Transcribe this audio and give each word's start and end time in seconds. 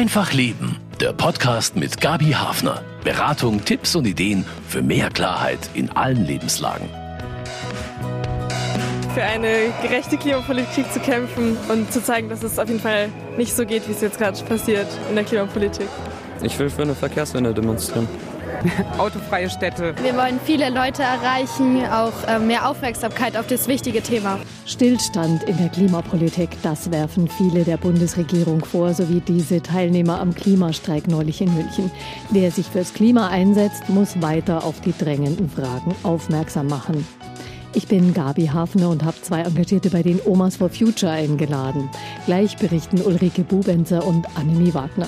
Einfach 0.00 0.32
Leben, 0.32 0.78
der 0.98 1.12
Podcast 1.12 1.76
mit 1.76 2.00
Gabi 2.00 2.30
Hafner. 2.30 2.82
Beratung, 3.04 3.62
Tipps 3.66 3.94
und 3.94 4.06
Ideen 4.06 4.46
für 4.66 4.80
mehr 4.80 5.10
Klarheit 5.10 5.58
in 5.74 5.90
allen 5.90 6.24
Lebenslagen. 6.24 6.88
Für 9.12 9.22
eine 9.22 9.74
gerechte 9.82 10.16
Klimapolitik 10.16 10.90
zu 10.90 11.00
kämpfen 11.00 11.54
und 11.68 11.92
zu 11.92 12.02
zeigen, 12.02 12.30
dass 12.30 12.42
es 12.42 12.58
auf 12.58 12.68
jeden 12.68 12.80
Fall 12.80 13.10
nicht 13.36 13.54
so 13.54 13.66
geht, 13.66 13.86
wie 13.88 13.92
es 13.92 14.00
jetzt 14.00 14.16
gerade 14.16 14.42
passiert 14.44 14.86
in 15.10 15.16
der 15.16 15.24
Klimapolitik. 15.24 15.88
Ich 16.42 16.58
will 16.58 16.70
für 16.70 16.80
eine 16.80 16.94
Verkehrswende 16.94 17.52
demonstrieren. 17.52 18.08
autofreie 18.98 19.48
Städte. 19.50 19.94
Wir 20.02 20.16
wollen 20.16 20.38
viele 20.44 20.70
Leute 20.70 21.02
erreichen, 21.02 21.84
auch 21.86 22.12
äh, 22.28 22.38
mehr 22.38 22.68
Aufmerksamkeit 22.68 23.36
auf 23.36 23.46
das 23.46 23.68
wichtige 23.68 24.02
Thema. 24.02 24.38
Stillstand 24.66 25.42
in 25.44 25.56
der 25.56 25.68
Klimapolitik, 25.68 26.50
das 26.62 26.90
werfen 26.90 27.28
viele 27.28 27.64
der 27.64 27.76
Bundesregierung 27.76 28.64
vor, 28.64 28.94
sowie 28.94 29.20
diese 29.20 29.62
Teilnehmer 29.62 30.20
am 30.20 30.34
Klimastreik 30.34 31.08
neulich 31.08 31.40
in 31.40 31.54
München. 31.54 31.90
Wer 32.30 32.50
sich 32.50 32.66
fürs 32.66 32.94
Klima 32.94 33.28
einsetzt, 33.28 33.88
muss 33.88 34.20
weiter 34.22 34.64
auf 34.64 34.80
die 34.80 34.94
drängenden 34.96 35.48
Fragen 35.48 35.94
aufmerksam 36.02 36.66
machen. 36.68 37.06
Ich 37.72 37.86
bin 37.86 38.12
Gabi 38.12 38.46
Hafner 38.46 38.88
und 38.88 39.04
habe 39.04 39.20
zwei 39.22 39.42
Engagierte 39.42 39.90
bei 39.90 40.02
den 40.02 40.20
Omas 40.24 40.56
for 40.56 40.70
Future 40.70 41.12
eingeladen. 41.12 41.88
Gleich 42.26 42.56
berichten 42.56 43.00
Ulrike 43.00 43.42
Bubenzer 43.42 44.04
und 44.04 44.26
Annemie 44.36 44.74
Wagner. 44.74 45.06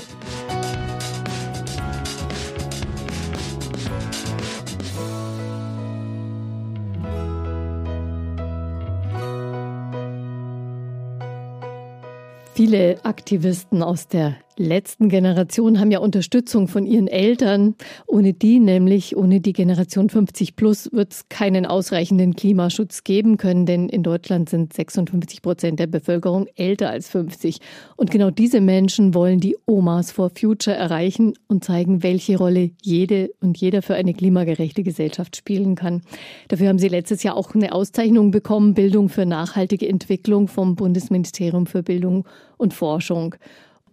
Viele 12.65 13.05
Aktivisten 13.05 13.83
aus 13.83 14.07
der 14.07 14.37
letzten 14.63 15.09
Generation 15.09 15.79
haben 15.79 15.91
ja 15.91 15.99
Unterstützung 15.99 16.69
von 16.69 16.87
ihren 16.87 17.09
Eltern. 17.09 17.75
Ohne 18.07 18.33
die, 18.33 18.59
nämlich 18.59 19.17
ohne 19.17 19.41
die 19.41 19.53
Generation 19.53 20.09
50 20.09 20.57
plus, 20.57 20.91
wird 20.93 21.13
es 21.13 21.29
keinen 21.29 21.67
ausreichenden 21.67 22.35
Klimaschutz 22.35 23.05
geben 23.05 23.37
können, 23.37 23.67
denn 23.67 23.89
in 23.89 24.03
Deutschland 24.03 24.49
sind 24.49 24.73
56 24.73 25.43
Prozent 25.43 25.81
der 25.81 25.87
Bevölkerung 25.87 26.47
älter 26.55 26.91
als 26.91 27.09
50. 27.11 27.59
Und 27.97 28.11
genau 28.11 28.31
diese 28.31 28.61
Menschen 28.61 29.15
wollen 29.15 29.41
die 29.41 29.57
Omas 29.67 30.13
for 30.13 30.31
Future 30.31 30.77
erreichen 30.77 31.35
und 31.49 31.65
zeigen, 31.65 32.03
welche 32.03 32.39
Rolle 32.39 32.71
jede 32.83 33.31
und 33.41 33.59
jeder 33.59 33.83
für 33.83 33.95
eine 33.95 34.15
klimagerechte 34.15 34.83
Gesellschaft 34.83 35.37
spielen 35.37 35.75
kann. 35.75 36.03
Dafür 36.49 36.69
haben 36.69 36.79
sie 36.79 36.89
letztes 36.89 37.23
Jahr 37.23 37.37
auch 37.37 37.55
eine 37.55 37.73
Auszeichnung 37.73 38.31
bekommen, 38.31 38.75
Bildung 38.75 39.09
für 39.09 39.27
nachhaltige 39.27 39.89
Entwicklung 39.89 40.49
vom 40.49 40.77
Bundesministerium 40.77 41.67
für 41.67 41.83
Bildung 41.83 42.27
und 42.57 42.75
Forschung. 42.75 43.35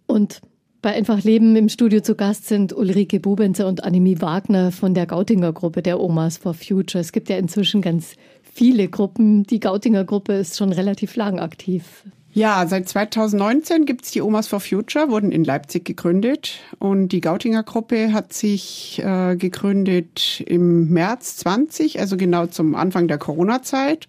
Und 0.06 0.40
bei 0.82 0.94
Einfach 0.94 1.22
Leben 1.22 1.56
im 1.56 1.68
Studio 1.68 2.00
zu 2.00 2.14
Gast 2.14 2.46
sind 2.46 2.72
Ulrike 2.72 3.20
Bubenzer 3.20 3.66
und 3.66 3.84
Annemie 3.84 4.20
Wagner 4.20 4.72
von 4.72 4.94
der 4.94 5.06
Gautinger 5.06 5.52
Gruppe 5.52 5.82
der 5.82 6.00
Omas 6.00 6.38
for 6.38 6.54
Future. 6.54 7.00
Es 7.00 7.12
gibt 7.12 7.28
ja 7.28 7.36
inzwischen 7.36 7.82
ganz 7.82 8.14
viele 8.42 8.88
Gruppen. 8.88 9.44
Die 9.44 9.60
Gautinger 9.60 10.04
Gruppe 10.04 10.32
ist 10.34 10.56
schon 10.56 10.72
relativ 10.72 11.16
lang 11.16 11.38
aktiv. 11.38 12.04
Ja, 12.32 12.66
seit 12.66 12.88
2019 12.88 13.84
gibt 13.84 14.04
es 14.04 14.12
die 14.12 14.22
Omas 14.22 14.46
for 14.46 14.60
Future, 14.60 15.10
wurden 15.10 15.32
in 15.32 15.44
Leipzig 15.44 15.84
gegründet. 15.84 16.60
Und 16.78 17.08
die 17.08 17.20
Gautinger 17.20 17.62
Gruppe 17.62 18.12
hat 18.12 18.32
sich 18.32 19.02
äh, 19.04 19.36
gegründet 19.36 20.42
im 20.46 20.88
März 20.88 21.36
20, 21.38 22.00
also 22.00 22.16
genau 22.16 22.46
zum 22.46 22.74
Anfang 22.74 23.06
der 23.06 23.18
Corona-Zeit. 23.18 24.06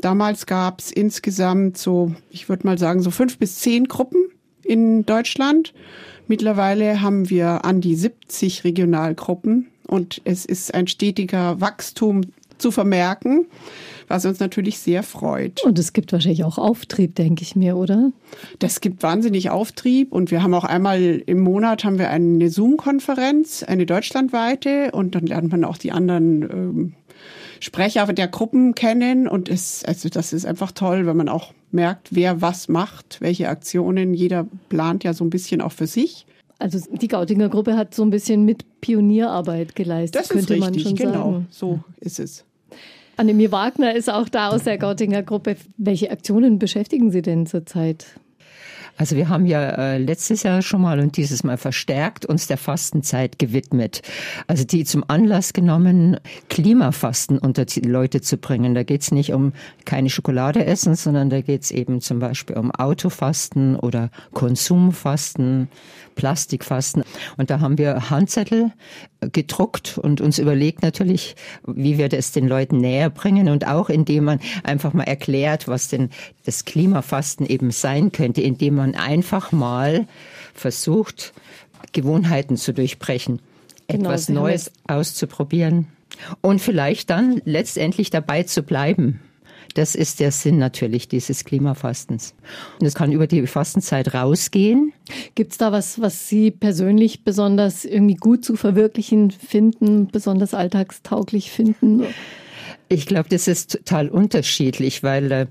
Damals 0.00 0.46
gab 0.46 0.80
es 0.80 0.90
insgesamt 0.90 1.76
so, 1.76 2.14
ich 2.30 2.48
würde 2.48 2.66
mal 2.66 2.78
sagen, 2.78 3.02
so 3.02 3.10
fünf 3.10 3.36
bis 3.38 3.58
zehn 3.58 3.88
Gruppen 3.88 4.31
in 4.64 5.04
Deutschland. 5.06 5.72
Mittlerweile 6.28 7.00
haben 7.00 7.30
wir 7.30 7.64
an 7.64 7.80
die 7.80 7.94
70 7.94 8.64
Regionalgruppen 8.64 9.68
und 9.86 10.20
es 10.24 10.44
ist 10.44 10.72
ein 10.74 10.86
stetiger 10.86 11.60
Wachstum 11.60 12.22
zu 12.58 12.70
vermerken, 12.70 13.46
was 14.08 14.24
uns 14.24 14.40
natürlich 14.40 14.78
sehr 14.78 15.02
freut. 15.02 15.62
Und 15.64 15.78
es 15.78 15.92
gibt 15.92 16.12
wahrscheinlich 16.12 16.44
auch 16.44 16.58
Auftrieb, 16.58 17.14
denke 17.16 17.42
ich 17.42 17.56
mir, 17.56 17.76
oder? 17.76 18.12
Das 18.58 18.80
gibt 18.80 19.02
wahnsinnig 19.02 19.50
Auftrieb 19.50 20.12
und 20.12 20.30
wir 20.30 20.42
haben 20.42 20.54
auch 20.54 20.64
einmal 20.64 21.22
im 21.26 21.40
Monat 21.40 21.84
haben 21.84 21.98
wir 21.98 22.10
eine 22.10 22.48
Zoom-Konferenz, 22.48 23.62
eine 23.62 23.84
deutschlandweite 23.84 24.92
und 24.92 25.14
dann 25.14 25.26
lernt 25.26 25.50
man 25.50 25.64
auch 25.64 25.76
die 25.76 25.92
anderen 25.92 26.42
ähm, 26.42 26.92
Sprecher 27.62 28.06
der 28.06 28.26
Gruppen 28.26 28.74
kennen 28.74 29.28
und 29.28 29.48
es, 29.48 29.84
also 29.84 30.08
das 30.08 30.32
ist 30.32 30.44
einfach 30.44 30.72
toll, 30.72 31.06
wenn 31.06 31.16
man 31.16 31.28
auch 31.28 31.52
merkt, 31.70 32.08
wer 32.10 32.40
was 32.40 32.66
macht, 32.66 33.20
welche 33.20 33.48
Aktionen. 33.48 34.14
Jeder 34.14 34.48
plant 34.68 35.04
ja 35.04 35.14
so 35.14 35.22
ein 35.22 35.30
bisschen 35.30 35.60
auch 35.60 35.70
für 35.70 35.86
sich. 35.86 36.26
Also 36.58 36.80
die 36.90 37.06
Gautinger 37.06 37.48
Gruppe 37.48 37.76
hat 37.76 37.94
so 37.94 38.02
ein 38.02 38.10
bisschen 38.10 38.44
mit 38.44 38.64
Pionierarbeit 38.80 39.76
geleistet, 39.76 40.20
das 40.20 40.28
könnte 40.28 40.54
richtig, 40.54 40.72
man 40.72 40.78
schon 40.80 40.96
genau, 40.96 41.12
sagen. 41.12 41.46
so 41.50 41.80
ist 42.00 42.18
es. 42.18 42.44
Annemie 43.16 43.52
Wagner 43.52 43.94
ist 43.94 44.10
auch 44.10 44.28
da 44.28 44.48
aus 44.48 44.64
der 44.64 44.76
Gautinger 44.76 45.22
Gruppe. 45.22 45.54
Welche 45.76 46.10
Aktionen 46.10 46.58
beschäftigen 46.58 47.12
Sie 47.12 47.22
denn 47.22 47.46
zurzeit? 47.46 48.06
Also 49.02 49.16
wir 49.16 49.28
haben 49.28 49.46
ja 49.46 49.70
äh, 49.70 49.98
letztes 49.98 50.44
Jahr 50.44 50.62
schon 50.62 50.82
mal 50.82 51.00
und 51.00 51.16
dieses 51.16 51.42
Mal 51.42 51.56
verstärkt 51.56 52.24
uns 52.24 52.46
der 52.46 52.56
Fastenzeit 52.56 53.36
gewidmet. 53.36 54.00
Also 54.46 54.62
die 54.62 54.84
zum 54.84 55.02
Anlass 55.08 55.52
genommen, 55.52 56.20
Klimafasten 56.48 57.36
unter 57.36 57.64
die 57.64 57.80
Leute 57.80 58.20
zu 58.20 58.36
bringen. 58.36 58.76
Da 58.76 58.84
geht's 58.84 59.10
nicht 59.10 59.32
um 59.32 59.54
keine 59.86 60.08
Schokolade 60.08 60.64
essen, 60.64 60.94
sondern 60.94 61.30
da 61.30 61.40
geht's 61.40 61.72
eben 61.72 62.00
zum 62.00 62.20
Beispiel 62.20 62.56
um 62.56 62.70
Autofasten 62.70 63.74
oder 63.74 64.12
Konsumfasten, 64.34 65.66
Plastikfasten. 66.14 67.02
Und 67.36 67.50
da 67.50 67.58
haben 67.58 67.78
wir 67.78 68.08
Handzettel 68.08 68.70
gedruckt 69.32 69.98
und 69.98 70.20
uns 70.20 70.38
überlegt 70.38 70.82
natürlich, 70.82 71.36
wie 71.66 71.98
wir 71.98 72.08
das 72.08 72.32
den 72.32 72.48
Leuten 72.48 72.78
näher 72.78 73.10
bringen 73.10 73.48
und 73.48 73.66
auch 73.66 73.88
indem 73.88 74.24
man 74.24 74.40
einfach 74.64 74.92
mal 74.92 75.04
erklärt, 75.04 75.68
was 75.68 75.88
denn 75.88 76.10
das 76.44 76.64
Klimafasten 76.64 77.46
eben 77.46 77.70
sein 77.70 78.10
könnte, 78.10 78.42
indem 78.42 78.74
man 78.74 78.91
einfach 78.94 79.52
mal 79.52 80.06
versucht, 80.54 81.32
Gewohnheiten 81.92 82.56
zu 82.56 82.72
durchbrechen, 82.72 83.40
Genau, 83.88 84.10
etwas 84.10 84.28
Neues 84.28 84.72
auszuprobieren 84.86 85.88
und 86.40 86.60
vielleicht 86.60 87.10
dann 87.10 87.42
letztendlich 87.44 88.10
dabei 88.10 88.44
zu 88.44 88.62
bleiben. 88.62 89.20
Das 89.74 89.94
ist 89.94 90.20
der 90.20 90.32
Sinn 90.32 90.58
natürlich 90.58 91.08
dieses 91.08 91.44
Klimafastens. 91.44 92.34
Und 92.78 92.86
es 92.86 92.94
kann 92.94 93.10
über 93.12 93.26
die 93.26 93.46
Fastenzeit 93.46 94.12
rausgehen. 94.12 94.92
Gibt 95.34 95.52
es 95.52 95.58
da 95.58 95.72
was, 95.72 96.00
was 96.00 96.28
Sie 96.28 96.50
persönlich 96.50 97.24
besonders 97.24 97.84
irgendwie 97.84 98.16
gut 98.16 98.44
zu 98.44 98.56
verwirklichen 98.56 99.30
finden, 99.30 100.08
besonders 100.08 100.52
alltagstauglich 100.52 101.50
finden? 101.50 102.04
Ich 102.92 103.06
glaube, 103.06 103.28
das 103.30 103.48
ist 103.48 103.72
total 103.72 104.08
unterschiedlich, 104.08 105.02
weil 105.02 105.32
äh, 105.32 105.46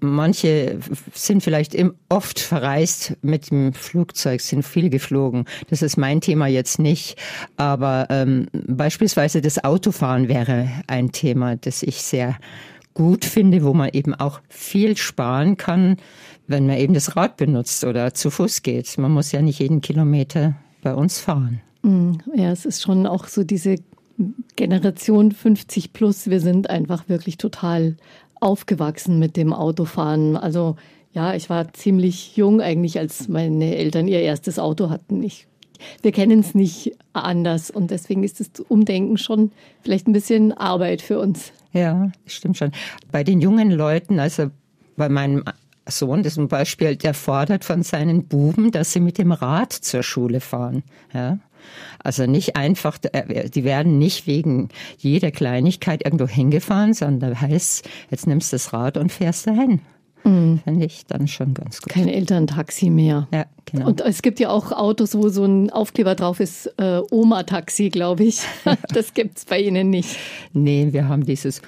manche 0.00 0.78
sind 1.14 1.42
vielleicht 1.42 1.74
oft 2.10 2.38
verreist 2.38 3.16
mit 3.22 3.50
dem 3.50 3.72
Flugzeug, 3.72 4.42
sind 4.42 4.64
viel 4.64 4.90
geflogen. 4.90 5.46
Das 5.70 5.80
ist 5.80 5.96
mein 5.96 6.20
Thema 6.20 6.48
jetzt 6.48 6.78
nicht. 6.78 7.16
Aber 7.56 8.08
ähm, 8.10 8.48
beispielsweise 8.52 9.40
das 9.40 9.64
Autofahren 9.64 10.28
wäre 10.28 10.68
ein 10.86 11.12
Thema, 11.12 11.56
das 11.56 11.82
ich 11.82 12.02
sehr 12.02 12.36
gut 12.92 13.24
finde, 13.24 13.64
wo 13.64 13.72
man 13.72 13.90
eben 13.92 14.14
auch 14.14 14.40
viel 14.50 14.98
sparen 14.98 15.56
kann, 15.56 15.96
wenn 16.46 16.66
man 16.66 16.76
eben 16.76 16.92
das 16.92 17.16
Rad 17.16 17.38
benutzt 17.38 17.84
oder 17.84 18.12
zu 18.12 18.30
Fuß 18.30 18.62
geht. 18.62 18.98
Man 18.98 19.12
muss 19.12 19.32
ja 19.32 19.40
nicht 19.40 19.60
jeden 19.60 19.80
Kilometer 19.80 20.56
bei 20.82 20.92
uns 20.92 21.20
fahren. 21.20 21.62
Ja, 22.34 22.50
es 22.50 22.66
ist 22.66 22.82
schon 22.82 23.06
auch 23.06 23.26
so 23.26 23.42
diese 23.44 23.76
Generation 24.56 25.32
50 25.32 25.92
plus. 25.92 26.28
Wir 26.28 26.40
sind 26.40 26.68
einfach 26.70 27.08
wirklich 27.08 27.38
total 27.38 27.96
aufgewachsen 28.40 29.18
mit 29.18 29.36
dem 29.36 29.52
Autofahren. 29.52 30.36
Also 30.36 30.76
ja, 31.12 31.34
ich 31.34 31.50
war 31.50 31.72
ziemlich 31.72 32.36
jung 32.36 32.60
eigentlich, 32.60 32.98
als 32.98 33.28
meine 33.28 33.76
Eltern 33.76 34.08
ihr 34.08 34.20
erstes 34.20 34.58
Auto 34.58 34.90
hatten. 34.90 35.22
Ich, 35.22 35.46
wir 36.02 36.12
kennen 36.12 36.40
es 36.40 36.54
nicht 36.54 36.96
anders 37.12 37.70
und 37.70 37.90
deswegen 37.90 38.22
ist 38.22 38.40
das 38.40 38.60
Umdenken 38.68 39.18
schon 39.18 39.52
vielleicht 39.82 40.06
ein 40.06 40.12
bisschen 40.12 40.52
Arbeit 40.52 41.02
für 41.02 41.18
uns. 41.18 41.52
Ja, 41.72 42.10
stimmt 42.26 42.58
schon. 42.58 42.72
Bei 43.10 43.24
den 43.24 43.40
jungen 43.40 43.70
Leuten, 43.70 44.18
also 44.18 44.50
bei 44.96 45.08
meinem 45.08 45.44
Sohn, 45.86 46.24
ein 46.24 46.48
Beispiel, 46.48 46.96
der 46.96 47.14
fordert 47.14 47.64
von 47.64 47.82
seinen 47.82 48.26
Buben, 48.26 48.70
dass 48.70 48.92
sie 48.92 49.00
mit 49.00 49.18
dem 49.18 49.32
Rad 49.32 49.72
zur 49.72 50.02
Schule 50.02 50.40
fahren. 50.40 50.82
Ja? 51.12 51.38
Also 52.02 52.26
nicht 52.26 52.56
einfach, 52.56 52.98
die 52.98 53.64
werden 53.64 53.98
nicht 53.98 54.26
wegen 54.26 54.68
jeder 54.98 55.30
Kleinigkeit 55.30 56.04
irgendwo 56.04 56.26
hingefahren, 56.26 56.94
sondern 56.94 57.32
da 57.32 57.40
heißt, 57.40 57.88
jetzt 58.10 58.26
nimmst 58.26 58.52
du 58.52 58.56
das 58.56 58.72
Rad 58.72 58.96
und 58.96 59.12
fährst 59.12 59.46
dahin. 59.46 59.80
Mhm. 60.24 60.60
Finde 60.64 60.86
ich 60.86 61.06
dann 61.06 61.28
schon 61.28 61.54
ganz 61.54 61.80
gut. 61.80 61.92
Kein 61.92 62.08
Elterntaxi 62.08 62.90
mehr. 62.90 63.28
Ja, 63.32 63.46
genau. 63.64 63.88
Und 63.88 64.00
es 64.00 64.22
gibt 64.22 64.40
ja 64.40 64.50
auch 64.50 64.72
Autos, 64.72 65.14
wo 65.14 65.28
so 65.28 65.44
ein 65.44 65.70
Aufkleber 65.70 66.14
drauf 66.14 66.40
ist, 66.40 66.66
äh, 66.78 67.00
Oma-Taxi, 67.10 67.88
glaube 67.88 68.24
ich. 68.24 68.42
das 68.92 69.14
gibt's 69.14 69.44
bei 69.44 69.60
Ihnen 69.60 69.90
nicht. 69.90 70.16
Nee, 70.52 70.88
wir 70.90 71.08
haben 71.08 71.24
dieses 71.24 71.62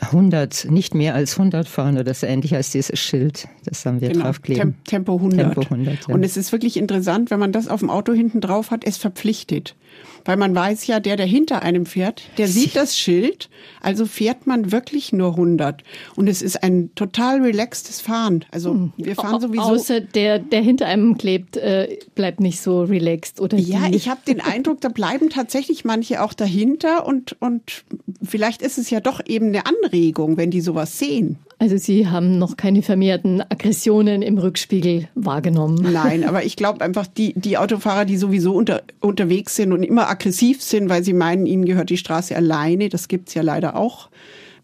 100, 0.00 0.70
nicht 0.70 0.94
mehr 0.94 1.14
als 1.14 1.38
100 1.38 1.68
fahren 1.68 1.98
oder 1.98 2.14
so 2.14 2.26
ähnlich 2.26 2.54
als 2.54 2.70
dieses 2.70 2.98
Schild. 2.98 3.48
Das 3.64 3.84
haben 3.84 4.00
wir 4.00 4.08
Genau, 4.08 4.24
draufkleben. 4.24 4.74
Tem 4.74 4.84
Tempo 4.84 5.16
100. 5.16 5.38
Tempo 5.54 5.60
100, 5.62 6.08
ja. 6.08 6.14
Und 6.14 6.24
es 6.24 6.36
ist 6.36 6.52
wirklich 6.52 6.76
interessant, 6.76 7.30
wenn 7.30 7.38
man 7.38 7.52
das 7.52 7.68
auf 7.68 7.80
dem 7.80 7.90
Auto 7.90 8.12
hinten 8.12 8.40
drauf 8.40 8.70
hat, 8.70 8.84
es 8.86 8.96
verpflichtet. 8.96 9.76
Weil 10.24 10.36
man 10.36 10.54
weiß 10.54 10.86
ja, 10.86 11.00
der, 11.00 11.16
der 11.16 11.26
hinter 11.26 11.62
einem 11.62 11.86
fährt, 11.86 12.22
der 12.38 12.48
sieht 12.48 12.76
das 12.76 12.96
Schild, 12.96 13.48
also 13.80 14.06
fährt 14.06 14.46
man 14.46 14.72
wirklich 14.72 15.12
nur 15.12 15.30
100. 15.30 15.82
Und 16.16 16.28
es 16.28 16.42
ist 16.42 16.62
ein 16.62 16.94
total 16.94 17.42
relaxtes 17.42 18.00
Fahren. 18.00 18.44
Also 18.50 18.90
wir 18.96 19.14
fahren 19.14 19.40
sowieso. 19.40 19.62
Außer 19.62 20.00
der, 20.00 20.38
der 20.38 20.62
hinter 20.62 20.86
einem 20.86 21.16
klebt, 21.18 21.56
äh, 21.56 21.98
bleibt 22.14 22.40
nicht 22.40 22.60
so 22.60 22.82
relaxed 22.82 23.40
oder 23.40 23.58
Ja, 23.58 23.88
die. 23.88 23.96
ich 23.96 24.08
habe 24.08 24.20
den 24.26 24.40
Eindruck, 24.40 24.80
da 24.80 24.88
bleiben 24.88 25.30
tatsächlich 25.30 25.84
manche 25.84 26.22
auch 26.22 26.34
dahinter 26.34 27.06
und, 27.06 27.36
und 27.40 27.84
vielleicht 28.22 28.62
ist 28.62 28.78
es 28.78 28.90
ja 28.90 29.00
doch 29.00 29.20
eben 29.26 29.46
eine 29.46 29.64
Anregung, 29.66 30.36
wenn 30.36 30.50
die 30.50 30.60
sowas 30.60 30.98
sehen. 30.98 31.38
Also 31.60 31.76
Sie 31.76 32.08
haben 32.08 32.38
noch 32.38 32.56
keine 32.56 32.80
vermehrten 32.80 33.42
Aggressionen 33.42 34.22
im 34.22 34.38
Rückspiegel 34.38 35.08
wahrgenommen. 35.14 35.92
Nein, 35.92 36.24
aber 36.24 36.42
ich 36.42 36.56
glaube 36.56 36.82
einfach, 36.82 37.06
die, 37.06 37.34
die 37.34 37.58
Autofahrer, 37.58 38.06
die 38.06 38.16
sowieso 38.16 38.54
unter, 38.54 38.82
unterwegs 39.00 39.56
sind 39.56 39.74
und 39.74 39.82
immer 39.82 40.08
aggressiv 40.08 40.62
sind, 40.62 40.88
weil 40.88 41.04
sie 41.04 41.12
meinen, 41.12 41.44
ihnen 41.44 41.66
gehört 41.66 41.90
die 41.90 41.98
Straße 41.98 42.34
alleine, 42.34 42.88
das 42.88 43.08
gibt's 43.08 43.34
ja 43.34 43.42
leider 43.42 43.76
auch, 43.76 44.08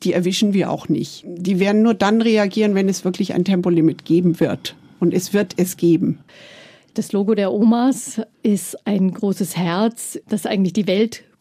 die 0.05 0.15
erwischen 0.15 0.55
wir 0.55 0.71
auch 0.71 0.89
nicht. 0.89 1.23
Die 1.27 1.61
werden 1.61 1.83
nur 1.83 1.93
dann 1.93 2.23
reagieren, 2.23 2.75
wenn 2.75 2.89
es 2.89 3.05
wirklich 3.05 3.35
ein 3.35 3.45
Tempolimit 3.45 4.07
geben 4.07 4.41
wird. 4.41 4.75
Und 4.99 5.13
es 5.13 5.35
wird 5.35 5.53
es 5.59 5.77
geben. 5.77 6.21
Das 6.95 7.13
Logo 7.13 7.35
der 7.35 7.53
Omas 7.53 8.23
ist 8.43 8.87
ein 8.87 9.13
großes 9.13 9.55
Herz, 9.55 10.19
das 10.31 10.47
eigentlich 10.47 10.73
die 10.73 10.87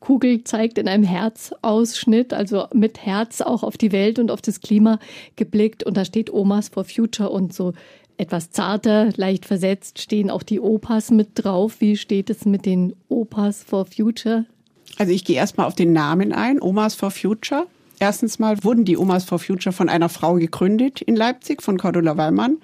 Weltkugel 0.05 0.43
zeigt 0.43 0.77
in 0.77 0.87
einem 0.87 1.03
Herzausschnitt, 1.03 2.31
also 2.31 2.67
mit 2.73 3.03
Herz 3.05 3.41
auch 3.41 3.63
auf 3.63 3.75
die 3.75 3.91
Welt 3.91 4.19
und 4.19 4.29
auf 4.29 4.41
das 4.41 4.61
Klima 4.61 4.99
geblickt. 5.35 5.83
Und 5.83 5.97
da 5.97 6.05
steht 6.05 6.31
Omas 6.31 6.69
for 6.69 6.85
Future 6.85 7.29
und 7.29 7.53
so 7.53 7.73
etwas 8.17 8.51
zarter, 8.51 9.09
leicht 9.17 9.45
versetzt 9.45 9.99
stehen 9.99 10.29
auch 10.29 10.43
die 10.43 10.59
Opas 10.59 11.09
mit 11.09 11.29
drauf. 11.33 11.77
Wie 11.79 11.97
steht 11.97 12.29
es 12.29 12.45
mit 12.45 12.65
den 12.65 12.95
Opas 13.09 13.63
for 13.63 13.85
Future? 13.85 14.45
Also 14.97 15.11
ich 15.11 15.25
gehe 15.25 15.35
erstmal 15.35 15.65
auf 15.65 15.75
den 15.75 15.91
Namen 15.91 16.31
ein, 16.31 16.61
Omas 16.61 16.95
for 16.95 17.11
Future. 17.11 17.65
Erstens 17.99 18.39
mal 18.39 18.63
wurden 18.63 18.85
die 18.85 18.97
Omas 18.97 19.25
for 19.25 19.39
Future 19.39 19.73
von 19.73 19.89
einer 19.89 20.09
Frau 20.09 20.35
gegründet 20.35 21.01
in 21.01 21.15
Leipzig, 21.15 21.63
von 21.63 21.77
Cordula 21.77 22.15
Weimann. 22.15 22.57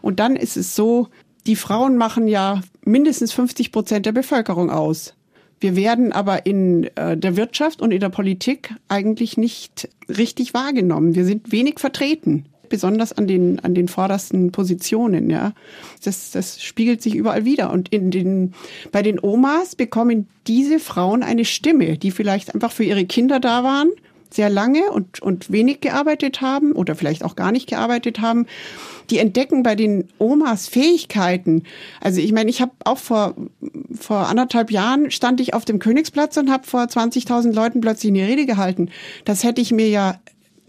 Und 0.00 0.20
dann 0.20 0.36
ist 0.36 0.56
es 0.56 0.76
so, 0.76 1.08
die 1.46 1.56
Frauen 1.56 1.96
machen 1.96 2.28
ja 2.28 2.60
mindestens 2.84 3.32
50 3.32 3.72
Prozent 3.72 4.06
der 4.06 4.12
Bevölkerung 4.12 4.70
aus. 4.70 5.14
Wir 5.60 5.76
werden 5.76 6.12
aber 6.12 6.46
in 6.46 6.84
äh, 6.96 7.16
der 7.16 7.36
Wirtschaft 7.36 7.80
und 7.82 7.90
in 7.90 8.00
der 8.00 8.08
Politik 8.08 8.74
eigentlich 8.88 9.36
nicht 9.36 9.88
richtig 10.08 10.54
wahrgenommen. 10.54 11.14
Wir 11.14 11.24
sind 11.24 11.50
wenig 11.50 11.78
vertreten, 11.78 12.46
besonders 12.68 13.12
an 13.12 13.26
den, 13.26 13.58
an 13.60 13.74
den 13.74 13.88
vordersten 13.88 14.52
Positionen, 14.52 15.30
ja. 15.30 15.52
Das, 16.04 16.30
das 16.30 16.62
spiegelt 16.62 17.02
sich 17.02 17.14
überall 17.14 17.44
wieder. 17.44 17.72
Und 17.72 17.88
in 17.88 18.10
den, 18.10 18.54
bei 18.92 19.02
den 19.02 19.18
Omas 19.20 19.74
bekommen 19.74 20.28
diese 20.46 20.78
Frauen 20.78 21.22
eine 21.22 21.44
Stimme, 21.44 21.98
die 21.98 22.10
vielleicht 22.10 22.54
einfach 22.54 22.72
für 22.72 22.84
ihre 22.84 23.04
Kinder 23.04 23.40
da 23.40 23.64
waren, 23.64 23.90
sehr 24.30 24.50
lange 24.50 24.90
und, 24.90 25.20
und 25.20 25.50
wenig 25.50 25.80
gearbeitet 25.80 26.40
haben 26.40 26.72
oder 26.72 26.94
vielleicht 26.94 27.24
auch 27.24 27.36
gar 27.36 27.52
nicht 27.52 27.68
gearbeitet 27.68 28.20
haben, 28.20 28.46
die 29.10 29.18
entdecken 29.18 29.62
bei 29.62 29.74
den 29.74 30.08
Omas 30.18 30.68
Fähigkeiten. 30.68 31.64
Also 32.00 32.20
ich 32.20 32.32
meine, 32.32 32.50
ich 32.50 32.60
habe 32.60 32.72
auch 32.84 32.98
vor, 32.98 33.34
vor 33.98 34.28
anderthalb 34.28 34.70
Jahren 34.70 35.10
stand 35.10 35.40
ich 35.40 35.54
auf 35.54 35.64
dem 35.64 35.78
Königsplatz 35.78 36.36
und 36.36 36.50
habe 36.50 36.66
vor 36.66 36.82
20.000 36.82 37.52
Leuten 37.52 37.80
plötzlich 37.80 38.12
eine 38.12 38.26
Rede 38.26 38.46
gehalten. 38.46 38.90
Das 39.24 39.44
hätte 39.44 39.60
ich 39.60 39.72
mir 39.72 39.88
ja 39.88 40.18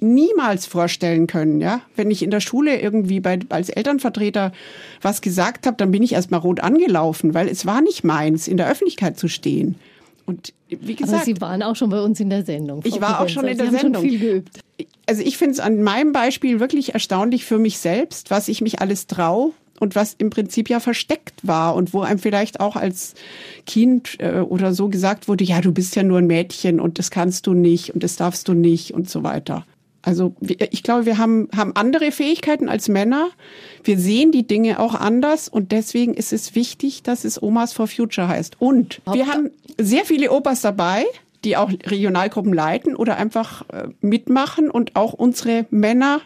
niemals 0.01 0.65
vorstellen 0.65 1.27
können, 1.27 1.59
ja. 1.59 1.81
Wenn 1.95 2.09
ich 2.09 2.23
in 2.23 2.31
der 2.31 2.39
Schule 2.39 2.79
irgendwie 2.79 3.19
bei, 3.19 3.39
als 3.49 3.69
Elternvertreter 3.69 4.53
was 5.01 5.21
gesagt 5.21 5.67
habe, 5.67 5.75
dann 5.77 5.91
bin 5.91 6.03
ich 6.03 6.13
erstmal 6.13 6.39
rot 6.39 6.61
angelaufen, 6.61 7.33
weil 7.33 7.49
es 7.49 7.65
war 7.65 7.81
nicht 7.81 8.05
meins, 8.05 8.47
in 8.47 8.55
der 8.55 8.69
Öffentlichkeit 8.69 9.19
zu 9.19 9.27
stehen. 9.27 9.75
Und 10.25 10.53
wie 10.69 10.93
Aber 10.93 11.03
gesagt, 11.03 11.25
Sie 11.25 11.41
waren 11.41 11.63
auch 11.63 11.75
schon 11.75 11.89
bei 11.89 12.01
uns 12.01 12.19
in 12.19 12.29
der 12.29 12.45
Sendung. 12.45 12.81
Frau 12.81 12.87
Ich 12.89 13.01
war 13.01 13.21
auch 13.21 13.29
schon 13.29 13.45
in 13.45 13.57
Sie 13.57 13.63
der 13.63 13.67
haben 13.67 13.77
Sendung. 13.77 14.01
Schon 14.03 14.09
viel 14.09 14.19
geübt. 14.19 14.59
also 15.07 15.21
ich 15.21 15.37
finde 15.37 15.53
es 15.53 15.59
an 15.59 15.81
meinem 15.81 16.11
Beispiel 16.11 16.59
wirklich 16.59 16.93
erstaunlich 16.93 17.45
für 17.45 17.57
mich 17.57 17.79
selbst, 17.79 18.31
was 18.31 18.47
ich 18.47 18.61
mich 18.61 18.79
alles 18.81 19.07
trau 19.07 19.53
und 19.79 19.95
was 19.95 20.13
im 20.17 20.29
Prinzip 20.29 20.69
ja 20.69 20.79
versteckt 20.79 21.35
war 21.47 21.75
und 21.75 21.93
wo 21.93 22.01
einem 22.01 22.19
vielleicht 22.19 22.59
auch 22.59 22.75
als 22.75 23.15
Kind 23.65 24.17
äh, 24.19 24.41
oder 24.41 24.73
so 24.73 24.89
gesagt 24.89 25.27
wurde, 25.27 25.43
ja, 25.43 25.61
du 25.61 25.71
bist 25.71 25.95
ja 25.95 26.03
nur 26.03 26.17
ein 26.17 26.27
Mädchen 26.27 26.79
und 26.79 26.99
das 26.99 27.11
kannst 27.11 27.47
du 27.47 27.53
nicht 27.53 27.93
und 27.93 28.03
das 28.03 28.15
darfst 28.17 28.47
du 28.47 28.53
nicht 28.53 28.93
und 28.93 29.09
so 29.09 29.23
weiter. 29.23 29.65
Also 30.01 30.35
ich 30.41 30.83
glaube, 30.83 31.05
wir 31.05 31.17
haben, 31.17 31.49
haben 31.55 31.75
andere 31.75 32.11
Fähigkeiten 32.11 32.69
als 32.69 32.87
Männer. 32.87 33.29
Wir 33.83 33.99
sehen 33.99 34.31
die 34.31 34.47
Dinge 34.47 34.79
auch 34.79 34.95
anders 34.95 35.49
und 35.49 35.71
deswegen 35.71 36.13
ist 36.13 36.31
es 36.31 36.55
wichtig, 36.55 37.03
dass 37.03 37.25
es 37.25 37.41
Omas 37.41 37.73
for 37.73 37.87
Future 37.87 38.27
heißt. 38.27 38.61
Und 38.61 39.01
wir 39.11 39.27
haben 39.27 39.51
sehr 39.77 40.05
viele 40.05 40.31
Opas 40.31 40.61
dabei, 40.61 41.05
die 41.43 41.57
auch 41.57 41.69
Regionalgruppen 41.69 42.53
leiten 42.53 42.95
oder 42.95 43.17
einfach 43.17 43.67
äh, 43.69 43.89
mitmachen 44.01 44.69
und 44.69 44.95
auch 44.95 45.13
unsere 45.13 45.65
Männer 45.69 46.21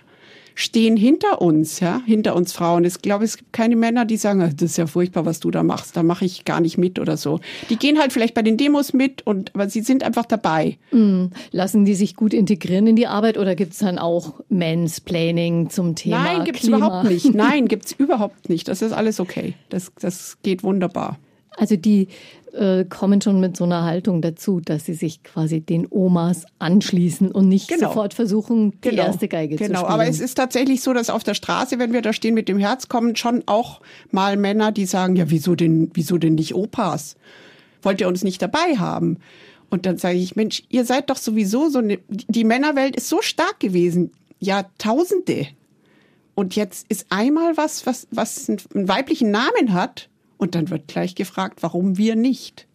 stehen 0.55 0.97
hinter 0.97 1.41
uns, 1.41 1.79
ja, 1.79 2.01
hinter 2.05 2.35
uns 2.35 2.53
Frauen. 2.53 2.83
Ich 2.85 3.01
glaube, 3.01 3.25
es 3.25 3.37
gibt 3.37 3.53
keine 3.53 3.75
Männer, 3.75 4.05
die 4.05 4.17
sagen, 4.17 4.41
"Ah, 4.41 4.49
das 4.53 4.71
ist 4.71 4.77
ja 4.77 4.87
furchtbar, 4.87 5.25
was 5.25 5.39
du 5.39 5.51
da 5.51 5.63
machst, 5.63 5.95
da 5.97 6.03
mache 6.03 6.25
ich 6.25 6.45
gar 6.45 6.61
nicht 6.61 6.77
mit 6.77 6.99
oder 6.99 7.17
so. 7.17 7.39
Die 7.69 7.75
gehen 7.77 7.99
halt 7.99 8.13
vielleicht 8.13 8.33
bei 8.33 8.41
den 8.41 8.57
Demos 8.57 8.93
mit 8.93 9.25
und 9.25 9.53
aber 9.55 9.69
sie 9.69 9.81
sind 9.81 10.03
einfach 10.03 10.25
dabei. 10.25 10.77
Lassen 11.51 11.85
die 11.85 11.95
sich 11.95 12.15
gut 12.15 12.33
integrieren 12.33 12.87
in 12.87 12.95
die 12.95 13.07
Arbeit 13.07 13.37
oder 13.37 13.55
gibt 13.55 13.73
es 13.73 13.79
dann 13.79 13.97
auch 13.97 14.41
Mansplaining 14.49 15.69
zum 15.69 15.95
Thema 15.95 16.23
Nein, 16.23 16.43
gibt's 16.45 16.61
Klima? 16.61 16.77
überhaupt 16.77 17.09
nicht. 17.09 17.25
Nein, 17.33 17.67
gibt's 17.67 17.91
überhaupt 17.91 18.49
nicht. 18.49 18.67
Das 18.67 18.81
ist 18.81 18.91
alles 18.91 19.19
okay. 19.19 19.53
Das, 19.69 19.91
das 19.99 20.37
geht 20.43 20.63
wunderbar. 20.63 21.17
Also 21.57 21.75
die 21.75 22.07
äh, 22.53 22.85
kommen 22.85 23.21
schon 23.21 23.39
mit 23.39 23.57
so 23.57 23.63
einer 23.63 23.83
Haltung 23.83 24.21
dazu, 24.21 24.59
dass 24.59 24.85
sie 24.85 24.93
sich 24.93 25.23
quasi 25.23 25.61
den 25.61 25.87
Omas 25.89 26.45
anschließen 26.59 27.31
und 27.31 27.49
nicht 27.49 27.67
Genau. 27.67 27.89
sofort 27.89 28.13
versuchen, 28.13 28.79
die 28.81 28.95
erste 28.95 29.27
Geige 29.27 29.55
zu 29.55 29.63
genau. 29.63 29.79
spielen. 29.79 29.91
Aber 29.91 30.07
es 30.07 30.19
ist 30.19 30.35
tatsächlich 30.35 30.81
so, 30.81 30.93
dass 30.93 31.09
auf 31.09 31.23
der 31.23 31.33
Straße, 31.33 31.79
wenn 31.79 31.93
wir 31.93 32.01
da 32.01 32.13
stehen 32.13 32.33
mit 32.33 32.47
dem 32.47 32.59
Herz, 32.59 32.87
kommen 32.87 33.15
schon 33.15 33.43
auch 33.47 33.81
mal 34.11 34.37
Männer, 34.37 34.71
die 34.71 34.85
sagen, 34.85 35.15
ja, 35.15 35.29
wieso 35.29 35.55
denn, 35.55 35.89
wieso 35.93 36.17
denn 36.17 36.35
nicht 36.35 36.53
Opas? 36.55 37.15
Wollt 37.81 38.01
ihr 38.01 38.07
uns 38.07 38.23
nicht 38.23 38.41
dabei 38.41 38.77
haben? 38.77 39.17
Und 39.69 39.87
dann 39.87 39.97
sage 39.97 40.17
ich, 40.17 40.35
Mensch, 40.35 40.63
ihr 40.69 40.85
seid 40.85 41.09
doch 41.09 41.17
sowieso 41.17 41.69
so 41.69 41.79
eine, 41.79 41.97
die 42.07 42.43
Männerwelt 42.43 42.95
ist 42.95 43.09
so 43.09 43.21
stark 43.23 43.59
gewesen. 43.59 44.11
Jahrtausende. 44.39 45.47
Und 46.35 46.55
jetzt 46.55 46.85
ist 46.89 47.07
einmal 47.09 47.57
was, 47.57 47.85
was, 47.85 48.07
was 48.11 48.49
einen 48.49 48.87
weiblichen 48.87 49.31
Namen 49.31 49.73
hat. 49.73 50.09
Und 50.43 50.55
dann 50.55 50.69
wird 50.69 50.89
gleich 50.89 51.15
gefragt, 51.15 51.63
warum 51.63 51.97
wir 51.97 52.17
nicht. 52.17 52.67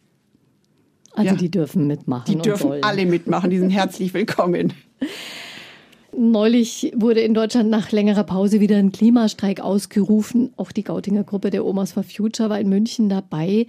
also 1.13 1.33
ja. 1.33 1.37
die 1.37 1.51
dürfen 1.51 1.87
mitmachen. 1.87 2.25
Die 2.27 2.37
und 2.37 2.47
dürfen 2.47 2.69
sollen. 2.69 2.83
alle 2.83 3.05
mitmachen, 3.05 3.51
die 3.51 3.59
sind 3.59 3.69
herzlich 3.83 4.15
willkommen. 4.15 4.73
Neulich 6.17 6.91
wurde 6.97 7.21
in 7.21 7.35
Deutschland 7.35 7.69
nach 7.69 7.93
längerer 7.93 8.25
Pause 8.25 8.61
wieder 8.61 8.79
ein 8.79 8.91
Klimastreik 8.91 9.61
ausgerufen. 9.61 10.55
Auch 10.57 10.73
die 10.73 10.83
Gautinger 10.83 11.25
Gruppe 11.25 11.51
der 11.51 11.67
Omas 11.67 11.93
for 11.93 12.05
Future 12.05 12.49
war 12.49 12.59
in 12.59 12.71
München 12.71 13.11
dabei. 13.11 13.67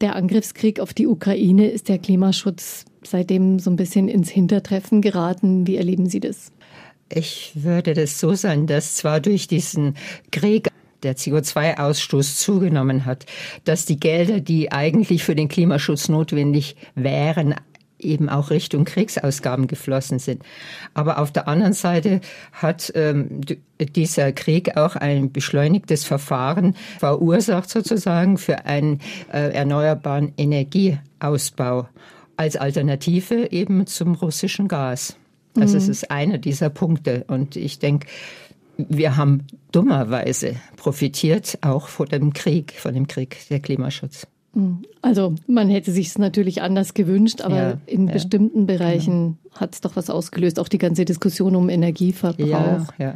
Der 0.00 0.16
Angriffskrieg 0.16 0.80
auf 0.80 0.92
die 0.92 1.06
Ukraine 1.06 1.68
ist 1.68 1.88
der 1.88 2.00
Klimaschutz 2.00 2.86
seitdem 3.04 3.60
so 3.60 3.70
ein 3.70 3.76
bisschen 3.76 4.08
ins 4.08 4.30
Hintertreffen 4.30 5.00
geraten. 5.00 5.68
Wie 5.68 5.76
erleben 5.76 6.08
Sie 6.08 6.18
das? 6.18 6.50
Ich 7.08 7.52
würde 7.54 7.94
das 7.94 8.18
so 8.18 8.34
sein, 8.34 8.66
dass 8.66 8.96
zwar 8.96 9.20
durch 9.20 9.46
diesen 9.46 9.94
Krieg 10.32 10.66
der 11.06 11.16
CO2-Ausstoß 11.16 12.36
zugenommen 12.36 13.04
hat, 13.04 13.26
dass 13.64 13.86
die 13.86 14.00
Gelder, 14.00 14.40
die 14.40 14.72
eigentlich 14.72 15.22
für 15.22 15.36
den 15.36 15.46
Klimaschutz 15.46 16.08
notwendig 16.08 16.74
wären, 16.96 17.54
eben 17.98 18.28
auch 18.28 18.50
Richtung 18.50 18.84
Kriegsausgaben 18.84 19.68
geflossen 19.68 20.18
sind. 20.18 20.42
Aber 20.94 21.18
auf 21.18 21.32
der 21.32 21.48
anderen 21.48 21.72
Seite 21.72 22.20
hat 22.52 22.92
ähm, 22.94 23.40
dieser 23.78 24.32
Krieg 24.32 24.76
auch 24.76 24.96
ein 24.96 25.32
beschleunigtes 25.32 26.04
Verfahren 26.04 26.74
verursacht 26.98 27.70
sozusagen 27.70 28.36
für 28.36 28.66
einen 28.66 29.00
äh, 29.32 29.52
erneuerbaren 29.52 30.32
Energieausbau 30.36 31.88
als 32.36 32.56
Alternative 32.56 33.50
eben 33.52 33.86
zum 33.86 34.14
russischen 34.14 34.68
Gas. 34.68 35.16
Also 35.58 35.78
es 35.78 35.88
ist 35.88 36.10
einer 36.10 36.38
dieser 36.38 36.70
Punkte. 36.70 37.24
Und 37.28 37.56
ich 37.56 37.78
denke, 37.78 38.08
wir 38.76 39.16
haben 39.16 39.46
dummerweise 39.72 40.56
profitiert 40.76 41.58
auch 41.62 41.88
von 41.88 42.06
dem 42.06 42.32
Krieg, 42.32 42.74
von 42.78 42.94
dem 42.94 43.06
Krieg 43.06 43.36
der 43.50 43.60
Klimaschutz. 43.60 44.26
Also 45.02 45.34
man 45.46 45.68
hätte 45.68 45.92
sich 45.92 46.08
es 46.08 46.18
natürlich 46.18 46.62
anders 46.62 46.94
gewünscht, 46.94 47.42
aber 47.42 47.56
Ja, 47.56 47.78
in 47.84 48.06
ja, 48.06 48.14
bestimmten 48.14 48.66
Bereichen 48.66 49.38
hat 49.52 49.74
es 49.74 49.80
doch 49.82 49.96
was 49.96 50.08
ausgelöst. 50.08 50.58
Auch 50.58 50.68
die 50.68 50.78
ganze 50.78 51.04
Diskussion 51.04 51.56
um 51.56 51.68
Energieverbrauch. 51.68 52.48
Ja, 52.48 52.86
ja. 52.98 53.14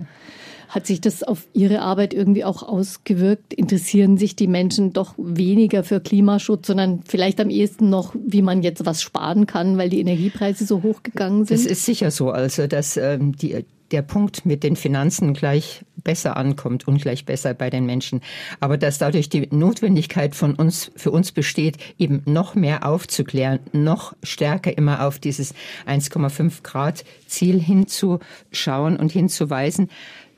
Hat 0.68 0.86
sich 0.86 1.00
das 1.00 1.22
auf 1.22 1.48
Ihre 1.52 1.80
Arbeit 1.80 2.14
irgendwie 2.14 2.44
auch 2.44 2.62
ausgewirkt? 2.62 3.54
Interessieren 3.54 4.18
sich 4.18 4.36
die 4.36 4.46
Menschen 4.46 4.92
doch 4.92 5.14
weniger 5.16 5.82
für 5.82 6.00
Klimaschutz, 6.00 6.66
sondern 6.66 7.00
vielleicht 7.04 7.40
am 7.40 7.50
ehesten 7.50 7.90
noch, 7.90 8.14
wie 8.14 8.42
man 8.42 8.62
jetzt 8.62 8.84
was 8.86 9.02
sparen 9.02 9.46
kann, 9.46 9.78
weil 9.78 9.88
die 9.88 9.98
Energiepreise 9.98 10.66
so 10.66 10.82
hoch 10.82 11.02
gegangen 11.02 11.46
sind? 11.46 11.58
Das 11.58 11.66
ist 11.66 11.84
sicher 11.86 12.10
so, 12.10 12.30
also 12.30 12.66
dass 12.66 12.96
ähm, 12.96 13.34
die 13.34 13.64
der 13.90 14.02
Punkt 14.02 14.46
mit 14.46 14.62
den 14.62 14.76
Finanzen 14.76 15.34
gleich 15.34 15.84
besser 15.96 16.36
ankommt 16.36 16.88
und 16.88 17.00
gleich 17.00 17.24
besser 17.24 17.54
bei 17.54 17.70
den 17.70 17.86
Menschen. 17.86 18.20
Aber 18.60 18.78
dass 18.78 18.98
dadurch 18.98 19.28
die 19.28 19.48
Notwendigkeit 19.50 20.34
von 20.34 20.54
uns, 20.54 20.90
für 20.96 21.10
uns 21.10 21.32
besteht, 21.32 21.76
eben 21.98 22.22
noch 22.24 22.54
mehr 22.54 22.86
aufzuklären, 22.86 23.60
noch 23.72 24.14
stärker 24.22 24.76
immer 24.76 25.06
auf 25.06 25.18
dieses 25.18 25.54
1,5 25.86 26.62
Grad 26.62 27.04
Ziel 27.26 27.60
hinzuschauen 27.60 28.96
und 28.96 29.12
hinzuweisen, 29.12 29.90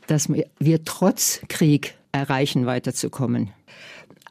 dass 0.06 0.28
wir 0.28 0.84
trotz 0.84 1.40
Krieg 1.48 1.94
erreichen, 2.12 2.66
weiterzukommen. 2.66 3.50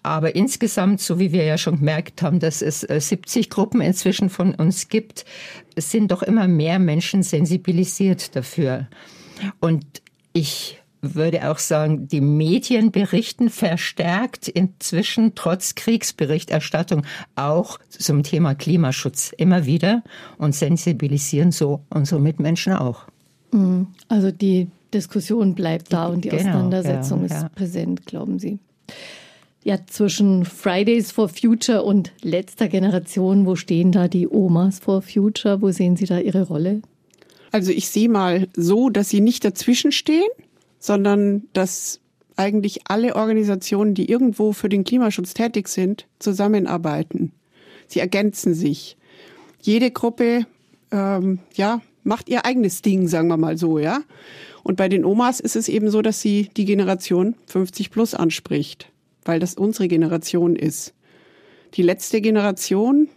Aber 0.04 0.36
insgesamt, 0.36 1.00
so 1.00 1.20
wie 1.20 1.32
wir 1.32 1.44
ja 1.44 1.58
schon 1.58 1.78
gemerkt 1.80 2.22
haben, 2.22 2.40
dass 2.40 2.62
es 2.62 2.82
70 2.82 3.46
äh, 3.46 3.50
Gruppen 3.50 3.82
inzwischen 3.82 4.30
von 4.30 4.56
uns 4.56 4.88
gibt, 4.90 5.26
sind 5.78 6.12
doch 6.12 6.24
immer 6.24 6.48
mehr 6.48 6.80
Menschen 6.80 7.24
sensibilisiert 7.24 8.36
dafür. 8.36 8.88
Und 9.60 9.86
ich 10.34 10.82
würde 11.02 11.50
auch 11.50 11.58
sagen, 11.58 12.08
die 12.08 12.22
Medien 12.22 12.92
berichten 12.92 13.50
verstärkt 13.50 14.48
inzwischen 14.48 15.34
trotz 15.36 15.76
Kriegsberichterstattung 15.76 17.06
auch 17.36 17.80
zum 17.90 18.24
Thema 18.24 18.54
Klimaschutz 18.54 19.34
immer 19.36 19.66
wieder 19.66 20.04
und 20.38 20.54
sensibilisieren 20.56 21.52
so 21.52 21.82
unsere 21.90 22.22
Mitmenschen 22.22 22.74
auch. 22.74 23.06
Mhm. 23.52 23.88
Also 24.10 24.32
die 24.32 24.70
Diskussion 24.94 25.56
bleibt 25.56 25.92
da 25.92 26.08
und 26.08 26.24
die 26.24 26.30
genau, 26.30 26.42
Auseinandersetzung 26.42 27.28
ja, 27.28 27.36
ja. 27.36 27.46
ist 27.46 27.56
präsent, 27.56 28.06
glauben 28.06 28.40
Sie. 28.40 28.60
Ja, 29.64 29.78
zwischen 29.86 30.44
Fridays 30.44 31.12
for 31.12 31.30
Future 31.30 31.84
und 31.84 32.12
letzter 32.24 32.68
Generation, 32.68 33.46
wo 33.46 33.56
stehen 33.56 33.92
da 33.92 34.08
die 34.08 34.28
Omas 34.28 34.80
for 34.80 35.04
Future? 35.04 35.62
Wo 35.62 35.72
sehen 35.72 35.96
Sie 35.96 36.06
da 36.06 36.20
Ihre 36.20 36.48
Rolle? 36.48 36.82
Also 37.52 37.72
ich 37.72 37.90
sehe 37.90 38.10
mal 38.10 38.48
so, 38.56 38.90
dass 38.90 39.10
sie 39.10 39.22
nicht 39.22 39.46
dazwischen 39.46 39.92
stehen, 39.92 40.30
sondern 40.80 41.44
dass 41.54 42.00
eigentlich 42.38 42.82
alle 42.86 43.16
Organisationen, 43.16 43.94
die 43.94 44.10
irgendwo 44.10 44.52
für 44.52 44.70
den 44.70 44.84
Klimaschutz 44.84 45.36
tätig 45.36 45.68
sind, 45.68 46.08
zusammenarbeiten. 46.18 47.32
Sie 47.88 48.00
ergänzen 48.00 48.56
sich. 48.56 48.98
Jede 49.62 49.92
Gruppe, 49.92 50.48
ähm, 50.92 51.40
ja, 51.54 51.82
macht 52.04 52.30
ihr 52.30 52.46
eigenes 52.46 52.82
Ding, 52.82 53.08
sagen 53.08 53.28
wir 53.28 53.38
mal 53.38 53.60
so, 53.60 53.78
ja. 53.78 54.02
Und 54.64 54.78
bei 54.78 54.90
den 54.90 55.06
Omas 55.06 55.40
ist 55.40 55.56
es 55.56 55.68
eben 55.68 55.92
so, 55.92 56.02
dass 56.02 56.22
sie 56.22 56.50
die 56.58 56.66
Generation 56.66 57.36
50 57.46 57.92
plus 57.92 58.16
anspricht 58.16 58.91
weil 59.26 59.40
das 59.40 59.56
unsere 59.56 59.88
Generation 59.88 60.56
ist. 60.56 60.94
Die 61.76 61.84
letzte 61.84 62.22
Generation 62.22 63.08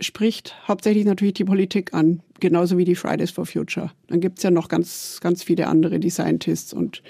spricht 0.00 0.54
hauptsächlich 0.68 1.04
natürlich 1.04 1.34
die 1.34 1.44
Politik 1.44 1.94
an, 1.94 2.20
genauso 2.40 2.76
wie 2.76 2.84
die 2.84 2.94
Fridays 2.94 3.30
for 3.30 3.46
Future. 3.46 3.90
Dann 4.08 4.20
gibt's 4.20 4.42
ja 4.42 4.50
noch 4.50 4.68
ganz, 4.68 5.18
ganz 5.22 5.42
viele 5.42 5.66
andere, 5.68 5.98
die 5.98 6.10
Scientists 6.10 6.72
und 6.72 7.02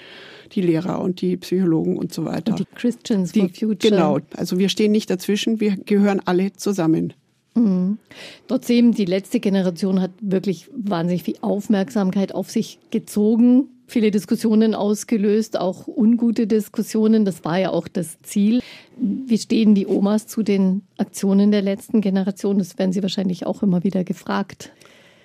die 0.53 0.61
Lehrer 0.61 1.01
und 1.01 1.21
die 1.21 1.35
Psychologen 1.37 1.97
und 1.97 2.13
so 2.13 2.23
weiter. 2.25 2.51
Und 2.51 2.59
die 2.59 2.65
Christians 2.75 3.33
die, 3.33 3.41
for 3.41 3.49
Future. 3.49 3.91
Genau, 3.91 4.19
also 4.35 4.57
wir 4.57 4.69
stehen 4.69 4.91
nicht 4.91 5.09
dazwischen, 5.09 5.59
wir 5.59 5.75
gehören 5.75 6.21
alle 6.23 6.53
zusammen. 6.53 7.13
Mhm. 7.55 7.97
Trotzdem, 8.47 8.93
die 8.93 9.05
letzte 9.05 9.39
Generation 9.39 9.99
hat 9.99 10.11
wirklich 10.21 10.69
wahnsinnig 10.73 11.23
viel 11.23 11.37
Aufmerksamkeit 11.41 12.33
auf 12.33 12.49
sich 12.49 12.79
gezogen 12.91 13.69
viele 13.87 14.11
Diskussionen 14.11 14.75
ausgelöst, 14.75 15.57
auch 15.57 15.87
ungute 15.87 16.45
Diskussionen. 16.45 17.25
Das 17.25 17.43
war 17.45 17.57
ja 17.57 17.71
auch 17.71 17.87
das 17.87 18.21
Ziel. 18.21 18.61
Wie 18.97 19.37
stehen 19.37 19.73
die 19.73 19.87
Omas 19.87 20.27
zu 20.27 20.43
den 20.43 20.83
Aktionen 20.97 21.51
der 21.51 21.61
letzten 21.61 22.01
Generation? 22.01 22.59
Das 22.59 22.77
werden 22.77 22.91
Sie 22.91 23.01
wahrscheinlich 23.01 23.45
auch 23.45 23.63
immer 23.63 23.83
wieder 23.83 24.03
gefragt. 24.03 24.71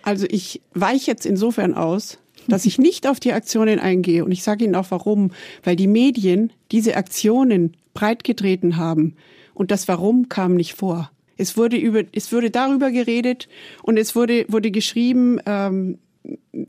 Also 0.02 0.26
ich 0.30 0.62
weiche 0.74 1.10
jetzt 1.10 1.26
insofern 1.26 1.74
aus, 1.74 2.18
dass 2.48 2.64
ich 2.64 2.78
nicht 2.78 3.06
auf 3.06 3.20
die 3.20 3.32
Aktionen 3.32 3.78
eingehe. 3.78 4.24
Und 4.24 4.32
ich 4.32 4.42
sage 4.42 4.64
Ihnen 4.64 4.74
auch 4.74 4.90
warum. 4.90 5.32
Weil 5.62 5.76
die 5.76 5.86
Medien 5.86 6.52
diese 6.70 6.96
Aktionen 6.96 7.76
breitgetreten 7.94 8.76
haben. 8.76 9.16
Und 9.54 9.70
das 9.70 9.88
Warum 9.88 10.28
kam 10.28 10.54
nicht 10.54 10.74
vor. 10.74 11.10
Es 11.36 11.56
wurde 11.56 11.76
über, 11.76 12.02
es 12.12 12.32
wurde 12.32 12.50
darüber 12.50 12.90
geredet 12.90 13.48
und 13.82 13.96
es 13.96 14.14
wurde, 14.14 14.44
wurde 14.48 14.70
geschrieben, 14.70 15.40
ähm, 15.46 15.98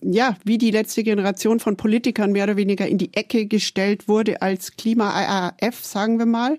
ja, 0.02 0.38
wie 0.44 0.58
die 0.58 0.72
letzte 0.72 1.04
Generation 1.04 1.60
von 1.60 1.78
Politikern 1.78 2.32
mehr 2.32 2.46
oder 2.46 2.58
weniger 2.58 2.88
in 2.88 2.98
die 2.98 3.14
Ecke 3.14 3.46
gestellt 3.46 4.08
wurde 4.08 4.42
als 4.42 4.76
Klima-AAF, 4.76 5.84
sagen 5.84 6.18
wir 6.20 6.26
mal. 6.26 6.58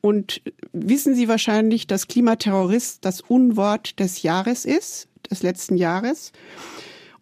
Und 0.00 0.42
wissen 0.72 1.14
Sie 1.14 1.28
wahrscheinlich, 1.28 1.86
dass 1.86 2.08
Klimaterrorist 2.08 3.04
das 3.04 3.20
Unwort 3.20 3.98
des 4.00 4.22
Jahres 4.22 4.64
ist, 4.64 5.08
des 5.30 5.42
letzten 5.42 5.76
Jahres. 5.76 6.32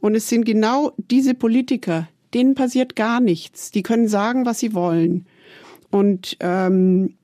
Und 0.00 0.16
es 0.16 0.28
sind 0.28 0.45
genau 0.45 0.92
diese 0.97 1.35
Politiker, 1.35 2.09
denen 2.35 2.54
passiert 2.54 2.97
gar 2.97 3.21
nichts. 3.21 3.71
Die 3.71 3.83
können 3.83 4.09
sagen, 4.09 4.47
was 4.47 4.59
sie 4.59 4.75
wollen. 4.75 5.26
Und 5.90 6.37
ähm, 6.40 7.14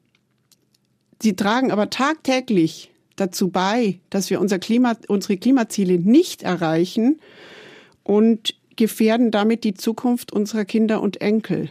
sie 1.20 1.34
tragen 1.34 1.72
aber 1.72 1.90
tagtäglich 1.90 2.92
dazu 3.16 3.48
bei, 3.48 3.98
dass 4.10 4.30
wir 4.30 4.40
unser 4.40 4.60
Klima, 4.60 4.96
unsere 5.08 5.38
Klimaziele 5.38 5.98
nicht 5.98 6.42
erreichen 6.42 7.18
und 8.08 8.54
gefährden 8.76 9.30
damit 9.30 9.64
die 9.64 9.74
Zukunft 9.74 10.32
unserer 10.32 10.64
Kinder 10.64 11.02
und 11.02 11.20
Enkel. 11.20 11.70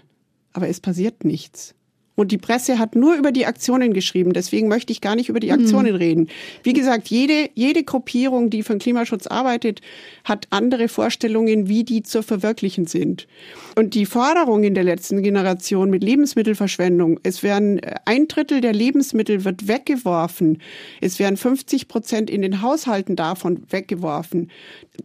Aber 0.54 0.68
es 0.68 0.80
passiert 0.80 1.26
nichts. 1.26 1.74
Und 2.20 2.32
die 2.32 2.40
Presse 2.40 2.80
hat 2.80 2.96
nur 2.96 3.16
über 3.16 3.32
die 3.32 3.46
Aktionen 3.46 3.94
geschrieben. 3.94 4.34
Deswegen 4.34 4.68
möchte 4.68 4.92
ich 4.92 5.02
gar 5.02 5.16
nicht 5.16 5.30
über 5.30 5.40
die 5.40 5.52
Aktionen 5.52 5.92
mhm. 5.92 5.98
reden. 5.98 6.30
Wie 6.64 6.74
gesagt, 6.74 7.10
jede, 7.10 7.52
jede 7.54 7.84
Gruppierung, 7.84 8.50
die 8.50 8.64
für 8.64 8.74
den 8.74 8.80
Klimaschutz 8.80 9.28
arbeitet, 9.28 9.82
hat 10.24 10.48
andere 10.50 10.88
Vorstellungen, 10.88 11.68
wie 11.68 11.84
die 11.84 12.02
zu 12.02 12.24
verwirklichen 12.24 12.88
sind. 12.88 13.28
Und 13.76 13.94
die 13.94 14.08
Forderung 14.08 14.64
in 14.64 14.74
der 14.74 14.84
letzten 14.84 15.22
Generation 15.22 15.92
mit 15.92 16.04
Lebensmittelverschwendung, 16.04 17.20
es 17.22 17.44
werden 17.44 17.78
äh, 17.84 17.94
ein 18.06 18.28
Drittel 18.28 18.62
der 18.62 18.74
Lebensmittel 18.74 19.46
wird 19.46 19.68
weggeworfen. 19.68 20.60
Es 21.02 21.20
werden 21.20 21.38
50 21.38 21.88
Prozent 21.88 22.32
in 22.32 22.42
den 22.42 22.64
Haushalten 22.64 23.16
davon 23.16 23.62
weggeworfen. 23.70 24.50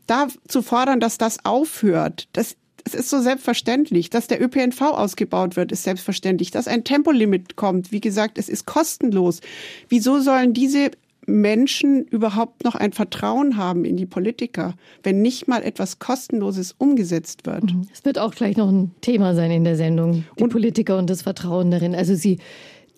Da 0.07 0.28
zu 0.49 0.62
fordern, 0.62 0.99
dass 0.99 1.19
das 1.19 1.45
aufhört, 1.45 2.28
das 2.33 2.57
es 2.85 2.95
ist 2.95 3.11
so 3.11 3.21
selbstverständlich, 3.21 4.11
dass 4.11 4.27
der 4.27 4.43
ÖPNV 4.43 4.81
ausgebaut 4.81 5.57
wird, 5.57 5.73
ist 5.73 5.85
selbstverständlich, 5.85 6.51
dass 6.51 6.69
ein 6.69 6.85
Tempolimit 6.85 7.57
kommt. 7.57 7.93
Wie 7.93 8.01
gesagt, 8.01 8.39
es 8.39 8.49
ist 8.49 8.67
kostenlos. 8.67 9.41
Wieso 9.89 10.21
sollen 10.21 10.53
diese 10.53 10.91
Menschen 11.27 12.05
überhaupt 12.05 12.65
noch 12.65 12.75
ein 12.75 12.93
Vertrauen 12.93 13.57
haben 13.57 13.85
in 13.85 13.97
die 13.97 14.07
Politiker, 14.07 14.75
wenn 15.03 15.23
nicht 15.23 15.47
mal 15.47 15.62
etwas 15.62 16.01
Kostenloses 16.01 16.75
umgesetzt 16.79 17.47
wird. 17.47 17.73
Mhm. 17.73 17.87
Es 17.93 18.05
wird 18.05 18.19
auch 18.19 18.35
gleich 18.35 18.57
noch 18.57 18.69
ein 18.69 18.91
Thema 19.03 19.35
sein 19.35 19.53
in 19.53 19.62
der 19.62 19.77
Sendung, 19.77 20.25
die 20.37 20.43
und, 20.43 20.51
Politiker 20.51 20.99
und 20.99 21.09
das 21.09 21.23
Vertrauen 21.23 21.71
darin. 21.71 21.95
Also 21.95 22.17
sie, 22.17 22.39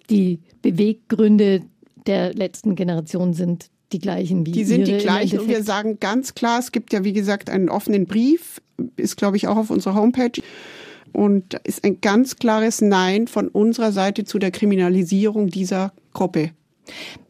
die 0.08 0.40
Beweggründe 0.62 1.62
der 2.06 2.32
letzten 2.32 2.76
Generation 2.76 3.34
sind 3.34 3.68
die 3.92 3.98
gleichen 3.98 4.46
wie 4.46 4.52
Die 4.52 4.64
sind 4.64 4.88
die 4.88 4.96
gleichen 4.96 5.40
und 5.40 5.48
wir 5.48 5.62
sagen 5.62 6.00
ganz 6.00 6.34
klar, 6.34 6.58
es 6.58 6.72
gibt 6.72 6.92
ja 6.92 7.04
wie 7.04 7.12
gesagt 7.12 7.50
einen 7.50 7.68
offenen 7.68 8.06
Brief, 8.06 8.60
ist 8.96 9.16
glaube 9.16 9.36
ich 9.36 9.48
auch 9.48 9.56
auf 9.56 9.70
unserer 9.70 9.94
Homepage 9.94 10.40
und 11.12 11.54
ist 11.64 11.84
ein 11.84 12.00
ganz 12.00 12.36
klares 12.36 12.80
Nein 12.80 13.28
von 13.28 13.48
unserer 13.48 13.92
Seite 13.92 14.24
zu 14.24 14.38
der 14.38 14.50
Kriminalisierung 14.50 15.48
dieser 15.48 15.92
Gruppe. 16.12 16.50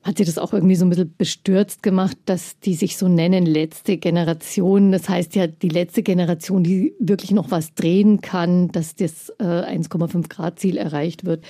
Hat 0.03 0.19
Sie 0.19 0.25
das 0.25 0.37
auch 0.37 0.53
irgendwie 0.53 0.75
so 0.75 0.85
ein 0.85 0.91
bisschen 0.91 1.15
bestürzt 1.17 1.83
gemacht, 1.83 2.17
dass 2.27 2.59
die 2.59 2.75
sich 2.75 2.97
so 2.97 3.09
nennen, 3.09 3.47
letzte 3.47 3.97
Generation? 3.97 4.91
Das 4.91 5.09
heißt 5.09 5.35
ja, 5.37 5.47
die 5.47 5.69
letzte 5.69 6.03
Generation, 6.03 6.65
die 6.65 6.95
wirklich 6.99 7.31
noch 7.31 7.51
was 7.51 7.75
drehen 7.75 8.21
kann, 8.21 8.69
dass 8.69 8.97
das 8.97 9.31
äh, 9.39 9.45
1,5 9.45 10.29
Grad 10.29 10.59
Ziel 10.59 10.77
erreicht 10.77 11.25
wird. 11.25 11.45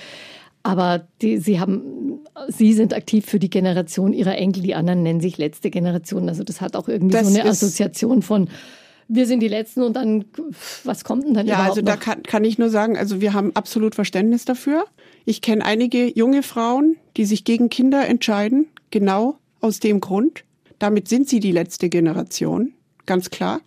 Aber 0.61 1.07
die, 1.21 1.37
sie 1.37 1.59
haben, 1.59 2.21
sie 2.47 2.73
sind 2.73 2.93
aktiv 2.93 3.25
für 3.25 3.39
die 3.39 3.49
Generation 3.49 4.13
ihrer 4.13 4.37
Enkel, 4.37 4.63
die 4.63 4.75
anderen 4.75 5.03
nennen 5.03 5.21
sich 5.21 5.37
letzte 5.37 5.69
Generation. 5.69 6.29
Also 6.29 6.43
das 6.43 6.61
hat 6.61 6.75
auch 6.75 6.87
irgendwie 6.87 7.13
das 7.13 7.27
so 7.27 7.39
eine 7.39 7.49
Assoziation 7.49 8.21
von 8.21 8.49
wir 9.07 9.27
sind 9.27 9.39
die 9.39 9.47
Letzten 9.47 9.83
und 9.83 9.93
dann, 9.95 10.25
was 10.83 11.03
kommt 11.03 11.25
denn 11.25 11.33
dann 11.33 11.47
Ja, 11.47 11.59
also 11.59 11.81
da 11.81 11.95
kann, 11.95 12.23
kann 12.23 12.43
ich 12.43 12.57
nur 12.57 12.69
sagen, 12.69 12.97
also 12.97 13.21
wir 13.21 13.33
haben 13.33 13.55
absolut 13.55 13.95
Verständnis 13.95 14.45
dafür. 14.45 14.85
Ich 15.25 15.41
kenne 15.41 15.63
einige 15.65 16.07
junge 16.17 16.43
Frauen, 16.43 16.97
die 17.17 17.25
sich 17.25 17.43
gegen 17.43 17.69
Kinder 17.69 18.07
entscheiden, 18.07 18.67
genau 18.91 19.37
aus 19.61 19.79
dem 19.79 19.99
Grund. 19.99 20.43
Damit 20.79 21.07
sind 21.07 21.29
sie 21.29 21.39
die 21.39 21.51
letzte 21.51 21.89
Generation, 21.89 22.73
ganz 23.05 23.29
klar. 23.29 23.61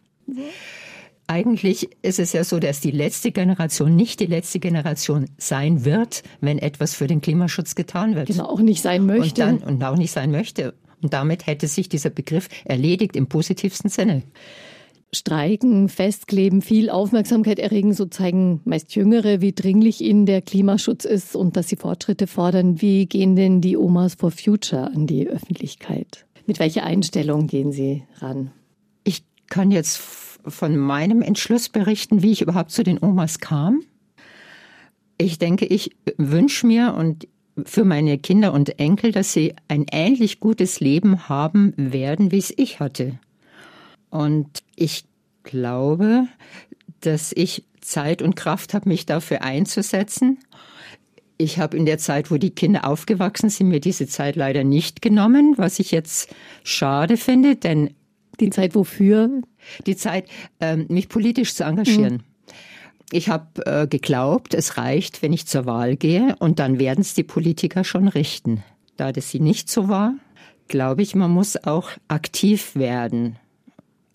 Eigentlich 1.27 1.91
ist 2.03 2.19
es 2.19 2.33
ja 2.33 2.43
so, 2.43 2.59
dass 2.59 2.81
die 2.81 2.91
letzte 2.91 3.33
Generation 3.33 3.95
nicht 3.95 4.21
die 4.21 4.27
letzte 4.27 4.59
Generation 4.59 5.27
sein 5.37 5.85
wird, 5.85 6.23
wenn 6.41 6.59
etwas 6.59 6.95
für 6.95 7.07
den 7.07 7.21
Klimaschutz 7.21 7.75
getan 7.75 8.15
wird. 8.15 8.29
Genau, 8.29 8.47
auch 8.47 8.61
nicht 8.61 8.83
sein 8.83 9.07
möchte. 9.07 9.47
Und, 9.47 9.63
dann, 9.63 9.69
und 9.69 9.85
auch 9.85 9.97
nicht 9.97 10.11
sein 10.11 10.31
möchte. 10.31 10.75
Und 11.03 11.13
damit 11.13 11.47
hätte 11.47 11.69
sich 11.69 11.89
dieser 11.89 12.11
Begriff 12.11 12.49
erledigt 12.65 13.15
im 13.15 13.27
positivsten 13.27 13.91
Sinne. 13.91 14.23
Streiken, 15.13 15.89
Festkleben, 15.89 16.61
viel 16.61 16.91
Aufmerksamkeit 16.91 17.59
erregen, 17.59 17.95
so 17.95 18.05
zeigen 18.05 18.61
meist 18.65 18.95
Jüngere, 18.95 19.41
wie 19.41 19.53
dringlich 19.53 20.03
ihnen 20.03 20.27
der 20.27 20.43
Klimaschutz 20.43 21.07
ist 21.07 21.35
und 21.35 21.57
dass 21.57 21.69
sie 21.69 21.77
Fortschritte 21.77 22.27
fordern. 22.27 22.83
Wie 22.83 23.07
gehen 23.07 23.35
denn 23.35 23.63
die 23.63 23.77
Omas 23.77 24.15
for 24.15 24.31
Future 24.31 24.87
an 24.87 25.07
die 25.07 25.27
Öffentlichkeit? 25.27 26.27
Mit 26.47 26.59
welcher 26.59 26.85
Einstellung 26.85 27.47
gehen 27.47 27.73
Sie 27.73 28.05
ran? 28.19 28.51
Ich 29.05 29.23
kann 29.49 29.71
jetzt 29.71 29.97
von 29.97 30.77
meinem 30.77 31.23
Entschluss 31.23 31.69
berichten, 31.69 32.23
wie 32.23 32.33
ich 32.33 32.43
überhaupt 32.43 32.71
zu 32.71 32.83
den 32.83 33.03
Omas 33.03 33.39
kam. 33.39 33.81
Ich 35.17 35.39
denke, 35.39 35.67
ich 35.67 35.97
wünsche 36.17 36.67
mir 36.67 36.95
und 36.95 37.29
für 37.65 37.85
meine 37.85 38.19
Kinder 38.19 38.53
und 38.53 38.79
Enkel, 38.79 39.13
dass 39.13 39.33
sie 39.33 39.55
ein 39.69 39.87
ähnlich 39.91 40.39
gutes 40.39 40.81
Leben 40.81 41.29
haben 41.29 41.73
werden, 41.77 42.31
wie 42.31 42.39
es 42.39 42.53
ich 42.57 42.79
hatte. 42.79 43.19
Und 44.11 44.63
ich 44.77 45.05
glaube, 45.43 46.27
dass 47.01 47.33
ich 47.33 47.65
Zeit 47.81 48.23
und 48.23 48.37
Kraft 48.37 48.75
habe, 48.75 48.89
mich 48.89 49.07
dafür 49.07 49.43
einzusetzen. 49.43 50.39
Ich 51.39 51.59
habe 51.59 51.77
in 51.77 51.87
der 51.87 51.99
Zeit, 51.99 52.31
wo 52.31 52.37
die 52.37 52.51
Kinder 52.51 52.87
aufgewachsen 52.87 53.49
sind, 53.49 53.69
mir 53.69 53.81
diese 53.81 54.07
Zeit 54.09 54.37
leider 54.37 54.65
nicht 54.65 55.01
genommen, 55.01 55.55
was 55.57 55.79
ich 55.79 55.93
jetzt 55.93 56.35
schade 56.65 57.17
finde, 57.17 57.57
denn 57.57 57.95
die 58.41 58.51
Zeit 58.51 58.75
wofür? 58.75 59.43
Die 59.87 59.97
Zeit, 59.97 60.29
ähm, 60.61 60.87
mich 60.89 61.09
politisch 61.09 61.55
zu 61.55 61.65
engagieren. 61.65 62.15
Mhm. 62.15 62.23
Ich 63.11 63.29
habe 63.29 63.65
äh, 63.67 63.87
geglaubt, 63.87 64.53
es 64.55 64.77
reicht, 64.77 65.23
wenn 65.23 65.33
ich 65.33 65.47
zur 65.47 65.65
Wahl 65.65 65.97
gehe 65.97 66.37
und 66.41 66.59
dann 66.59 66.79
werden 66.79 67.01
es 67.01 67.15
die 67.15 67.23
Politiker 67.23 67.85
schon 67.85 68.09
richten. 68.09 68.63
Da 68.97 69.13
das 69.13 69.31
sie 69.31 69.41
nicht 69.41 69.71
so 69.71 69.89
war, 69.89 70.15
glaube 70.67 71.03
ich, 71.03 71.15
man 71.15 71.31
muss 71.31 71.57
auch 71.57 71.91
aktiv 72.09 72.75
werden 72.75 73.39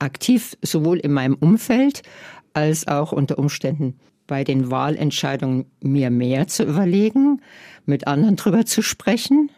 aktiv 0.04 0.56
sowohl 0.62 1.00
in 1.00 1.14
meinem 1.14 1.36
Umfeld 1.36 2.04
als 2.54 2.88
auch 2.88 3.12
unter 3.12 3.40
Umständen 3.40 3.96
bei 4.28 4.44
den 4.44 4.70
Wahlentscheidungen 4.72 5.66
mir 5.82 6.10
mehr 6.10 6.48
zu 6.48 6.64
überlegen, 6.64 7.42
mit 7.86 8.08
anderen 8.08 8.36
drüber 8.36 8.66
zu 8.66 8.82
sprechen 8.82 9.50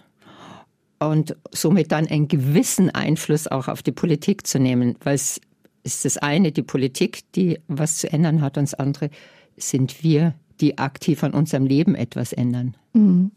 und 0.99 1.35
somit 1.51 1.91
dann 1.91 2.07
einen 2.07 2.27
gewissen 2.27 2.89
Einfluss 2.89 3.47
auch 3.47 3.67
auf 3.67 3.83
die 3.83 3.91
Politik 3.91 4.47
zu 4.47 4.59
nehmen, 4.59 4.95
weil 5.03 5.15
es 5.15 5.41
ist 5.83 6.03
das 6.03 6.17
eine 6.17 6.51
die 6.51 6.63
Politik, 6.63 7.31
die 7.33 7.59
was 7.67 7.97
zu 7.97 8.11
ändern 8.11 8.41
hat, 8.41 8.57
und 8.57 8.63
das 8.63 8.73
andere 8.73 9.11
sind 9.55 10.03
wir, 10.03 10.33
die 10.59 10.77
aktiv 10.79 11.23
an 11.23 11.33
unserem 11.33 11.65
Leben 11.65 11.93
etwas 11.95 12.33
ändern. 12.33 12.75
Mhm. 12.93 13.31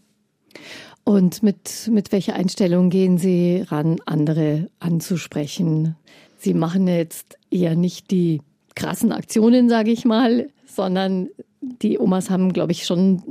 Und 1.05 1.43
mit, 1.43 1.91
mit 1.93 2.13
welcher 2.13 2.35
Einstellung 2.35 2.91
gehen 2.91 3.19
Sie 3.19 3.65
ran, 3.69 3.97
andere 4.07 4.71
anzusprechen? 4.79 5.97
Sie 6.39 6.55
machen 6.55 6.87
jetzt 6.87 7.37
eher 7.51 7.75
nicht 7.75 8.11
die 8.11 8.41
krassen 8.75 9.13
Aktionen, 9.13 9.69
sage 9.69 9.91
ich 9.91 10.05
mal, 10.05 10.49
sondern 10.67 11.29
die 11.61 11.99
Omas 11.99 12.31
haben, 12.31 12.53
glaube 12.53 12.73
ich, 12.73 12.87
schon 12.87 13.23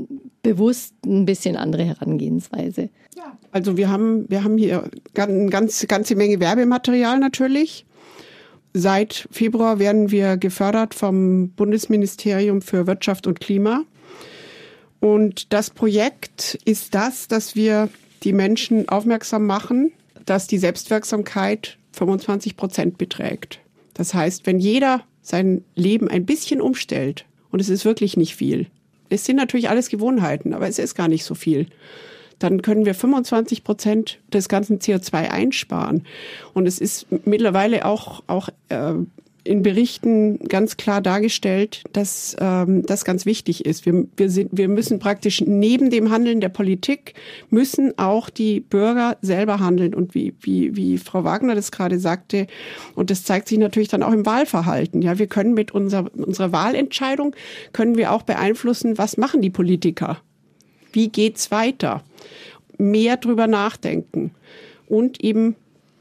bewusst 0.44 0.94
ein 1.06 1.26
bisschen 1.26 1.56
andere 1.56 1.86
Herangehensweise. 1.86 2.90
Ja, 3.16 3.38
also 3.52 3.78
wir 3.78 3.90
haben, 3.90 4.30
wir 4.30 4.44
haben 4.44 4.58
hier 4.58 4.84
eine 5.16 5.50
ganz, 5.50 5.86
ganze 5.88 6.16
Menge 6.16 6.40
Werbematerial 6.40 7.20
natürlich. 7.20 7.86
Seit 8.74 9.28
Februar 9.32 9.80
werden 9.80 10.12
wir 10.12 10.38
gefördert 10.38 10.94
vom 10.94 11.50
Bundesministerium 11.52 12.62
für 12.62 12.86
Wirtschaft 12.86 13.26
und 13.26 13.40
Klima. 13.40 13.84
Und 15.00 15.54
das 15.54 15.70
Projekt 15.70 16.60
ist 16.66 16.94
das, 16.94 17.28
dass 17.28 17.56
wir 17.56 17.90
die 18.24 18.34
Menschen 18.34 18.90
aufmerksam 18.90 19.46
machen, 19.46 19.92
dass 20.26 20.48
die 20.48 20.58
Selbstwirksamkeit 20.58 21.77
25 21.98 22.56
Prozent 22.56 22.98
beträgt. 22.98 23.60
Das 23.94 24.14
heißt, 24.14 24.46
wenn 24.46 24.60
jeder 24.60 25.04
sein 25.22 25.64
Leben 25.76 26.08
ein 26.08 26.26
bisschen 26.26 26.62
umstellt, 26.62 27.26
und 27.52 27.60
es 27.60 27.70
ist 27.70 27.86
wirklich 27.86 28.18
nicht 28.18 28.36
viel, 28.36 28.68
es 29.10 29.26
sind 29.26 29.38
natürlich 29.38 29.70
alles 29.70 29.90
Gewohnheiten, 29.90 30.54
aber 30.54 30.68
es 30.68 30.80
ist 30.80 30.96
gar 30.96 31.08
nicht 31.08 31.24
so 31.24 31.34
viel, 31.34 31.68
dann 32.40 32.62
können 32.62 32.86
wir 32.86 32.94
25 32.94 33.64
Prozent 33.64 34.20
des 34.32 34.48
ganzen 34.48 34.80
CO2 34.80 35.30
einsparen. 35.30 36.04
Und 36.54 36.68
es 36.68 36.78
ist 36.80 37.08
mittlerweile 37.26 37.86
auch, 37.86 38.22
auch 38.28 38.50
äh, 38.70 38.94
in 39.48 39.64
Berichten 39.64 40.40
ganz 40.48 40.78
klar 40.78 41.02
dargestellt, 41.02 41.84
dass 41.94 42.36
ähm, 42.40 42.86
das 42.86 43.06
ganz 43.06 43.26
wichtig 43.26 43.66
ist. 43.66 43.86
Wir, 43.86 44.06
wir, 44.16 44.30
sind, 44.30 44.50
wir 44.52 44.68
müssen 44.68 45.00
praktisch 45.00 45.42
neben 45.42 45.90
dem 45.90 46.12
Handeln 46.12 46.42
der 46.42 46.50
Politik, 46.50 47.14
müssen 47.50 47.98
auch 47.98 48.30
die 48.30 48.60
Bürger 48.60 49.18
selber 49.22 49.60
handeln. 49.60 49.96
Und 49.96 50.14
wie, 50.14 50.36
wie, 50.42 50.76
wie 50.76 50.98
Frau 50.98 51.24
Wagner 51.24 51.56
das 51.56 51.72
gerade 51.72 51.98
sagte, 51.98 52.48
und 52.94 53.10
das 53.10 53.24
zeigt 53.24 53.48
sich 53.48 53.58
natürlich 53.58 53.88
dann 53.88 54.04
auch 54.04 54.12
im 54.12 54.26
Wahlverhalten. 54.26 55.02
Ja, 55.02 55.18
wir 55.18 55.28
können 55.28 55.54
mit 55.54 55.72
unserer, 55.72 56.12
unserer 56.16 56.52
Wahlentscheidung, 56.52 57.36
können 57.74 57.96
wir 57.96 58.12
auch 58.12 58.24
beeinflussen, 58.24 58.98
was 58.98 59.18
machen 59.18 59.42
die 59.42 59.50
Politiker? 59.50 60.22
Wie 60.92 61.10
geht's 61.10 61.52
weiter? 61.52 62.04
Mehr 62.78 63.18
drüber 63.18 63.48
nachdenken 63.48 64.32
und 64.88 65.24
eben 65.24 65.56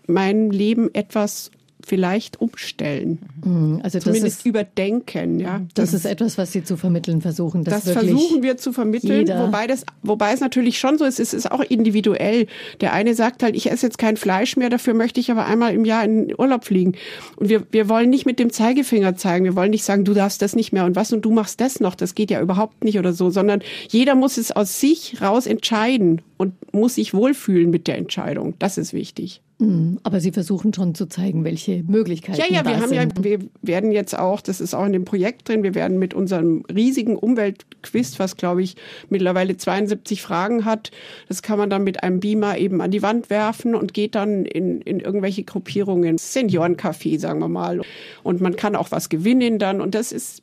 mein 0.07 0.51
Leben 0.51 0.95
etwas 0.95 1.51
vielleicht 1.87 2.41
umstellen. 2.41 3.21
Mhm. 3.45 3.81
Also 3.85 4.01
Zumindest 4.01 4.41
ist, 4.41 4.47
überdenken, 4.47 5.39
ja. 5.39 5.61
Das, 5.75 5.93
das, 5.93 6.01
ist 6.01 6.05
etwas, 6.05 6.37
was 6.37 6.51
Sie 6.51 6.65
zu 6.65 6.77
vermitteln 6.77 7.21
versuchen. 7.21 7.63
Das 7.63 7.89
versuchen 7.89 8.43
wir 8.43 8.57
zu 8.57 8.73
vermitteln, 8.73 9.29
wobei 9.29 9.69
das, 9.69 9.87
wobei 10.03 10.33
es 10.33 10.41
natürlich 10.41 10.81
schon 10.81 10.99
so 10.99 11.05
ist, 11.05 11.21
es 11.21 11.33
ist 11.33 11.51
auch 11.51 11.61
individuell. 11.61 12.49
Der 12.81 12.93
eine 12.93 13.15
sagt 13.15 13.45
halt, 13.45 13.55
ich 13.55 13.71
esse 13.71 13.87
jetzt 13.87 13.99
kein 13.99 14.17
Fleisch 14.17 14.57
mehr, 14.57 14.69
dafür 14.69 14.95
möchte 14.95 15.21
ich 15.21 15.31
aber 15.31 15.47
einmal 15.47 15.75
im 15.75 15.85
Jahr 15.85 16.05
in 16.05 16.27
den 16.27 16.39
Urlaub 16.39 16.65
fliegen. 16.65 16.95
Und 17.37 17.49
wir, 17.49 17.63
wir 17.71 17.89
wollen 17.89 18.11
nicht 18.11 18.27
mit 18.27 18.41
dem 18.41 18.51
Zeigefinger 18.51 19.17
zeigen, 19.17 19.45
wir 19.45 19.55
wollen 19.55 19.71
nicht 19.71 19.85
sagen, 19.85 20.05
du 20.05 20.13
darfst 20.13 20.43
das 20.43 20.57
nicht 20.57 20.73
mehr 20.73 20.87
und 20.87 20.97
was 20.97 21.13
und 21.13 21.25
du 21.25 21.31
machst 21.31 21.61
das 21.61 21.79
noch, 21.79 21.95
das 21.95 22.17
geht 22.17 22.33
ja 22.33 22.41
überhaupt 22.41 22.83
nicht 22.83 22.99
oder 22.99 23.13
so, 23.13 23.31
sondern 23.31 23.63
jeder 23.89 24.17
muss 24.17 24.39
es 24.39 24.51
aus 24.51 24.81
sich 24.81 25.23
raus 25.23 25.47
entscheiden 25.47 26.21
und 26.37 26.55
muss 26.75 26.97
sich 26.97 27.15
wohlfühlen 27.15 27.71
mit 27.71 27.87
der 27.87 27.97
Entscheidung. 27.97 28.55
Das 28.59 28.77
ist 28.77 28.93
wichtig. 28.93 29.41
Mhm. 29.59 29.99
Aber 30.03 30.21
Sie 30.21 30.33
versuchen 30.33 30.75
schon 30.75 30.95
zu 30.95 31.07
zeigen, 31.07 31.45
welche 31.45 31.83
Möglichkeiten 31.83 32.39
Ja, 32.39 32.45
ja, 32.49 32.65
wir 32.65 32.77
haben 32.77 32.89
sind. 32.89 33.19
ja, 33.19 33.25
wir 33.25 33.39
werden 33.63 33.91
jetzt 33.91 34.19
auch, 34.19 34.43
das 34.43 34.61
ist 34.61 34.75
auch 34.75 34.85
in 34.85 34.93
dem 34.93 35.07
Projekt 35.07 35.49
drin, 35.49 35.63
wir 35.63 35.75
werden 35.75 35.99
mit 35.99 36.13
unserem 36.13 36.65
riesigen 36.73 37.17
Umweltquiz, 37.17 38.19
was 38.19 38.37
glaube 38.37 38.63
ich 38.63 38.77
mittlerweile 39.09 39.57
72 39.57 40.21
Fragen 40.21 40.67
hat, 40.67 40.91
das 41.29 41.41
kann 41.41 41.59
man 41.59 41.71
dann 41.71 41.85
mit 41.85 42.03
einem 42.03 42.21
Beamer 42.21 42.59
eben 42.59 42.83
an 42.83 42.91
die 42.91 43.01
Wand 43.03 43.31
werfen 43.31 43.75
und 43.75 43.95
geht 43.95 44.15
dann 44.15 44.45
in, 44.45 44.83
in 44.83 45.01
irgendwelche 45.01 45.45
Gruppierungen, 45.45 46.19
Seniorencafé, 46.19 47.19
sagen 47.19 47.41
wir 47.41 47.49
mal. 47.49 47.81
Und 48.23 48.43
man 48.43 48.57
kann 48.57 48.77
auch 48.77 48.91
was 48.91 49.09
gewinnen 49.09 49.59
dann 49.59 49.81
und 49.81 49.95
das 49.95 50.13
ist 50.13 50.43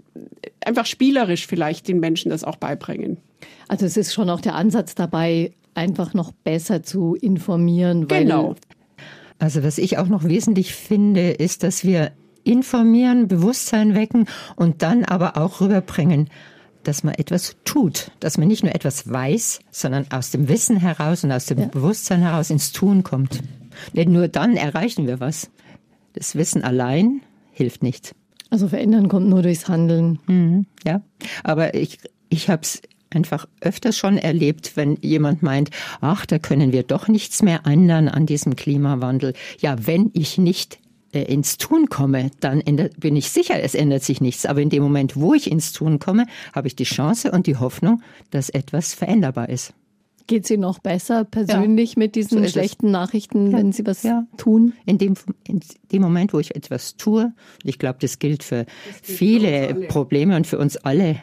einfach 0.66 0.88
spielerisch 0.88 1.46
vielleicht 1.46 1.88
den 1.88 2.00
Menschen 2.00 2.32
das 2.32 2.44
auch 2.44 2.56
beibringen. 2.56 3.18
Also 3.68 3.86
es 3.86 3.96
ist 3.96 4.14
schon 4.14 4.30
auch 4.30 4.42
der 4.42 4.56
Ansatz 4.56 4.96
dabei, 4.96 5.52
einfach 5.76 6.14
noch 6.14 6.32
besser 6.32 6.84
zu 6.84 7.16
informieren. 7.16 8.10
Weil 8.10 8.24
genau. 8.24 8.56
Also 9.40 9.64
was 9.64 9.78
ich 9.78 9.98
auch 9.98 10.08
noch 10.08 10.24
wesentlich 10.24 10.74
finde, 10.74 11.32
ist, 11.32 11.64
dass 11.64 11.84
wir 11.84 12.12
informieren, 12.44 13.28
Bewusstsein 13.28 13.96
wecken 13.96 14.28
und 14.56 14.82
dann 14.82 15.06
aber 15.06 15.38
auch 15.38 15.62
rüberbringen, 15.62 16.30
dass 16.84 17.04
man 17.04 17.14
etwas 17.16 17.56
tut, 17.64 18.12
dass 18.20 18.38
man 18.38 18.48
nicht 18.48 18.64
nur 18.64 18.76
etwas 18.76 19.10
weiß, 19.10 19.60
sondern 19.72 20.08
aus 20.12 20.32
dem 20.32 20.50
Wissen 20.50 20.78
heraus 20.78 21.24
und 21.24 21.32
aus 21.32 21.46
dem 21.46 21.60
ja. 21.60 21.66
Bewusstsein 21.68 22.22
heraus 22.22 22.50
ins 22.50 22.72
Tun 22.72 23.04
kommt. 23.04 23.42
Denn 23.96 24.12
nur 24.12 24.28
dann 24.28 24.56
erreichen 24.56 25.08
wir 25.08 25.20
was. 25.20 25.50
Das 26.14 26.36
Wissen 26.36 26.64
allein 26.64 27.22
hilft 27.52 27.84
nicht. 27.84 28.14
Also 28.50 28.68
verändern 28.68 29.08
kommt 29.08 29.30
nur 29.30 29.42
durchs 29.42 29.68
Handeln. 29.68 30.20
Mhm, 30.28 30.66
ja, 30.86 31.02
aber 31.44 31.74
ich, 31.74 32.00
ich 32.30 32.50
habe 32.50 32.62
es 32.62 32.82
einfach 33.14 33.48
öfters 33.62 33.98
schon 33.98 34.18
erlebt, 34.18 34.76
wenn 34.76 34.98
jemand 35.02 35.44
meint, 35.44 35.70
ach, 36.02 36.26
da 36.26 36.40
können 36.40 36.72
wir 36.72 36.84
doch 36.84 37.08
nichts 37.08 37.42
mehr 37.42 37.62
ändern 37.66 38.08
an 38.08 38.26
diesem 38.26 38.56
Klimawandel. 38.56 39.34
Ja, 39.60 39.76
wenn 39.86 40.12
ich 40.14 40.38
nicht 40.38 40.80
äh, 41.14 41.22
ins 41.24 41.58
Tun 41.58 41.90
komme, 41.90 42.32
dann 42.40 42.60
ändert, 42.60 43.00
bin 43.00 43.16
ich 43.16 43.30
sicher, 43.30 43.62
es 43.62 43.76
ändert 43.76 44.04
sich 44.04 44.20
nichts. 44.20 44.46
Aber 44.46 44.62
in 44.62 44.70
dem 44.70 44.84
Moment, 44.84 45.16
wo 45.16 45.34
ich 45.34 45.50
ins 45.50 45.72
Tun 45.72 46.00
komme, 46.00 46.26
habe 46.54 46.68
ich 46.68 46.76
die 46.76 46.84
Chance 46.84 47.32
und 47.32 47.48
die 47.48 47.58
Hoffnung, 47.58 48.02
dass 48.32 48.50
etwas 48.50 48.94
veränderbar 48.94 49.50
ist. 49.50 49.74
Geht 50.26 50.48
Sie 50.48 50.58
noch 50.58 50.80
besser 50.80 51.26
persönlich 51.26 51.92
ja, 51.92 52.00
mit 52.00 52.16
diesen 52.16 52.44
so 52.44 52.50
schlechten 52.50 52.88
es. 52.88 52.92
Nachrichten, 52.94 53.52
ja, 53.52 53.58
wenn 53.58 53.74
Sie 53.74 53.86
was 53.86 54.04
ja. 54.04 54.26
tun? 54.38 54.74
In 54.86 54.98
dem, 54.98 55.16
in 55.46 55.60
dem 55.92 56.02
Moment, 56.02 56.34
wo 56.34 56.40
ich 56.40 56.56
etwas 56.56 56.96
tue, 56.96 57.34
ich 57.64 57.78
glaube, 57.78 57.98
das 58.00 58.20
gilt 58.20 58.42
für 58.42 58.66
das 58.66 59.02
viele 59.04 59.70
für 59.70 59.88
Probleme 59.88 60.36
und 60.38 60.48
für 60.48 60.58
uns 60.60 60.78
alle, 60.78 61.18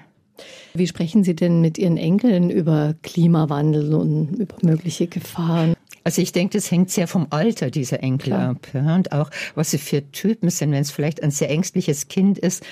wie 0.75 0.87
sprechen 0.87 1.25
Sie 1.25 1.35
denn 1.35 1.61
mit 1.61 1.79
Ihren 1.79 1.97
Enkeln 1.97 2.51
über 2.51 2.95
Klimawandel 3.03 3.95
und 3.95 4.35
über 4.39 4.57
mögliche 4.63 5.07
Gefahren? 5.07 5.75
Also 6.03 6.23
ich 6.23 6.33
denke, 6.33 6.57
das 6.57 6.71
hängt 6.71 6.91
sehr 6.91 7.07
vom 7.07 7.27
Alter 7.31 7.71
dieser 7.71 8.03
Enkel 8.03 8.33
Klar. 8.33 8.51
ab. 8.51 8.69
Ja, 8.73 8.95
und 8.95 9.13
auch, 9.13 9.31
was 9.55 9.71
sie 9.71 9.79
für 9.79 10.11
Typen 10.13 10.49
sind. 10.49 10.73
Wenn 10.73 10.81
es 10.81 10.91
vielleicht 10.91 11.23
ein 11.23 11.31
sehr 11.31 11.51
ängstliches 11.51 12.09
Kind 12.09 12.39
ist, 12.39 12.65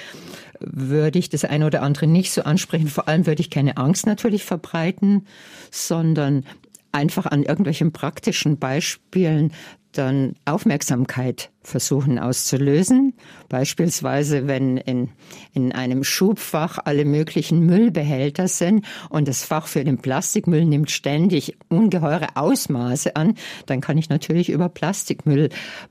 würde 0.61 1.19
ich 1.19 1.29
das 1.29 1.45
eine 1.45 1.67
oder 1.67 1.83
andere 1.83 2.07
nicht 2.07 2.33
so 2.33 2.43
ansprechen. 2.43 2.89
Vor 2.89 3.07
allem 3.07 3.27
würde 3.27 3.41
ich 3.41 3.51
keine 3.51 3.77
Angst 3.77 4.07
natürlich 4.07 4.45
verbreiten, 4.45 5.27
sondern 5.71 6.45
einfach 6.91 7.27
an 7.27 7.43
irgendwelchen 7.43 7.93
praktischen 7.93 8.59
Beispielen 8.59 9.53
dann 9.93 10.35
Aufmerksamkeit 10.45 11.51
versuchen 11.63 12.19
auszulösen. 12.19 13.15
Beispielsweise, 13.49 14.47
wenn 14.47 14.77
in, 14.77 15.11
in 15.55 15.73
einem 15.73 16.05
Schubfach 16.05 16.79
alle 16.85 17.05
möglichen 17.05 17.61
Müllbehälter 17.67 18.49
sind 18.49 18.85
und 19.11 19.29
das 19.29 19.45
Fach 19.45 19.67
für 19.67 19.85
den 19.85 19.99
Plastikmüll 19.99 20.65
nimmt 20.65 20.91
ständig 20.91 21.57
ungeheure 21.69 22.37
Ausmaße 22.37 23.17
an, 23.17 23.35
dann 23.67 23.81
kann 23.81 23.99
ich 23.99 24.09
natürlich 24.09 24.51
über 24.51 24.69
Plastikmüll 24.69 25.49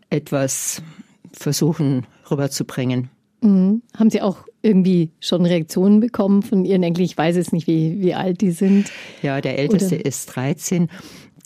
etwas 0.10 0.82
versuchen 1.32 2.06
rüberzubringen. 2.30 3.10
Mhm. 3.42 3.82
Haben 3.96 4.10
Sie 4.10 4.22
auch 4.22 4.48
irgendwie 4.62 5.12
schon 5.20 5.46
Reaktionen 5.46 6.00
bekommen 6.00 6.42
von 6.42 6.66
Ihren 6.66 6.84
Enkeln? 6.84 7.06
Ich 7.06 7.18
weiß 7.18 7.36
es 7.38 7.52
nicht, 7.52 7.68
wie, 7.68 8.02
wie 8.02 8.14
alt 8.14 8.42
die 8.42 8.52
sind. 8.52 8.92
Ja, 9.22 9.42
der 9.42 9.60
Älteste 9.60 9.96
Oder? 9.96 10.06
ist 10.06 10.26
13 10.36 10.90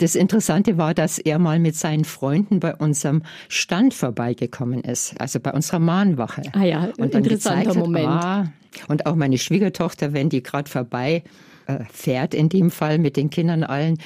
das 0.02 0.16
Interessante 0.16 0.78
war, 0.78 0.94
dass 0.94 1.20
er 1.20 1.38
mal 1.38 1.60
mit 1.60 1.76
seinen 1.76 2.06
Freunden 2.06 2.60
bei 2.60 2.76
unserem 2.76 3.22
Stand 3.50 3.94
vorbeigekommen 3.94 4.82
ist, 4.82 5.20
also 5.20 5.40
bei 5.40 5.52
unserer 5.54 5.80
Mahnwache. 5.80 6.42
Ah 6.54 6.64
ja, 6.64 6.90
und 6.98 7.14
interessanter 7.14 7.76
Moment. 7.76 8.08
Hat, 8.08 8.24
ah, 8.24 8.54
und 8.88 9.06
auch 9.06 9.16
meine 9.16 9.38
Schwiegertochter, 9.38 10.14
wenn 10.14 10.30
die 10.30 10.42
gerade 10.42 10.70
vorbei 10.70 11.24
äh, 11.68 11.80
fährt 11.92 12.34
in 12.34 12.50
dem 12.50 12.72
Fall 12.72 12.98
mit 12.98 13.16
den 13.16 13.30
Kindern 13.30 13.64
allen, 13.64 14.00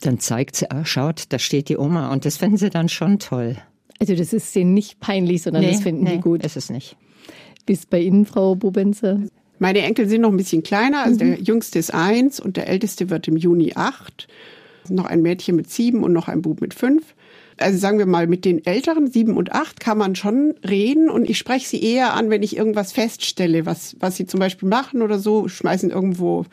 dann 0.00 0.18
zeigt 0.20 0.56
sie, 0.56 0.70
ah, 0.70 0.84
schaut, 0.84 1.24
da 1.28 1.38
steht 1.38 1.68
die 1.68 1.76
Oma 1.76 2.10
und 2.12 2.24
das 2.24 2.38
finden 2.38 2.56
sie 2.56 2.70
dann 2.70 2.88
schon 2.88 3.18
toll. 3.18 3.56
Also 4.00 4.16
das 4.16 4.32
ist 4.32 4.54
denen 4.54 4.72
nicht 4.72 5.00
peinlich, 5.00 5.42
sondern 5.42 5.62
nee, 5.62 5.72
das 5.72 5.82
finden 5.82 6.04
nee, 6.04 6.12
die 6.12 6.20
gut. 6.20 6.44
ist 6.44 6.56
es 6.56 6.70
nicht. 6.70 6.96
Bis 7.66 7.86
bei 7.86 8.00
Ihnen, 8.00 8.26
Frau 8.26 8.56
Bubenzer? 8.56 9.20
Meine 9.58 9.82
Enkel 9.82 10.08
sind 10.08 10.22
noch 10.22 10.30
ein 10.30 10.36
bisschen 10.36 10.62
kleiner, 10.62 11.04
also 11.04 11.24
mhm. 11.24 11.30
der 11.30 11.40
jüngste 11.40 11.78
ist 11.78 11.94
eins 11.94 12.40
und 12.40 12.56
der 12.56 12.68
älteste 12.68 13.10
wird 13.10 13.28
im 13.28 13.36
Juni 13.36 13.72
acht 13.76 14.26
noch 14.88 15.06
ein 15.06 15.22
Mädchen 15.22 15.56
mit 15.56 15.70
sieben 15.70 16.04
und 16.04 16.12
noch 16.12 16.28
ein 16.28 16.42
Bub 16.42 16.60
mit 16.60 16.74
fünf 16.74 17.14
also 17.62 17.78
sagen 17.78 17.98
wir 17.98 18.06
mal, 18.06 18.26
mit 18.26 18.44
den 18.44 18.64
Älteren, 18.64 19.10
sieben 19.10 19.36
und 19.36 19.52
acht, 19.52 19.80
kann 19.80 19.98
man 19.98 20.14
schon 20.14 20.54
reden 20.68 21.08
und 21.08 21.28
ich 21.28 21.38
spreche 21.38 21.68
sie 21.68 21.82
eher 21.82 22.14
an, 22.14 22.30
wenn 22.30 22.42
ich 22.42 22.56
irgendwas 22.56 22.92
feststelle, 22.92 23.66
was, 23.66 23.96
was 24.00 24.16
sie 24.16 24.26
zum 24.26 24.40
Beispiel 24.40 24.68
machen 24.68 25.02
oder 25.02 25.18
so, 25.18 25.48
schmeißen 25.48 25.90
irgendwo, 25.90 26.44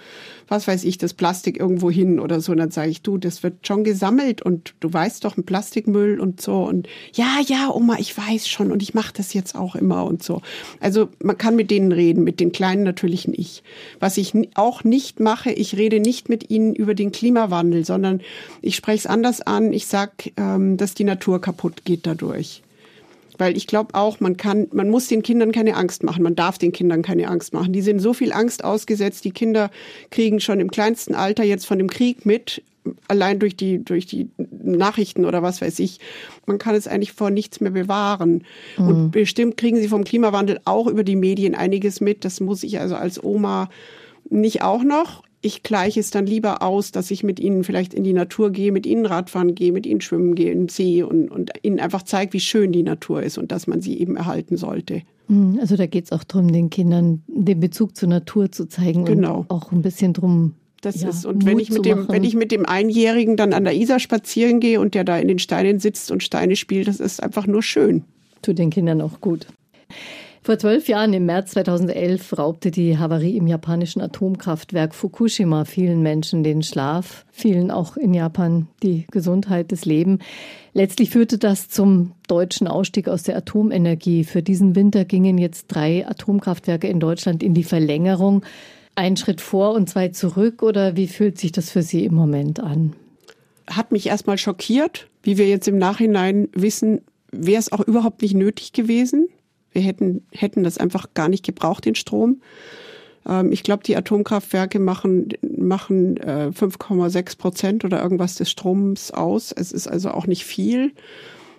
was 0.48 0.68
weiß 0.68 0.84
ich, 0.84 0.98
das 0.98 1.14
Plastik 1.14 1.60
irgendwo 1.60 1.92
hin 1.92 2.20
oder 2.20 2.42
so. 2.42 2.52
Und 2.52 2.58
dann 2.58 2.72
sage 2.72 2.90
ich, 2.90 3.02
du, 3.02 3.18
das 3.18 3.44
wird 3.44 3.66
schon 3.68 3.84
gesammelt 3.84 4.42
und 4.42 4.74
du 4.80 4.92
weißt 4.92 5.24
doch, 5.24 5.38
ein 5.38 5.46
Plastikmüll 5.46 6.20
und 6.20 6.42
so. 6.42 6.64
Und 6.64 6.88
ja, 7.14 7.38
ja, 7.46 7.70
Oma, 7.74 7.98
ich 8.00 8.18
weiß 8.18 8.48
schon 8.48 8.72
und 8.72 8.82
ich 8.82 8.94
mache 8.94 9.14
das 9.16 9.34
jetzt 9.34 9.56
auch 9.56 9.76
immer 9.76 10.06
und 10.06 10.24
so. 10.24 10.42
Also 10.80 11.10
man 11.22 11.38
kann 11.38 11.56
mit 11.56 11.72
denen 11.72 11.92
reden, 11.92 12.24
mit 12.24 12.40
den 12.40 12.52
Kleinen 12.52 12.84
natürlich 12.84 13.28
nicht. 13.28 13.64
Was 14.00 14.18
ich 14.18 14.34
auch 14.56 14.84
nicht 14.84 15.20
mache, 15.20 15.52
ich 15.52 15.78
rede 15.78 16.00
nicht 16.00 16.30
mit 16.30 16.50
ihnen 16.50 16.76
über 16.76 16.96
den 16.96 17.12
Klimawandel, 17.12 17.86
sondern 17.86 18.22
ich 18.62 18.76
spreche 18.76 19.00
es 19.00 19.06
anders 19.08 19.42
an. 19.42 19.72
Ich 19.72 19.88
sag, 19.88 20.32
ähm, 20.38 20.78
dass 20.78 20.94
die 21.00 21.04
Natur 21.06 21.42
kaputt 21.42 21.86
geht 21.86 22.06
dadurch. 22.06 22.62
Weil 23.38 23.56
ich 23.56 23.68
glaube 23.68 23.96
auch, 23.96 24.20
man 24.20 24.36
kann, 24.36 24.68
man 24.74 24.90
muss 24.90 25.08
den 25.08 25.24
Kindern 25.24 25.54
keine 25.54 25.78
Angst 25.78 26.04
machen. 26.04 26.24
Man 26.24 26.36
darf 26.36 26.58
den 26.58 26.74
Kindern 26.74 27.02
keine 27.02 27.30
Angst 27.30 27.54
machen. 27.54 27.72
Die 27.72 27.82
sind 27.82 28.00
so 28.00 28.14
viel 28.14 28.34
Angst 28.34 28.66
ausgesetzt. 28.66 29.24
Die 29.24 29.32
Kinder 29.32 29.72
kriegen 30.12 30.42
schon 30.42 30.60
im 30.60 30.70
kleinsten 30.70 31.16
Alter 31.16 31.44
jetzt 31.46 31.66
von 31.66 31.78
dem 31.78 31.90
Krieg 31.90 32.26
mit, 32.26 32.62
allein 33.08 33.40
durch 33.40 33.56
die, 33.56 33.84
durch 33.84 34.06
die 34.06 34.30
Nachrichten 34.38 35.24
oder 35.24 35.42
was 35.42 35.62
weiß 35.62 35.80
ich. 35.80 36.00
Man 36.48 36.58
kann 36.58 36.76
es 36.76 36.86
eigentlich 36.86 37.14
vor 37.14 37.30
nichts 37.30 37.62
mehr 37.62 37.72
bewahren. 37.72 38.44
Mhm. 38.78 38.88
Und 38.88 39.12
bestimmt 39.12 39.56
kriegen 39.56 39.78
sie 39.78 39.88
vom 39.88 40.04
Klimawandel 40.04 40.60
auch 40.66 40.88
über 40.88 41.06
die 41.06 41.16
Medien 41.16 41.56
einiges 41.56 42.02
mit. 42.02 42.26
Das 42.26 42.42
muss 42.42 42.64
ich 42.64 42.80
also 42.82 42.96
als 42.96 43.24
Oma 43.24 43.70
nicht 44.30 44.64
auch 44.64 44.84
noch 44.84 45.24
ich 45.42 45.64
gleiche 45.64 46.00
es 46.00 46.12
dann 46.12 46.26
lieber 46.26 46.62
aus, 46.62 46.92
dass 46.92 47.12
ich 47.12 47.24
mit 47.24 47.40
ihnen 47.40 47.64
vielleicht 47.64 47.94
in 47.94 48.04
die 48.04 48.14
Natur 48.14 48.52
gehe, 48.52 48.72
mit 48.72 48.86
ihnen 48.86 49.06
Radfahren 49.06 49.56
gehe, 49.56 49.72
mit 49.72 49.86
ihnen 49.86 50.02
schwimmen 50.02 50.36
gehe, 50.36 50.54
den 50.54 50.68
See 50.68 51.02
und, 51.04 51.30
und 51.30 51.52
ihnen 51.62 51.80
einfach 51.80 52.04
zeige, 52.04 52.34
wie 52.34 52.40
schön 52.40 52.72
die 52.72 52.84
Natur 52.84 53.24
ist 53.24 53.38
und 53.38 53.52
dass 53.52 53.66
man 53.66 53.82
sie 53.82 54.00
eben 54.00 54.18
erhalten 54.18 54.58
sollte. 54.58 55.02
Mhm, 55.30 55.60
also 55.62 55.78
da 55.78 55.86
geht 55.86 56.06
es 56.06 56.12
auch 56.12 56.24
darum, 56.26 56.52
den 56.52 56.70
Kindern 56.70 57.24
den 57.28 57.60
Bezug 57.60 57.96
zur 57.96 58.10
Natur 58.10 58.52
zu 58.52 58.68
zeigen 58.68 59.06
genau. 59.06 59.40
und 59.40 59.52
auch 59.52 59.72
ein 59.72 59.82
bisschen 59.82 60.14
drum. 60.14 60.56
Das 60.82 61.02
ja, 61.02 61.10
ist, 61.10 61.26
und 61.26 61.46
wenn 61.46 61.60
ich, 61.60 61.72
mit 61.72 61.86
dem, 61.86 62.08
wenn 62.08 62.24
ich 62.24 62.36
mit 62.36 62.52
dem 62.52 62.66
Einjährigen 62.66 63.36
dann 63.36 63.54
an 63.54 63.66
der 63.66 63.76
Isar 63.76 64.00
spazieren 64.00 64.60
gehe 64.60 64.80
und 64.80 64.94
der 64.94 65.04
da 65.04 65.18
in 65.18 65.28
den 65.28 65.40
Steinen 65.40 65.80
sitzt 65.80 66.10
und 66.10 66.24
Steine 66.24 66.56
spielt, 66.56 66.88
das 66.88 67.02
ist 67.02 67.22
einfach 67.22 67.48
nur 67.48 67.62
schön. 67.62 68.04
Tut 68.42 68.60
den 68.60 68.70
Kindern 68.70 69.02
auch 69.02 69.20
gut. 69.20 69.48
Vor 70.50 70.58
zwölf 70.58 70.88
Jahren, 70.88 71.14
im 71.14 71.28
März 71.28 71.52
2011, 71.52 72.40
raubte 72.40 72.72
die 72.72 72.98
Havarie 72.98 73.38
im 73.38 73.46
japanischen 73.46 74.02
Atomkraftwerk 74.02 74.96
Fukushima 74.96 75.64
vielen 75.64 76.02
Menschen 76.02 76.44
den 76.44 76.64
Schlaf, 76.64 77.24
vielen 77.32 77.70
auch 77.70 77.98
in 77.98 78.16
Japan 78.16 78.68
die 78.82 79.06
Gesundheit, 79.12 79.72
das 79.72 79.86
Leben. 79.86 80.18
Letztlich 80.74 81.12
führte 81.12 81.38
das 81.38 81.70
zum 81.70 82.14
deutschen 82.28 82.68
Ausstieg 82.68 83.10
aus 83.10 83.22
der 83.22 83.38
Atomenergie. 83.38 84.24
Für 84.24 84.42
diesen 84.42 84.76
Winter 84.76 85.06
gingen 85.06 85.38
jetzt 85.38 85.68
drei 85.68 86.08
Atomkraftwerke 86.08 86.88
in 86.88 87.00
Deutschland 87.00 87.44
in 87.44 87.54
die 87.54 87.64
Verlängerung. 87.64 88.44
Ein 88.96 89.18
Schritt 89.18 89.42
vor 89.42 89.76
und 89.76 89.88
zwei 89.88 90.08
zurück 90.08 90.64
oder 90.64 90.96
wie 90.96 91.08
fühlt 91.08 91.38
sich 91.38 91.52
das 91.52 91.70
für 91.70 91.84
Sie 91.84 92.04
im 92.06 92.16
Moment 92.16 92.60
an? 92.60 92.94
Hat 93.70 93.92
mich 93.92 94.08
erstmal 94.08 94.40
schockiert, 94.40 95.10
wie 95.22 95.38
wir 95.38 95.48
jetzt 95.48 95.68
im 95.68 95.78
Nachhinein 95.78 96.50
wissen, 96.54 97.02
wäre 97.32 97.60
es 97.60 97.72
auch 97.72 97.82
überhaupt 97.82 98.24
nicht 98.24 98.34
nötig 98.34 98.74
gewesen. 98.74 99.28
Wir 99.72 99.82
hätten, 99.82 100.26
hätten 100.32 100.64
das 100.64 100.78
einfach 100.78 101.14
gar 101.14 101.30
nicht 101.30 101.46
gebraucht, 101.46 101.86
den 101.86 101.96
Strom. 101.96 102.42
Ähm, 103.28 103.52
ich 103.52 103.64
glaube, 103.64 103.84
die 103.84 103.96
Atomkraftwerke 103.96 104.80
machen, 104.80 105.30
machen 105.42 106.18
äh, 106.18 106.52
5,6 106.54 107.38
Prozent 107.38 107.86
oder 107.86 108.02
irgendwas 108.02 108.36
des 108.36 108.50
Stroms 108.50 109.12
aus. 109.12 109.52
Es 109.52 109.72
ist 109.72 109.88
also 109.88 110.12
auch 110.12 110.28
nicht 110.28 110.46
viel. 110.46 110.94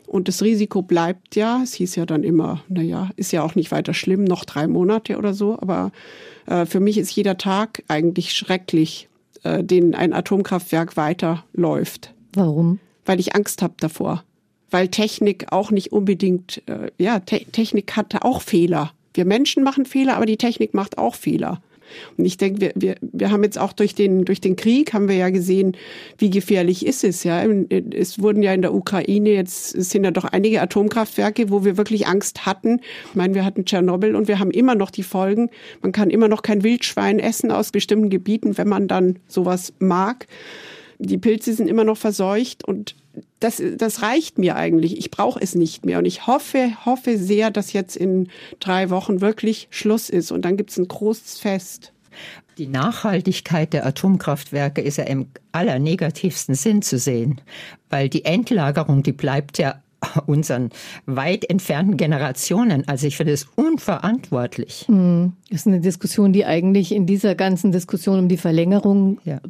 Und 0.06 0.26
das 0.26 0.42
Risiko 0.42 0.82
bleibt 0.82 1.36
ja. 1.36 1.60
Es 1.62 1.74
hieß 1.74 1.94
ja 1.94 2.04
dann 2.04 2.24
immer, 2.24 2.64
naja, 2.68 3.10
ist 3.16 3.32
ja 3.32 3.42
auch 3.42 3.54
nicht 3.54 3.70
weiter 3.70 3.94
schlimm, 3.94 4.24
noch 4.24 4.44
drei 4.44 4.66
Monate 4.66 5.16
oder 5.16 5.34
so. 5.34 5.56
Aber 5.60 5.92
äh, 6.46 6.66
für 6.66 6.80
mich 6.80 6.98
ist 6.98 7.12
jeder 7.12 7.38
Tag 7.38 7.84
eigentlich 7.86 8.32
schrecklich, 8.32 9.08
äh, 9.44 9.62
den 9.62 9.94
ein 9.94 10.12
Atomkraftwerk 10.12 10.96
weiterläuft. 10.96 12.12
Warum? 12.34 12.80
Weil 13.04 13.20
ich 13.20 13.36
Angst 13.36 13.62
habe 13.62 13.74
davor 13.78 14.24
weil 14.70 14.88
Technik 14.88 15.46
auch 15.50 15.70
nicht 15.70 15.92
unbedingt, 15.92 16.62
äh, 16.66 16.90
ja, 16.98 17.20
Te 17.20 17.44
Technik 17.52 17.96
hatte 17.96 18.24
auch 18.24 18.42
Fehler. 18.42 18.92
Wir 19.14 19.24
Menschen 19.24 19.62
machen 19.64 19.87
Fehler, 19.87 20.16
aber 20.16 20.26
die 20.26 20.37
Technik 20.37 20.74
macht 20.74 20.98
auch 20.98 21.14
Fehler. 21.14 21.61
Und 22.16 22.24
ich 22.24 22.37
denke, 22.37 22.61
wir, 22.61 22.72
wir, 22.74 22.96
wir 23.00 23.30
haben 23.30 23.42
jetzt 23.42 23.59
auch 23.59 23.72
durch 23.72 23.94
den, 23.94 24.24
durch 24.24 24.40
den 24.40 24.56
Krieg 24.56 24.92
haben 24.92 25.09
wir 25.09 25.16
ja 25.16 25.30
gesehen, 25.30 25.76
wie 26.18 26.30
gefährlich 26.30 26.87
ist 26.87 27.04
es, 27.04 27.24
ja. 27.24 27.44
Es 27.44 28.20
wurden 28.20 28.42
ja 28.42 28.52
in 28.52 28.62
der 28.62 28.74
Ukraine 28.74 29.30
jetzt, 29.30 29.74
es 29.74 29.90
sind 29.90 30.04
ja 30.04 30.11
doch 30.11 30.24
einige 30.24 30.61
Atomkraftwerke, 30.61 31.50
wo 31.50 31.64
wir 31.64 31.76
wirklich 31.76 32.06
Angst 32.06 32.46
hatten. 32.46 32.80
Ich 33.09 33.14
meine, 33.14 33.35
wir 33.35 33.44
hatten 33.44 33.64
Tschernobyl 33.64 34.14
und 34.14 34.28
wir 34.28 34.38
haben 34.38 34.50
immer 34.50 34.74
noch 34.74 34.90
die 34.90 35.02
Folgen. 35.02 35.50
Man 35.83 35.92
kann 35.92 36.11
immer 36.11 36.28
noch 36.28 36.42
kein 36.42 36.62
Wildschwein 36.62 37.18
essen 37.18 37.50
aus 37.50 37.72
bestimmten 37.72 38.11
Gebieten, 38.11 38.56
wenn 38.59 38.68
man 38.68 38.88
dann 38.88 39.18
sowas 39.26 39.72
mag. 39.78 40.26
Die 40.98 41.18
Pilze 41.18 41.54
sind 41.54 41.68
immer 41.68 41.85
noch 41.85 41.96
verseucht 41.96 42.64
und 42.64 42.94
das, 43.40 43.62
das 43.76 44.02
reicht 44.02 44.38
mir 44.38 44.56
eigentlich. 44.56 44.98
Ich 44.98 45.10
brauche 45.10 45.40
es 45.40 45.54
nicht 45.54 45.84
mehr. 45.84 45.98
Und 45.98 46.04
ich 46.04 46.26
hoffe, 46.26 46.72
hoffe 46.84 47.18
sehr, 47.18 47.50
dass 47.50 47.72
jetzt 47.72 47.96
in 47.96 48.28
drei 48.60 48.90
Wochen 48.90 49.20
wirklich 49.20 49.68
Schluss 49.70 50.10
ist. 50.10 50.30
Und 50.30 50.44
dann 50.44 50.56
gibt 50.56 50.70
es 50.70 50.78
ein 50.78 50.88
großes 50.88 51.38
Fest. 51.38 51.92
Die 52.58 52.66
Nachhaltigkeit 52.66 53.72
der 53.72 53.86
Atomkraftwerke 53.86 54.82
ist 54.82 54.98
ja 54.98 55.04
im 55.04 55.28
allernegativsten 55.52 56.54
Sinn 56.54 56.82
zu 56.82 56.98
sehen, 56.98 57.40
weil 57.88 58.08
die 58.08 58.26
Endlagerung, 58.26 59.02
die 59.02 59.12
bleibt 59.12 59.58
ja 59.58 59.82
unseren 60.26 60.70
weit 61.06 61.48
entfernten 61.48 61.96
Generationen. 61.96 62.86
Also 62.88 63.06
ich 63.06 63.16
finde 63.16 63.32
es 63.32 63.46
unverantwortlich. 63.54 64.84
Hm. 64.88 65.32
Das 65.48 65.60
ist 65.60 65.66
eine 65.66 65.80
Diskussion, 65.80 66.32
die 66.32 66.44
eigentlich 66.44 66.92
in 66.92 67.06
dieser 67.06 67.34
ganzen 67.34 67.72
Diskussion 67.72 68.18
um 68.18 68.28
die 68.28 68.36
Verlängerung 68.36 69.20
ja 69.24 69.40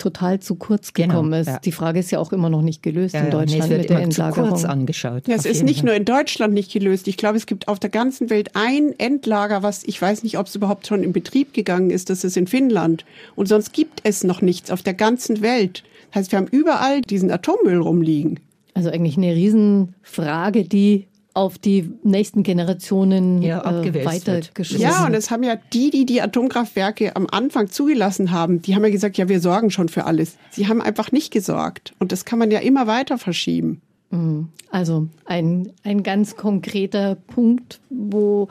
total 0.00 0.40
zu 0.40 0.56
kurz 0.56 0.92
genau, 0.92 1.08
gekommen 1.08 1.30
genau, 1.30 1.40
ist. 1.42 1.46
Ja. 1.48 1.58
Die 1.60 1.72
Frage 1.72 2.00
ist 2.00 2.10
ja 2.10 2.18
auch 2.18 2.32
immer 2.32 2.50
noch 2.50 2.62
nicht 2.62 2.82
gelöst 2.82 3.14
ja, 3.14 3.20
in 3.20 3.30
Deutschland 3.30 3.70
nee, 3.70 3.78
mit 3.78 3.90
der 3.90 4.00
Endlagerung. 4.00 4.44
Zu 4.46 4.50
kurz 4.50 4.64
angeschaut. 4.64 5.28
Ja, 5.28 5.36
es 5.36 5.44
ist 5.44 5.62
nicht 5.62 5.80
Fall. 5.80 5.86
nur 5.86 5.94
in 5.94 6.04
Deutschland 6.04 6.54
nicht 6.54 6.72
gelöst. 6.72 7.06
Ich 7.06 7.16
glaube, 7.16 7.36
es 7.36 7.46
gibt 7.46 7.68
auf 7.68 7.78
der 7.78 7.90
ganzen 7.90 8.30
Welt 8.30 8.50
ein 8.54 8.98
Endlager, 8.98 9.62
was 9.62 9.84
ich 9.84 10.00
weiß 10.00 10.22
nicht, 10.22 10.38
ob 10.38 10.46
es 10.46 10.54
überhaupt 10.54 10.86
schon 10.86 11.02
in 11.02 11.12
Betrieb 11.12 11.54
gegangen 11.54 11.90
ist. 11.90 12.10
Das 12.10 12.24
ist 12.24 12.36
in 12.36 12.46
Finnland. 12.46 13.04
Und 13.36 13.46
sonst 13.46 13.72
gibt 13.72 14.00
es 14.04 14.24
noch 14.24 14.42
nichts 14.42 14.70
auf 14.70 14.82
der 14.82 14.94
ganzen 14.94 15.42
Welt. 15.42 15.84
Das 16.10 16.20
heißt, 16.20 16.32
wir 16.32 16.38
haben 16.38 16.48
überall 16.48 17.02
diesen 17.02 17.30
Atommüll 17.30 17.80
rumliegen. 17.80 18.40
Also 18.74 18.90
eigentlich 18.90 19.16
eine 19.16 19.34
Riesenfrage, 19.34 20.64
die 20.64 21.06
auf 21.34 21.58
die 21.58 21.92
nächsten 22.02 22.42
Generationen 22.42 23.42
ja, 23.42 23.60
äh, 23.82 24.04
weitergeschoben. 24.04 24.82
Ja, 24.82 25.06
und 25.06 25.14
es 25.14 25.30
haben 25.30 25.42
ja 25.42 25.56
die, 25.72 25.90
die 25.90 26.04
die 26.04 26.20
Atomkraftwerke 26.20 27.14
am 27.14 27.26
Anfang 27.30 27.70
zugelassen 27.70 28.30
haben, 28.32 28.62
die 28.62 28.74
haben 28.74 28.84
ja 28.84 28.90
gesagt, 28.90 29.16
ja, 29.16 29.28
wir 29.28 29.40
sorgen 29.40 29.70
schon 29.70 29.88
für 29.88 30.04
alles. 30.04 30.36
Sie 30.50 30.68
haben 30.68 30.82
einfach 30.82 31.12
nicht 31.12 31.32
gesorgt. 31.32 31.94
Und 31.98 32.12
das 32.12 32.24
kann 32.24 32.38
man 32.38 32.50
ja 32.50 32.58
immer 32.58 32.86
weiter 32.86 33.16
verschieben. 33.18 33.80
Mhm. 34.10 34.48
Also 34.70 35.08
ein, 35.24 35.72
ein 35.82 36.02
ganz 36.02 36.36
konkreter 36.36 37.16
Punkt, 37.16 37.80
wo, 37.90 38.48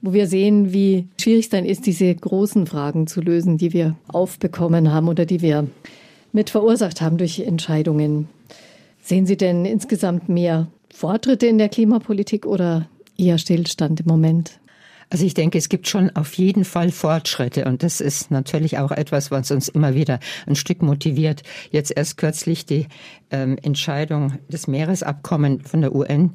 wo 0.00 0.12
wir 0.12 0.26
sehen, 0.26 0.72
wie 0.72 1.08
schwierig 1.20 1.46
es 1.46 1.50
dann 1.50 1.64
ist, 1.64 1.86
diese 1.86 2.14
großen 2.14 2.66
Fragen 2.66 3.06
zu 3.06 3.20
lösen, 3.20 3.58
die 3.58 3.72
wir 3.72 3.96
aufbekommen 4.08 4.92
haben 4.92 5.08
oder 5.08 5.26
die 5.26 5.42
wir 5.42 5.66
mit 6.32 6.50
verursacht 6.50 7.00
haben 7.00 7.16
durch 7.16 7.40
Entscheidungen. 7.40 8.28
Sehen 9.00 9.26
Sie 9.26 9.36
denn 9.36 9.64
insgesamt 9.64 10.28
mehr 10.28 10.68
Fortschritte 10.92 11.46
in 11.46 11.58
der 11.58 11.68
Klimapolitik 11.68 12.46
oder 12.46 12.88
eher 13.16 13.38
Stillstand 13.38 14.00
im 14.00 14.06
Moment? 14.06 14.60
Also 15.10 15.24
ich 15.24 15.32
denke, 15.32 15.56
es 15.56 15.70
gibt 15.70 15.88
schon 15.88 16.14
auf 16.16 16.34
jeden 16.34 16.64
Fall 16.64 16.90
Fortschritte 16.90 17.64
und 17.64 17.82
das 17.82 18.00
ist 18.00 18.30
natürlich 18.30 18.78
auch 18.78 18.90
etwas, 18.90 19.30
was 19.30 19.50
uns 19.50 19.68
immer 19.68 19.94
wieder 19.94 20.20
ein 20.46 20.54
Stück 20.54 20.82
motiviert. 20.82 21.42
Jetzt 21.70 21.96
erst 21.96 22.18
kürzlich 22.18 22.66
die 22.66 22.88
ähm, 23.30 23.56
Entscheidung 23.62 24.38
des 24.48 24.66
Meeresabkommen 24.66 25.62
von 25.62 25.80
der 25.80 25.94
UN 25.94 26.34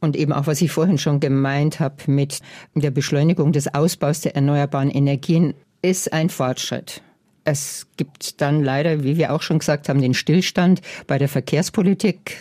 und 0.00 0.16
eben 0.16 0.32
auch, 0.32 0.46
was 0.46 0.62
ich 0.62 0.70
vorhin 0.70 0.96
schon 0.96 1.20
gemeint 1.20 1.80
habe 1.80 1.96
mit 2.06 2.40
der 2.74 2.90
Beschleunigung 2.90 3.52
des 3.52 3.74
Ausbaus 3.74 4.20
der 4.22 4.36
erneuerbaren 4.36 4.90
Energien, 4.90 5.54
ist 5.82 6.12
ein 6.12 6.30
Fortschritt. 6.30 7.02
Es 7.44 7.86
gibt 7.96 8.40
dann 8.40 8.62
leider, 8.62 9.04
wie 9.04 9.16
wir 9.16 9.32
auch 9.32 9.42
schon 9.42 9.58
gesagt 9.58 9.88
haben, 9.88 10.00
den 10.00 10.14
Stillstand 10.14 10.80
bei 11.06 11.18
der 11.18 11.28
Verkehrspolitik 11.28 12.36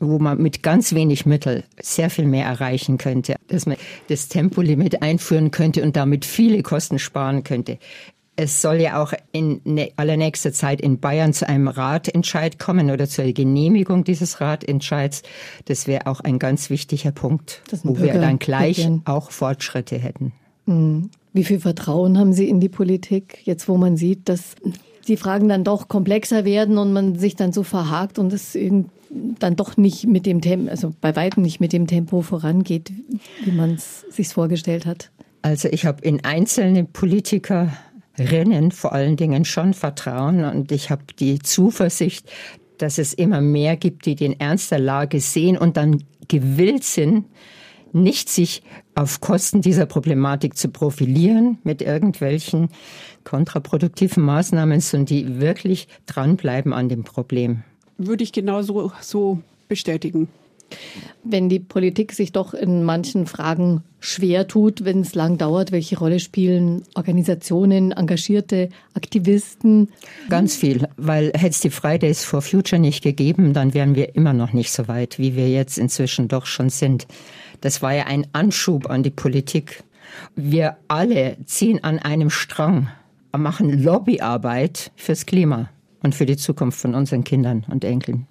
wo 0.00 0.18
man 0.18 0.40
mit 0.40 0.62
ganz 0.62 0.94
wenig 0.94 1.26
Mittel 1.26 1.64
sehr 1.80 2.10
viel 2.10 2.26
mehr 2.26 2.46
erreichen 2.46 2.98
könnte, 2.98 3.36
dass 3.48 3.66
man 3.66 3.76
das 4.08 4.28
Tempolimit 4.28 5.02
einführen 5.02 5.50
könnte 5.50 5.82
und 5.82 5.96
damit 5.96 6.24
viele 6.24 6.62
Kosten 6.62 6.98
sparen 6.98 7.44
könnte. 7.44 7.78
Es 8.36 8.62
soll 8.62 8.80
ja 8.80 9.02
auch 9.02 9.12
in 9.32 9.60
allernächster 9.96 10.52
Zeit 10.52 10.80
in 10.80 10.98
Bayern 10.98 11.34
zu 11.34 11.46
einem 11.46 11.68
Ratentscheid 11.68 12.58
kommen 12.58 12.90
oder 12.90 13.06
zur 13.06 13.26
Genehmigung 13.32 14.04
dieses 14.04 14.40
Ratentscheids. 14.40 15.22
Das 15.66 15.86
wäre 15.86 16.06
auch 16.06 16.20
ein 16.20 16.38
ganz 16.38 16.70
wichtiger 16.70 17.12
Punkt, 17.12 17.60
wo 17.82 17.98
wir 17.98 18.14
dann 18.14 18.38
gleich 18.38 18.88
auch 19.04 19.30
Fortschritte 19.30 19.98
hätten. 19.98 20.32
Hm. 20.66 21.10
Wie 21.32 21.44
viel 21.44 21.60
Vertrauen 21.60 22.18
haben 22.18 22.32
Sie 22.32 22.48
in 22.48 22.60
die 22.60 22.68
Politik, 22.68 23.40
jetzt 23.44 23.68
wo 23.68 23.76
man 23.76 23.96
sieht, 23.96 24.28
dass 24.28 24.56
die 25.06 25.16
Fragen 25.16 25.48
dann 25.48 25.62
doch 25.62 25.88
komplexer 25.88 26.44
werden 26.44 26.78
und 26.78 26.92
man 26.92 27.18
sich 27.18 27.36
dann 27.36 27.52
so 27.52 27.62
verhakt 27.62 28.18
und 28.18 28.32
es 28.32 28.54
dann 29.10 29.56
doch 29.56 29.76
nicht 29.76 30.06
mit 30.06 30.26
dem 30.26 30.40
Tempo, 30.40 30.70
also 30.70 30.92
bei 31.00 31.16
weitem 31.16 31.42
nicht 31.42 31.60
mit 31.60 31.72
dem 31.72 31.86
Tempo 31.86 32.22
vorangeht, 32.22 32.92
wie 33.44 33.50
man 33.50 33.74
es 33.74 34.02
sich 34.10 34.28
vorgestellt 34.28 34.86
hat? 34.86 35.10
Also 35.42 35.68
ich 35.70 35.84
habe 35.84 36.02
in 36.02 36.24
einzelne 36.24 36.84
Politikerinnen 36.84 38.70
vor 38.70 38.92
allen 38.92 39.16
Dingen 39.16 39.44
schon 39.44 39.74
Vertrauen 39.74 40.44
und 40.44 40.70
ich 40.70 40.90
habe 40.90 41.02
die 41.18 41.38
Zuversicht, 41.40 42.30
dass 42.78 42.98
es 42.98 43.12
immer 43.12 43.40
mehr 43.40 43.76
gibt, 43.76 44.06
die 44.06 44.14
den 44.14 44.38
Ernst 44.38 44.70
der 44.70 44.78
Lage 44.78 45.20
sehen 45.20 45.58
und 45.58 45.76
dann 45.76 46.04
gewillt 46.28 46.84
sind, 46.84 47.26
nicht 47.92 48.28
sich 48.28 48.62
auf 48.94 49.20
Kosten 49.20 49.62
dieser 49.62 49.86
Problematik 49.86 50.56
zu 50.56 50.68
profilieren 50.68 51.58
mit 51.64 51.82
irgendwelchen 51.82 52.68
kontraproduktiven 53.24 54.22
Maßnahmen, 54.22 54.80
sondern 54.80 55.06
die 55.06 55.40
wirklich 55.40 55.88
dranbleiben 56.06 56.72
an 56.72 56.88
dem 56.88 57.02
Problem. 57.02 57.64
Würde 58.02 58.24
ich 58.24 58.32
genauso 58.32 58.92
so 59.02 59.40
bestätigen. 59.68 60.28
Wenn 61.22 61.50
die 61.50 61.60
Politik 61.60 62.12
sich 62.12 62.32
doch 62.32 62.54
in 62.54 62.82
manchen 62.82 63.26
Fragen 63.26 63.82
schwer 63.98 64.48
tut, 64.48 64.86
wenn 64.86 65.00
es 65.00 65.14
lang 65.14 65.36
dauert, 65.36 65.70
welche 65.70 65.98
Rolle 65.98 66.18
spielen 66.18 66.82
Organisationen, 66.94 67.92
engagierte 67.92 68.70
Aktivisten? 68.94 69.90
Ganz 70.30 70.56
viel, 70.56 70.88
weil 70.96 71.26
hätte 71.34 71.50
es 71.50 71.60
die 71.60 71.68
Fridays 71.68 72.24
for 72.24 72.40
Future 72.40 72.80
nicht 72.80 73.02
gegeben, 73.02 73.52
dann 73.52 73.74
wären 73.74 73.94
wir 73.94 74.14
immer 74.14 74.32
noch 74.32 74.54
nicht 74.54 74.72
so 74.72 74.88
weit, 74.88 75.18
wie 75.18 75.36
wir 75.36 75.50
jetzt 75.50 75.76
inzwischen 75.76 76.26
doch 76.26 76.46
schon 76.46 76.70
sind. 76.70 77.06
Das 77.60 77.82
war 77.82 77.92
ja 77.92 78.06
ein 78.06 78.26
Anschub 78.32 78.88
an 78.88 79.02
die 79.02 79.10
Politik. 79.10 79.84
Wir 80.36 80.78
alle 80.88 81.36
ziehen 81.44 81.84
an 81.84 81.98
einem 81.98 82.30
Strang, 82.30 82.88
machen 83.36 83.82
Lobbyarbeit 83.82 84.90
fürs 84.96 85.26
Klima 85.26 85.68
und 86.02 86.14
für 86.14 86.26
die 86.26 86.36
Zukunft 86.36 86.80
von 86.80 86.94
unseren 86.94 87.24
Kindern 87.24 87.64
und 87.70 87.84
Enkeln. 87.84 88.26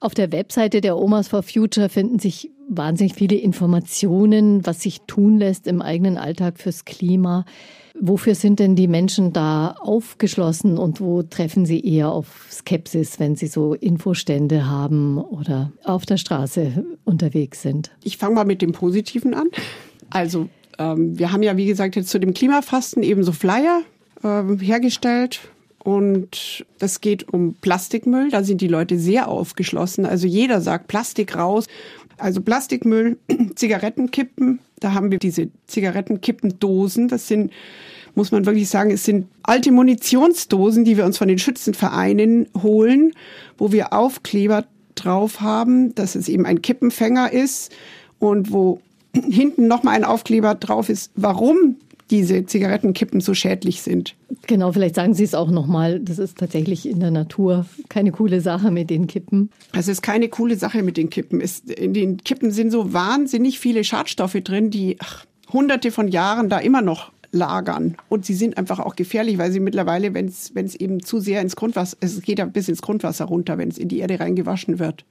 Auf 0.00 0.14
der 0.14 0.32
Webseite 0.32 0.80
der 0.80 0.98
Omas 0.98 1.28
for 1.28 1.42
Future 1.42 1.88
finden 1.88 2.18
sich 2.18 2.50
wahnsinnig 2.68 3.14
viele 3.14 3.36
Informationen, 3.36 4.66
was 4.66 4.82
sich 4.82 5.00
tun 5.06 5.38
lässt 5.38 5.66
im 5.66 5.80
eigenen 5.80 6.18
Alltag 6.18 6.58
fürs 6.58 6.84
Klima. 6.84 7.44
Wofür 7.98 8.34
sind 8.34 8.58
denn 8.58 8.74
die 8.74 8.88
Menschen 8.88 9.32
da 9.32 9.76
aufgeschlossen 9.80 10.78
und 10.78 11.00
wo 11.00 11.22
treffen 11.22 11.64
sie 11.64 11.80
eher 11.80 12.10
auf 12.10 12.48
Skepsis, 12.50 13.20
wenn 13.20 13.36
sie 13.36 13.46
so 13.46 13.74
Infostände 13.74 14.68
haben 14.68 15.16
oder 15.16 15.72
auf 15.84 16.04
der 16.04 16.16
Straße 16.16 16.84
unterwegs 17.04 17.62
sind? 17.62 17.92
Ich 18.02 18.18
fange 18.18 18.34
mal 18.34 18.44
mit 18.44 18.62
dem 18.62 18.72
Positiven 18.72 19.32
an. 19.32 19.46
Also 20.10 20.48
ähm, 20.78 21.18
wir 21.18 21.32
haben 21.32 21.42
ja, 21.42 21.56
wie 21.56 21.66
gesagt, 21.66 21.96
jetzt 21.96 22.10
zu 22.10 22.18
dem 22.18 22.34
Klimafasten 22.34 23.02
eben 23.02 23.22
so 23.22 23.32
Flyer 23.32 23.82
äh, 24.22 24.42
hergestellt. 24.58 25.40
Und 25.84 26.64
das 26.78 27.02
geht 27.02 27.28
um 27.32 27.54
Plastikmüll. 27.60 28.30
Da 28.30 28.42
sind 28.42 28.62
die 28.62 28.68
Leute 28.68 28.98
sehr 28.98 29.28
aufgeschlossen. 29.28 30.06
Also 30.06 30.26
jeder 30.26 30.62
sagt 30.62 30.88
Plastik 30.88 31.36
raus. 31.36 31.66
Also 32.16 32.40
Plastikmüll, 32.40 33.18
Zigarettenkippen, 33.54 34.60
da 34.80 34.94
haben 34.94 35.10
wir 35.10 35.18
diese 35.18 35.48
Zigarettenkippendosen. 35.66 37.08
Das 37.08 37.28
sind, 37.28 37.52
muss 38.14 38.32
man 38.32 38.46
wirklich 38.46 38.70
sagen, 38.70 38.90
es 38.92 39.04
sind 39.04 39.26
alte 39.42 39.72
Munitionsdosen, 39.72 40.84
die 40.84 40.96
wir 40.96 41.04
uns 41.04 41.18
von 41.18 41.28
den 41.28 41.38
Schützenvereinen 41.38 42.48
holen, 42.62 43.12
wo 43.58 43.70
wir 43.70 43.92
Aufkleber 43.92 44.64
drauf 44.94 45.42
haben, 45.42 45.94
dass 45.94 46.14
es 46.14 46.28
eben 46.28 46.46
ein 46.46 46.62
Kippenfänger 46.62 47.30
ist 47.30 47.72
und 48.18 48.52
wo 48.52 48.80
hinten 49.12 49.66
nochmal 49.66 49.96
ein 49.96 50.04
Aufkleber 50.04 50.54
drauf 50.54 50.88
ist, 50.88 51.10
warum 51.14 51.76
diese 52.10 52.44
Zigarettenkippen 52.44 53.20
so 53.20 53.34
schädlich 53.34 53.82
sind. 53.82 54.14
Genau, 54.46 54.72
vielleicht 54.72 54.94
sagen 54.94 55.14
Sie 55.14 55.24
es 55.24 55.34
auch 55.34 55.50
nochmal. 55.50 56.00
Das 56.00 56.18
ist 56.18 56.38
tatsächlich 56.38 56.88
in 56.88 57.00
der 57.00 57.10
Natur 57.10 57.66
keine 57.88 58.12
coole 58.12 58.40
Sache 58.40 58.70
mit 58.70 58.90
den 58.90 59.06
Kippen. 59.06 59.50
Es 59.72 59.88
ist 59.88 60.02
keine 60.02 60.28
coole 60.28 60.56
Sache 60.56 60.82
mit 60.82 60.96
den 60.96 61.08
Kippen. 61.10 61.40
Es, 61.40 61.60
in 61.60 61.94
den 61.94 62.18
Kippen 62.18 62.50
sind 62.50 62.70
so 62.70 62.92
wahnsinnig 62.92 63.58
viele 63.58 63.84
Schadstoffe 63.84 64.38
drin, 64.44 64.70
die 64.70 64.96
ach, 65.00 65.24
hunderte 65.52 65.90
von 65.90 66.08
Jahren 66.08 66.48
da 66.48 66.58
immer 66.58 66.82
noch 66.82 67.12
lagern. 67.32 67.96
Und 68.08 68.24
sie 68.24 68.34
sind 68.34 68.56
einfach 68.58 68.78
auch 68.78 68.96
gefährlich, 68.96 69.38
weil 69.38 69.50
sie 69.50 69.60
mittlerweile, 69.60 70.14
wenn 70.14 70.26
es 70.26 70.74
eben 70.74 71.02
zu 71.02 71.20
sehr 71.20 71.40
ins 71.40 71.56
Grundwasser, 71.56 71.96
es 72.00 72.22
geht 72.22 72.38
ja 72.38 72.44
bis 72.44 72.68
ins 72.68 72.82
Grundwasser 72.82 73.24
runter, 73.24 73.58
wenn 73.58 73.68
es 73.68 73.78
in 73.78 73.88
die 73.88 73.98
Erde 73.98 74.20
reingewaschen 74.20 74.78
wird. 74.78 75.04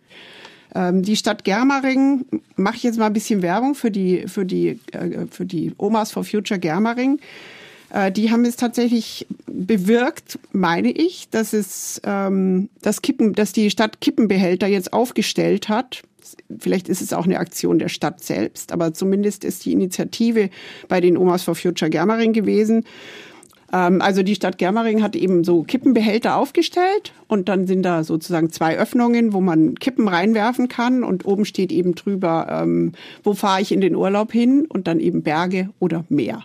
Ähm, 0.75 1.03
die 1.03 1.15
Stadt 1.15 1.43
Germering, 1.43 2.25
mache 2.55 2.77
ich 2.77 2.83
jetzt 2.83 2.97
mal 2.97 3.07
ein 3.07 3.13
bisschen 3.13 3.41
Werbung 3.41 3.75
für 3.75 3.91
die, 3.91 4.27
für 4.27 4.45
die, 4.45 4.79
äh, 4.91 5.27
für 5.29 5.45
die 5.45 5.73
Omas 5.77 6.11
for 6.11 6.23
Future 6.23 6.59
Germering. 6.59 7.19
Äh, 7.93 8.11
die 8.11 8.31
haben 8.31 8.43
es 8.43 8.55
tatsächlich 8.55 9.27
bewirkt, 9.45 10.39
meine 10.51 10.91
ich, 10.91 11.29
dass 11.29 11.53
es 11.53 12.01
ähm, 12.03 12.69
das 12.81 13.01
Kippen, 13.01 13.33
dass 13.33 13.53
die 13.53 13.69
Stadt 13.69 14.01
Kippenbehälter 14.01 14.67
jetzt 14.67 14.93
aufgestellt 14.93 15.69
hat. 15.69 16.01
Vielleicht 16.59 16.89
ist 16.89 17.01
es 17.01 17.13
auch 17.13 17.25
eine 17.25 17.37
Aktion 17.37 17.77
der 17.77 17.89
Stadt 17.89 18.23
selbst, 18.23 18.71
aber 18.71 18.93
zumindest 18.93 19.43
ist 19.43 19.65
die 19.65 19.73
Initiative 19.73 20.49
bei 20.87 21.01
den 21.01 21.17
Omas 21.17 21.43
for 21.43 21.53
Future 21.53 21.91
Germering 21.91 22.33
gewesen. 22.33 22.85
Ähm, 23.73 24.01
also 24.01 24.23
die 24.23 24.35
Stadt 24.35 24.57
Germering 24.57 25.01
hat 25.01 25.15
eben 25.15 25.43
so 25.43 25.63
Kippenbehälter 25.63 26.37
aufgestellt 26.37 27.11
und 27.27 27.49
dann 27.49 27.67
sind 27.67 27.81
da 27.81 28.03
sozusagen 28.03 28.51
zwei 28.51 28.77
Öffnungen, 28.77 29.33
wo 29.33 29.41
man 29.41 29.75
Kippen 29.75 30.07
reinwerfen 30.07 30.69
kann 30.69 31.03
und 31.03 31.25
oben 31.25 31.43
steht 31.43 31.71
eben 31.71 31.95
drüber, 31.95 32.47
ähm, 32.49 32.93
wo 33.23 33.33
fahre 33.33 33.61
ich 33.61 33.71
in 33.71 33.81
den 33.81 33.95
Urlaub 33.95 34.31
hin 34.31 34.65
und 34.69 34.87
dann 34.87 34.99
eben 34.99 35.23
Berge 35.23 35.69
oder 35.79 36.05
Meer. 36.07 36.43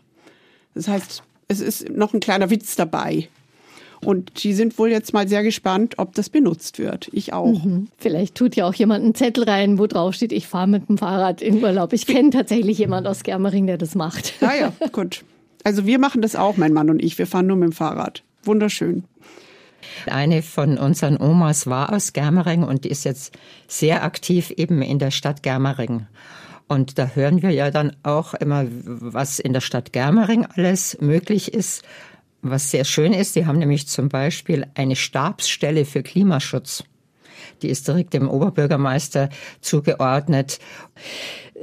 Das 0.75 0.89
heißt, 0.89 1.23
es 1.49 1.61
ist 1.61 1.91
noch 1.91 2.15
ein 2.15 2.21
kleiner 2.21 2.51
Witz 2.51 2.75
dabei. 2.77 3.29
Und 4.05 4.45
die 4.45 4.55
sind 4.55 4.79
wohl 4.79 4.91
jetzt 4.91 5.13
mal 5.13 5.27
sehr 5.27 5.43
gespannt, 5.43 5.95
ob 5.97 6.15
das 6.15 6.31
benutzt 6.31 6.79
wird. 6.79 7.09
Ich 7.13 7.33
auch. 7.33 7.65
Mhm. 7.65 7.89
Vielleicht 7.99 8.37
tut 8.37 8.55
ja 8.55 8.69
auch 8.69 8.75
jemand 8.75 9.03
einen 9.03 9.17
Zettel 9.17 9.43
rein, 9.43 9.81
wo 9.81 9.89
drauf 9.89 10.15
steht, 10.15 10.31
ich 10.31 10.47
fahre 10.47 10.69
mit 10.69 10.89
dem 10.89 10.99
Fahrrad 10.99 11.43
in 11.43 11.61
Urlaub. 11.63 11.93
Ich 11.93 12.07
kenne 12.07 12.31
tatsächlich 12.31 12.79
jemand 12.79 13.09
aus 13.09 13.25
Germering, 13.25 13.67
der 13.67 13.77
das 13.77 13.97
macht. 13.97 14.35
Ah 14.41 14.55
ja, 14.55 14.73
gut. 14.93 15.25
Also 15.65 15.87
wir 15.87 15.99
machen 15.99 16.23
das 16.23 16.37
auch, 16.37 16.57
mein 16.57 16.73
Mann 16.73 16.91
und 16.91 17.03
ich. 17.03 17.19
Wir 17.19 17.27
fahren 17.27 17.47
nur 17.47 17.57
mit 17.57 17.71
dem 17.71 17.73
Fahrrad. 17.73 18.23
Wunderschön. 18.45 19.05
Eine 20.07 20.43
von 20.43 20.79
unseren 20.79 21.21
Omas 21.21 21.67
war 21.67 21.93
aus 21.93 22.13
Germering 22.13 22.63
und 22.63 22.87
ist 22.87 23.05
jetzt 23.05 23.37
sehr 23.67 24.03
aktiv 24.03 24.51
eben 24.51 24.83
in 24.83 24.99
der 24.99 25.11
Stadt 25.11 25.43
Germering. 25.43 26.07
Und 26.67 26.99
da 26.99 27.09
hören 27.15 27.43
wir 27.43 27.51
ja 27.51 27.71
dann 27.71 27.97
auch 28.03 28.35
immer, 28.35 28.67
was 28.71 29.39
in 29.39 29.53
der 29.53 29.61
Stadt 29.61 29.93
Germering 29.93 30.47
alles 30.47 30.99
möglich 31.01 31.55
ist. 31.55 31.83
Was 32.43 32.71
sehr 32.71 32.85
schön 32.85 33.13
ist, 33.13 33.35
die 33.37 33.47
haben 33.47 33.59
nämlich 33.59 33.89
zum 33.89 34.09
Beispiel 34.09 34.67
eine 34.75 34.95
Stabsstelle 34.95 35.85
für 35.85 36.03
Klimaschutz. 36.03 36.85
Die 37.63 37.69
ist 37.69 37.89
direkt 37.89 38.15
dem 38.15 38.29
Oberbürgermeister 38.29 39.29
zugeordnet. 39.61 40.59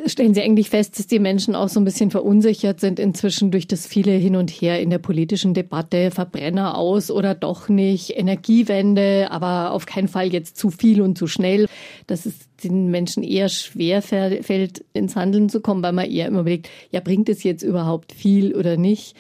Stellen 0.08 0.34
Sie 0.34 0.42
eigentlich 0.42 0.70
fest, 0.70 1.00
dass 1.00 1.08
die 1.08 1.20
Menschen 1.20 1.56
auch 1.56 1.70
so 1.70 1.80
ein 1.80 1.86
bisschen 1.86 2.12
verunsichert 2.12 2.80
sind 2.80 3.00
inzwischen 3.00 3.50
durch 3.50 3.66
das 3.66 3.88
viele 3.88 4.12
Hin 4.12 4.36
und 4.36 4.52
Her 4.52 4.82
in 4.82 4.90
der 4.90 4.98
politischen 4.98 5.54
Debatte, 5.54 6.12
Verbrenner 6.12 6.78
aus 6.78 7.10
oder 7.10 7.34
doch 7.34 7.70
nicht, 7.70 8.18
Energiewende, 8.18 9.28
aber 9.32 9.72
auf 9.72 9.86
keinen 9.86 10.08
Fall 10.08 10.32
jetzt 10.34 10.58
zu 10.58 10.70
viel 10.70 11.02
und 11.02 11.18
zu 11.18 11.28
schnell, 11.28 11.68
dass 12.08 12.26
es 12.26 12.34
den 12.64 12.92
Menschen 12.92 13.24
eher 13.24 13.50
schwer 13.50 14.02
fällt, 14.02 14.84
ins 14.94 15.16
Handeln 15.16 15.50
zu 15.50 15.62
kommen, 15.62 15.82
weil 15.82 15.94
man 15.94 16.10
eher 16.10 16.28
immer 16.28 16.42
überlegt, 16.42 16.70
ja, 16.92 17.00
bringt 17.00 17.30
es 17.30 17.44
jetzt 17.44 17.64
überhaupt 17.64 18.12
viel 18.12 18.54
oder 18.54 18.78
nicht? 18.78 19.16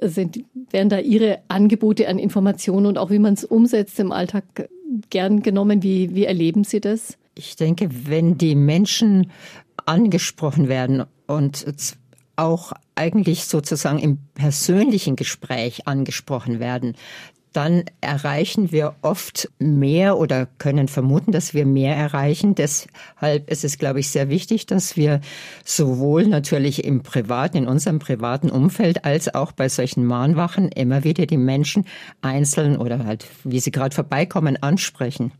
Sind, 0.00 0.42
werden 0.70 0.88
da 0.88 0.98
Ihre 0.98 1.40
Angebote 1.48 2.08
an 2.08 2.18
Informationen 2.18 2.86
und 2.86 2.98
auch 2.98 3.10
wie 3.10 3.20
man 3.20 3.34
es 3.34 3.44
umsetzt 3.44 4.00
im 4.00 4.10
Alltag 4.10 4.68
gern 5.10 5.42
genommen? 5.42 5.82
Wie, 5.82 6.14
wie 6.14 6.24
erleben 6.24 6.64
Sie 6.64 6.80
das? 6.80 7.18
Ich 7.34 7.56
denke, 7.56 7.88
wenn 8.06 8.38
die 8.38 8.54
Menschen 8.54 9.30
angesprochen 9.86 10.68
werden 10.68 11.04
und 11.26 11.64
auch 12.36 12.72
eigentlich 12.94 13.44
sozusagen 13.44 13.98
im 13.98 14.18
persönlichen 14.34 15.16
Gespräch 15.16 15.86
angesprochen 15.86 16.60
werden, 16.60 16.94
dann 17.54 17.84
erreichen 18.00 18.72
wir 18.72 18.94
oft 19.00 19.48
mehr 19.58 20.18
oder 20.18 20.46
können 20.58 20.88
vermuten, 20.88 21.32
dass 21.32 21.54
wir 21.54 21.64
mehr 21.64 21.96
erreichen. 21.96 22.54
Deshalb 22.54 23.48
ist 23.48 23.64
es, 23.64 23.78
glaube 23.78 24.00
ich, 24.00 24.10
sehr 24.10 24.28
wichtig, 24.28 24.66
dass 24.66 24.96
wir 24.96 25.20
sowohl 25.64 26.26
natürlich 26.26 26.84
im 26.84 27.02
privaten, 27.02 27.56
in 27.56 27.66
unserem 27.68 28.00
privaten 28.00 28.50
Umfeld, 28.50 29.04
als 29.04 29.34
auch 29.34 29.52
bei 29.52 29.68
solchen 29.68 30.04
Mahnwachen 30.04 30.68
immer 30.70 31.04
wieder 31.04 31.26
die 31.26 31.36
Menschen 31.36 31.84
einzeln 32.22 32.76
oder 32.76 33.04
halt, 33.04 33.26
wie 33.44 33.60
sie 33.60 33.70
gerade 33.70 33.94
vorbeikommen, 33.94 34.60
ansprechen. 34.60 35.30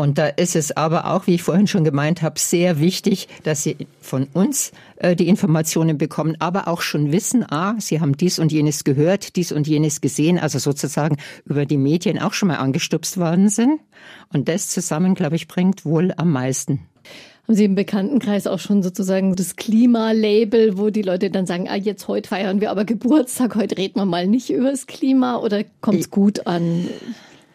Und 0.00 0.16
da 0.16 0.28
ist 0.28 0.56
es 0.56 0.74
aber 0.74 1.12
auch, 1.12 1.26
wie 1.26 1.34
ich 1.34 1.42
vorhin 1.42 1.66
schon 1.66 1.84
gemeint 1.84 2.22
habe, 2.22 2.40
sehr 2.40 2.80
wichtig, 2.80 3.28
dass 3.42 3.62
Sie 3.62 3.76
von 4.00 4.28
uns 4.32 4.72
äh, 4.96 5.14
die 5.14 5.28
Informationen 5.28 5.98
bekommen, 5.98 6.36
aber 6.38 6.68
auch 6.68 6.80
schon 6.80 7.12
wissen, 7.12 7.44
ah, 7.50 7.74
Sie 7.78 8.00
haben 8.00 8.16
dies 8.16 8.38
und 8.38 8.50
jenes 8.50 8.84
gehört, 8.84 9.36
dies 9.36 9.52
und 9.52 9.68
jenes 9.68 10.00
gesehen, 10.00 10.38
also 10.38 10.58
sozusagen 10.58 11.18
über 11.44 11.66
die 11.66 11.76
Medien 11.76 12.18
auch 12.18 12.32
schon 12.32 12.48
mal 12.48 12.56
angestupst 12.56 13.18
worden 13.18 13.50
sind. 13.50 13.78
Und 14.32 14.48
das 14.48 14.68
zusammen, 14.68 15.14
glaube 15.14 15.36
ich, 15.36 15.48
bringt 15.48 15.84
wohl 15.84 16.14
am 16.16 16.32
meisten. 16.32 16.80
Haben 17.46 17.56
Sie 17.56 17.64
im 17.64 17.74
Bekanntenkreis 17.74 18.46
auch 18.46 18.58
schon 18.58 18.82
sozusagen 18.82 19.36
das 19.36 19.56
Klimalabel, 19.56 20.78
wo 20.78 20.88
die 20.88 21.02
Leute 21.02 21.28
dann 21.28 21.44
sagen, 21.44 21.68
ah, 21.68 21.76
jetzt 21.76 22.08
heute 22.08 22.26
feiern 22.26 22.62
wir 22.62 22.70
aber 22.70 22.86
Geburtstag, 22.86 23.54
heute 23.54 23.76
reden 23.76 24.00
wir 24.00 24.06
mal 24.06 24.26
nicht 24.26 24.48
über 24.48 24.70
das 24.70 24.86
Klima 24.86 25.36
oder 25.36 25.62
kommt 25.82 26.00
es 26.00 26.10
gut 26.10 26.46
an? 26.46 26.88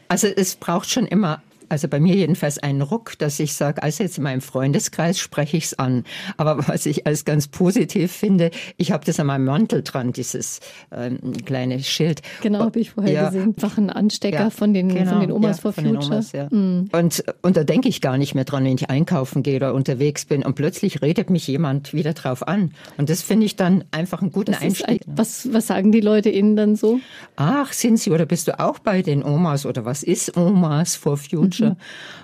Also 0.09 0.27
es 0.27 0.55
braucht 0.57 0.91
schon 0.91 1.07
immer 1.07 1.41
also 1.75 1.89
bei 1.89 1.99
mir 1.99 2.15
jedenfalls 2.15 2.57
einen 2.57 2.81
Ruck, 2.81 3.17
dass 3.17 3.37
ich 3.37 3.53
sage, 3.53 3.83
also 3.83 4.01
jetzt 4.01 4.17
in 4.17 4.23
meinem 4.23 4.39
Freundeskreis 4.39 5.19
spreche 5.19 5.57
ich 5.57 5.65
es 5.65 5.73
an. 5.77 6.05
Aber 6.37 6.57
was 6.69 6.85
ich 6.85 7.05
als 7.05 7.25
ganz 7.25 7.49
positiv 7.49 8.13
finde, 8.13 8.49
ich 8.77 8.93
habe 8.93 9.03
das 9.03 9.19
an 9.19 9.27
meinem 9.27 9.43
Mantel 9.43 9.83
dran, 9.83 10.13
dieses 10.13 10.61
ähm, 10.89 11.19
kleine 11.43 11.83
Schild. 11.83 12.21
Genau, 12.41 12.59
habe 12.59 12.79
ich 12.79 12.91
vorher 12.91 13.11
ja. 13.11 13.25
gesehen. 13.25 13.47
Einfach 13.47 13.77
ein 13.77 13.89
Anstecker 13.89 14.39
ja, 14.39 14.49
von, 14.51 14.73
den, 14.73 14.87
genau, 14.87 15.11
von 15.11 15.19
den 15.19 15.33
Omas 15.33 15.57
ja, 15.57 15.61
for 15.63 15.73
Future. 15.73 16.05
Omas, 16.05 16.31
ja. 16.31 16.47
mhm. 16.49 16.87
und, 16.93 17.25
und 17.41 17.57
da 17.57 17.65
denke 17.65 17.89
ich 17.89 17.99
gar 17.99 18.17
nicht 18.17 18.35
mehr 18.35 18.45
dran, 18.45 18.63
wenn 18.63 18.75
ich 18.75 18.89
einkaufen 18.89 19.43
gehe 19.43 19.57
oder 19.57 19.73
unterwegs 19.73 20.23
bin 20.23 20.45
und 20.45 20.55
plötzlich 20.55 21.01
redet 21.01 21.29
mich 21.29 21.45
jemand 21.45 21.93
wieder 21.93 22.13
drauf 22.13 22.47
an. 22.47 22.71
Und 22.95 23.09
das 23.09 23.21
finde 23.21 23.47
ich 23.47 23.57
dann 23.57 23.83
einfach 23.91 24.21
einen 24.21 24.31
guten 24.31 24.53
das 24.53 24.61
Einstieg. 24.61 24.87
Ein, 24.87 25.17
was, 25.17 25.51
was 25.51 25.67
sagen 25.67 25.91
die 25.91 25.99
Leute 25.99 26.29
Ihnen 26.29 26.55
dann 26.55 26.77
so? 26.77 27.01
Ach, 27.35 27.73
sind 27.73 27.99
Sie 27.99 28.11
oder 28.11 28.25
bist 28.25 28.47
du 28.47 28.57
auch 28.61 28.79
bei 28.79 29.01
den 29.01 29.25
Omas 29.25 29.65
oder 29.65 29.83
was 29.83 30.03
ist 30.03 30.37
Omas 30.37 30.95
for 30.95 31.17
Future? 31.17 31.64
Future, 31.65 31.77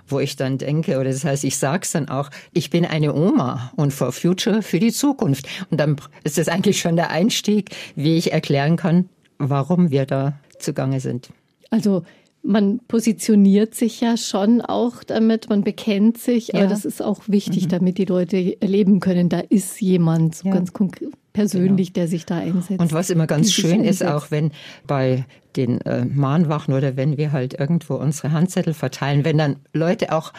wo 0.07 0.19
ich 0.19 0.35
dann 0.35 0.57
denke, 0.57 0.99
oder 0.99 1.09
das 1.09 1.23
heißt, 1.23 1.43
ich 1.43 1.57
sage 1.57 1.81
es 1.83 1.91
dann 1.91 2.09
auch, 2.09 2.29
ich 2.53 2.69
bin 2.69 2.85
eine 2.85 3.13
Oma 3.13 3.71
und 3.75 3.93
for 3.93 4.11
Future 4.11 4.61
für 4.61 4.79
die 4.79 4.91
Zukunft. 4.91 5.47
Und 5.69 5.79
dann 5.79 5.95
ist 6.23 6.37
das 6.37 6.47
eigentlich 6.47 6.79
schon 6.79 6.95
der 6.95 7.09
Einstieg, 7.09 7.71
wie 7.95 8.17
ich 8.17 8.31
erklären 8.33 8.75
kann, 8.75 9.09
warum 9.37 9.91
wir 9.91 10.05
da 10.05 10.33
zugange 10.59 10.99
sind. 10.99 11.29
Also 11.69 12.03
man 12.43 12.79
positioniert 12.87 13.75
sich 13.75 14.01
ja 14.01 14.17
schon 14.17 14.61
auch 14.61 15.03
damit, 15.03 15.49
man 15.49 15.63
bekennt 15.63 16.17
sich, 16.17 16.49
ja. 16.49 16.59
aber 16.59 16.67
das 16.67 16.85
ist 16.85 17.01
auch 17.01 17.21
wichtig, 17.27 17.65
mhm. 17.65 17.69
damit 17.69 17.97
die 17.97 18.05
Leute 18.05 18.59
erleben 18.61 18.99
können, 18.99 19.29
da 19.29 19.39
ist 19.39 19.79
jemand 19.79 20.35
so 20.35 20.47
ja. 20.47 20.55
ganz 20.55 20.73
konkret 20.73 21.09
persönlich, 21.33 21.93
genau. 21.93 22.03
der 22.03 22.07
sich 22.07 22.25
da 22.25 22.37
einsetzt. 22.37 22.79
Und 22.79 22.93
was 22.93 23.09
immer 23.09 23.27
ganz 23.27 23.51
schön 23.51 23.83
ist, 23.83 24.03
auch 24.03 24.31
wenn 24.31 24.51
bei 24.87 25.25
den 25.55 25.81
äh, 25.81 26.05
Mahnwachen 26.05 26.73
oder 26.73 26.95
wenn 26.97 27.17
wir 27.17 27.31
halt 27.31 27.59
irgendwo 27.59 27.95
unsere 27.95 28.31
Handzettel 28.31 28.73
verteilen, 28.73 29.25
wenn 29.25 29.37
dann 29.37 29.57
Leute 29.73 30.13
auch 30.13 30.33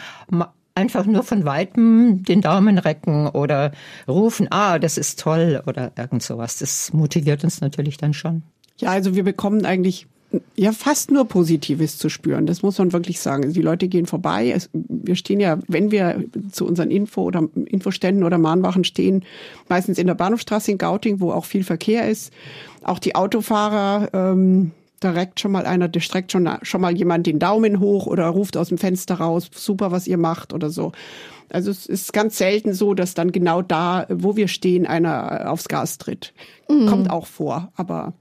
einfach 0.75 1.05
nur 1.05 1.23
von 1.23 1.45
weitem 1.45 2.23
den 2.23 2.41
Daumen 2.41 2.77
recken 2.77 3.27
oder 3.27 3.71
rufen, 4.07 4.47
ah, 4.51 4.79
das 4.79 4.97
ist 4.97 5.19
toll 5.19 5.61
oder 5.67 5.91
irgend 5.97 6.23
sowas. 6.23 6.57
Das 6.57 6.93
motiviert 6.93 7.43
uns 7.43 7.61
natürlich 7.61 7.97
dann 7.97 8.13
schon. 8.13 8.43
Ja, 8.79 8.89
also 8.89 9.15
wir 9.15 9.23
bekommen 9.23 9.65
eigentlich 9.65 10.07
ja 10.55 10.71
fast 10.71 11.11
nur 11.11 11.25
Positives 11.25 11.97
zu 11.97 12.09
spüren. 12.09 12.45
Das 12.45 12.61
muss 12.61 12.77
man 12.77 12.93
wirklich 12.93 13.19
sagen. 13.19 13.53
Die 13.53 13.61
Leute 13.61 13.87
gehen 13.87 14.05
vorbei. 14.05 14.51
Es, 14.51 14.69
wir 14.73 15.15
stehen 15.15 15.39
ja, 15.39 15.59
wenn 15.67 15.91
wir 15.91 16.23
zu 16.51 16.65
unseren 16.65 16.91
Info- 16.91 17.23
oder 17.23 17.47
Infoständen 17.65 18.23
oder 18.23 18.37
Mahnwachen 18.37 18.83
stehen, 18.83 19.23
meistens 19.69 19.97
in 19.97 20.07
der 20.07 20.15
Bahnhofstraße 20.15 20.71
in 20.71 20.77
Gauting, 20.77 21.19
wo 21.19 21.31
auch 21.31 21.45
viel 21.45 21.63
Verkehr 21.63 22.07
ist. 22.07 22.31
Auch 22.83 22.99
die 22.99 23.15
Autofahrer, 23.15 24.09
ähm, 24.13 24.71
direkt 25.03 25.39
schon 25.39 25.51
mal 25.51 25.65
einer, 25.65 25.87
der 25.87 25.99
streckt 25.99 26.31
schon, 26.31 26.49
schon 26.61 26.81
mal 26.81 26.95
jemand 26.95 27.27
den 27.27 27.39
Daumen 27.39 27.79
hoch 27.79 28.07
oder 28.07 28.27
ruft 28.27 28.55
aus 28.57 28.69
dem 28.69 28.77
Fenster 28.77 29.15
raus, 29.15 29.49
super, 29.53 29.91
was 29.91 30.07
ihr 30.07 30.17
macht 30.17 30.53
oder 30.53 30.69
so. 30.69 30.93
Also 31.49 31.69
es 31.69 31.85
ist 31.85 32.13
ganz 32.13 32.37
selten 32.37 32.73
so, 32.73 32.93
dass 32.93 33.13
dann 33.13 33.31
genau 33.31 33.61
da, 33.61 34.07
wo 34.09 34.35
wir 34.35 34.47
stehen, 34.47 34.87
einer 34.87 35.51
aufs 35.51 35.67
Gas 35.67 35.99
tritt. 35.99 36.33
Mhm. 36.67 36.87
Kommt 36.87 37.09
auch 37.09 37.27
vor, 37.27 37.71
aber. 37.75 38.13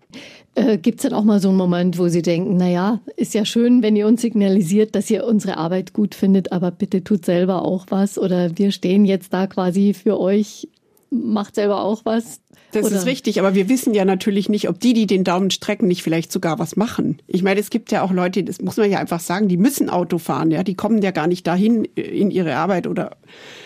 Äh, 0.55 0.79
Gibt 0.79 1.01
es 1.01 1.09
dann 1.09 1.19
auch 1.19 1.25
mal 1.25 1.41
so 1.41 1.49
einen 1.49 1.57
Moment, 1.57 1.99
wo 1.99 2.09
Sie 2.09 2.23
denken, 2.23 2.57
naja, 2.57 3.01
ist 3.17 3.35
ja 3.35 3.45
schön, 3.45 3.83
wenn 3.83 3.97
ihr 3.97 4.07
uns 4.07 4.21
signalisiert, 4.21 4.95
dass 4.95 5.11
ihr 5.11 5.25
unsere 5.25 5.57
Arbeit 5.57 5.93
gut 5.95 6.15
findet, 6.15 6.53
aber 6.53 6.71
bitte 6.71 7.03
tut 7.03 7.25
selber 7.25 7.65
auch 7.65 7.87
was 7.89 8.19
oder 8.19 8.57
wir 8.59 8.71
stehen 8.73 9.05
jetzt 9.05 9.33
da 9.33 9.47
quasi 9.47 9.95
für 9.95 10.21
euch, 10.21 10.69
macht 11.11 11.55
selber 11.55 11.83
auch 11.83 12.05
was. 12.05 12.41
Das 12.73 12.87
Oder? 12.87 12.97
ist 12.97 13.07
richtig, 13.07 13.39
aber 13.39 13.55
wir 13.55 13.69
wissen 13.69 13.93
ja 13.93 14.07
natürlich 14.07 14.49
nicht, 14.49 14.69
ob 14.69 14.81
die, 14.81 14.95
die 14.95 15.07
den 15.07 15.25
Daumen 15.25 15.51
strecken, 15.51 15.87
nicht 15.87 16.03
vielleicht 16.03 16.33
sogar 16.33 16.59
was 16.59 16.75
machen. 16.75 17.19
Ich 17.27 17.43
meine, 17.43 17.61
es 17.61 17.69
gibt 17.69 17.93
ja 17.93 18.03
auch 18.03 18.13
Leute, 18.13 18.43
das 18.45 18.63
muss 18.63 18.79
man 18.79 18.91
ja 18.91 18.99
einfach 18.99 19.21
sagen, 19.21 19.49
die 19.49 19.59
müssen 19.59 19.91
Auto 19.91 20.17
fahren, 20.17 20.51
ja, 20.51 20.63
die 20.63 20.75
kommen 20.75 21.03
ja 21.03 21.11
gar 21.11 21.27
nicht 21.27 21.47
dahin 21.47 21.87
äh, 21.97 22.01
in 22.01 22.31
ihre 22.31 22.57
Arbeit 22.57 22.87
oder. 22.87 23.17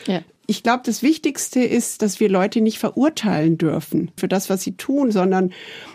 Ja. 0.07 0.23
Ich 0.47 0.63
glaube, 0.63 0.83
das 0.85 1.03
Wichtigste 1.03 1.61
ist, 1.61 2.03
dass 2.03 2.21
wir 2.21 2.29
Leute 2.29 2.61
nicht 2.61 2.79
verurteilen 2.79 3.59
dürfen 3.59 4.11
für 4.17 4.29
das, 4.29 4.49
was 4.49 4.63
sie 4.63 4.77
tun, 4.77 5.11
sondern 5.11 5.53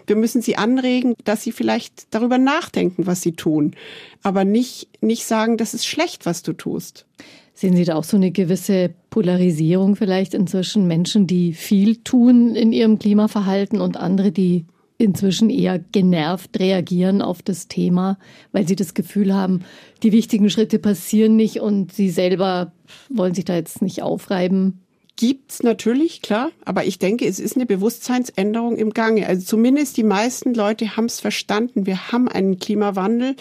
wir 0.07 0.15
müssen 0.15 0.41
sie 0.41 0.57
anregen, 0.57 1.15
dass 1.23 1.43
sie 1.43 1.51
vielleicht 1.51 2.13
darüber 2.13 2.37
nachdenken, 2.37 3.07
was 3.07 3.21
sie 3.21 3.31
tun, 3.31 3.75
aber 4.23 4.43
nicht 4.43 4.89
nicht 5.01 5.25
sagen, 5.25 5.57
das 5.57 5.73
ist 5.73 5.85
schlecht, 5.85 6.25
was 6.25 6.43
du 6.43 6.53
tust. 6.53 7.05
Sehen 7.53 7.75
Sie 7.75 7.83
da 7.83 7.95
auch 7.95 8.03
so 8.03 8.17
eine 8.17 8.31
gewisse 8.31 8.93
Polarisierung 9.09 9.95
vielleicht 9.95 10.33
inzwischen 10.33 10.87
Menschen, 10.87 11.27
die 11.27 11.53
viel 11.53 11.97
tun 11.97 12.55
in 12.55 12.71
ihrem 12.71 12.97
Klimaverhalten 12.97 13.79
und 13.81 13.97
andere, 13.97 14.31
die 14.31 14.65
inzwischen 15.01 15.49
eher 15.49 15.79
genervt 15.79 16.59
reagieren 16.59 17.21
auf 17.21 17.41
das 17.41 17.67
Thema, 17.67 18.17
weil 18.51 18.67
sie 18.67 18.75
das 18.75 18.93
Gefühl 18.93 19.33
haben, 19.33 19.61
die 20.03 20.11
wichtigen 20.11 20.49
Schritte 20.49 20.79
passieren 20.79 21.35
nicht 21.35 21.59
und 21.59 21.93
sie 21.93 22.09
selber 22.09 22.71
wollen 23.09 23.33
sich 23.33 23.45
da 23.45 23.55
jetzt 23.55 23.81
nicht 23.81 24.01
aufreiben? 24.01 24.81
Gibt's 25.17 25.61
natürlich, 25.61 26.21
klar, 26.21 26.49
aber 26.65 26.85
ich 26.85 26.97
denke, 26.97 27.27
es 27.27 27.39
ist 27.39 27.55
eine 27.55 27.65
Bewusstseinsänderung 27.65 28.77
im 28.77 28.91
Gange. 28.91 29.27
Also 29.27 29.45
zumindest 29.45 29.97
die 29.97 30.03
meisten 30.03 30.53
Leute 30.53 30.95
haben 30.95 31.05
es 31.05 31.19
verstanden. 31.19 31.85
Wir 31.85 32.11
haben 32.11 32.27
einen 32.27 32.57
Klimawandel 32.57 33.35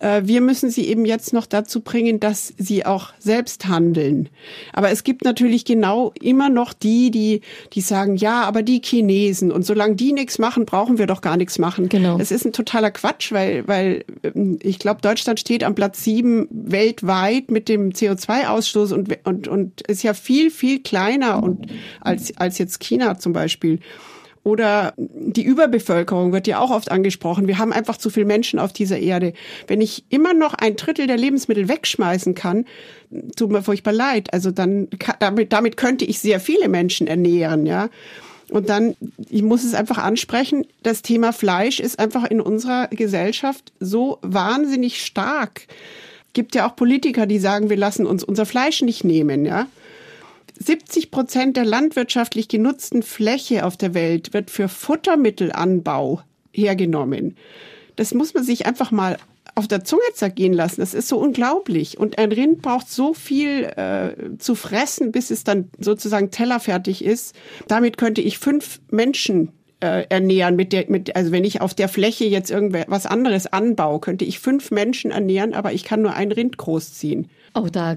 wir 0.00 0.40
müssen 0.40 0.70
sie 0.70 0.86
eben 0.88 1.04
jetzt 1.04 1.32
noch 1.32 1.46
dazu 1.46 1.80
bringen, 1.80 2.20
dass 2.20 2.52
sie 2.58 2.84
auch 2.84 3.12
selbst 3.18 3.66
handeln. 3.66 4.28
Aber 4.72 4.90
es 4.90 5.04
gibt 5.04 5.24
natürlich 5.24 5.64
genau 5.64 6.12
immer 6.20 6.48
noch 6.48 6.72
die, 6.72 7.10
die, 7.10 7.40
die 7.72 7.80
sagen, 7.80 8.16
ja, 8.16 8.42
aber 8.42 8.62
die 8.62 8.80
Chinesen 8.84 9.50
und 9.52 9.64
solange 9.64 9.96
die 9.96 10.12
nichts 10.12 10.38
machen, 10.38 10.66
brauchen 10.66 10.98
wir 10.98 11.06
doch 11.06 11.20
gar 11.20 11.36
nichts 11.36 11.58
machen. 11.58 11.88
Genau. 11.88 12.18
Das 12.18 12.30
ist 12.30 12.44
ein 12.44 12.52
totaler 12.52 12.90
Quatsch, 12.90 13.32
weil, 13.32 13.66
weil 13.66 14.04
ähm, 14.22 14.58
ich 14.62 14.78
glaube, 14.78 15.00
Deutschland 15.00 15.40
steht 15.40 15.64
am 15.64 15.74
Platz 15.74 16.04
sieben 16.04 16.48
weltweit 16.50 17.50
mit 17.50 17.68
dem 17.68 17.90
CO2-Ausstoß 17.90 18.92
und, 18.92 19.26
und, 19.26 19.48
und 19.48 19.80
ist 19.82 20.02
ja 20.02 20.14
viel, 20.14 20.50
viel 20.50 20.82
kleiner 20.82 21.42
und 21.42 21.66
als, 22.00 22.36
als 22.36 22.58
jetzt 22.58 22.80
China 22.80 23.18
zum 23.18 23.32
Beispiel. 23.32 23.80
Oder 24.46 24.94
die 24.96 25.42
Überbevölkerung 25.42 26.32
wird 26.32 26.46
ja 26.46 26.60
auch 26.60 26.70
oft 26.70 26.92
angesprochen. 26.92 27.48
Wir 27.48 27.58
haben 27.58 27.72
einfach 27.72 27.96
zu 27.96 28.10
viele 28.10 28.26
Menschen 28.26 28.60
auf 28.60 28.72
dieser 28.72 28.96
Erde. 28.96 29.32
Wenn 29.66 29.80
ich 29.80 30.04
immer 30.08 30.34
noch 30.34 30.54
ein 30.54 30.76
Drittel 30.76 31.08
der 31.08 31.16
Lebensmittel 31.16 31.68
wegschmeißen 31.68 32.36
kann, 32.36 32.64
tut 33.34 33.50
mir 33.50 33.64
furchtbar 33.64 33.92
leid. 33.92 34.32
Also 34.32 34.52
dann, 34.52 34.86
damit, 35.18 35.52
damit 35.52 35.76
könnte 35.76 36.04
ich 36.04 36.20
sehr 36.20 36.38
viele 36.38 36.68
Menschen 36.68 37.08
ernähren, 37.08 37.66
ja. 37.66 37.88
Und 38.48 38.68
dann, 38.68 38.94
ich 39.28 39.42
muss 39.42 39.64
es 39.64 39.74
einfach 39.74 39.98
ansprechen, 39.98 40.64
das 40.84 41.02
Thema 41.02 41.32
Fleisch 41.32 41.80
ist 41.80 41.98
einfach 41.98 42.22
in 42.22 42.40
unserer 42.40 42.86
Gesellschaft 42.86 43.72
so 43.80 44.20
wahnsinnig 44.22 45.04
stark. 45.04 45.62
Gibt 46.34 46.54
ja 46.54 46.68
auch 46.68 46.76
Politiker, 46.76 47.26
die 47.26 47.40
sagen, 47.40 47.68
wir 47.68 47.76
lassen 47.76 48.06
uns 48.06 48.22
unser 48.22 48.46
Fleisch 48.46 48.80
nicht 48.82 49.02
nehmen, 49.02 49.44
ja. 49.44 49.66
70 50.58 51.10
Prozent 51.10 51.56
der 51.56 51.64
landwirtschaftlich 51.64 52.48
genutzten 52.48 53.02
Fläche 53.02 53.64
auf 53.64 53.76
der 53.76 53.94
Welt 53.94 54.32
wird 54.32 54.50
für 54.50 54.68
Futtermittelanbau 54.68 56.22
hergenommen. 56.52 57.36
Das 57.96 58.14
muss 58.14 58.34
man 58.34 58.44
sich 58.44 58.66
einfach 58.66 58.90
mal 58.90 59.18
auf 59.54 59.68
der 59.68 59.84
Zunge 59.84 60.02
zergehen 60.14 60.52
lassen. 60.52 60.80
Das 60.80 60.92
ist 60.92 61.08
so 61.08 61.18
unglaublich. 61.18 61.98
Und 61.98 62.18
ein 62.18 62.30
Rind 62.30 62.60
braucht 62.60 62.90
so 62.90 63.14
viel 63.14 63.64
äh, 63.64 64.36
zu 64.38 64.54
fressen, 64.54 65.12
bis 65.12 65.30
es 65.30 65.44
dann 65.44 65.70
sozusagen 65.78 66.30
tellerfertig 66.30 67.04
ist. 67.04 67.34
Damit 67.66 67.96
könnte 67.96 68.20
ich 68.20 68.38
fünf 68.38 68.80
Menschen 68.90 69.52
äh, 69.80 70.06
ernähren. 70.08 70.56
Mit 70.56 70.72
der, 70.72 70.90
mit, 70.90 71.16
also 71.16 71.32
wenn 71.32 71.44
ich 71.44 71.60
auf 71.60 71.74
der 71.74 71.88
Fläche 71.88 72.24
jetzt 72.24 72.50
irgendwas 72.50 73.06
anderes 73.06 73.46
anbaue, 73.46 74.00
könnte 74.00 74.24
ich 74.24 74.40
fünf 74.40 74.70
Menschen 74.70 75.10
ernähren, 75.10 75.54
aber 75.54 75.72
ich 75.72 75.84
kann 75.84 76.02
nur 76.02 76.14
ein 76.14 76.32
Rind 76.32 76.58
großziehen. 76.58 77.28
Auch 77.54 77.70
da 77.70 77.96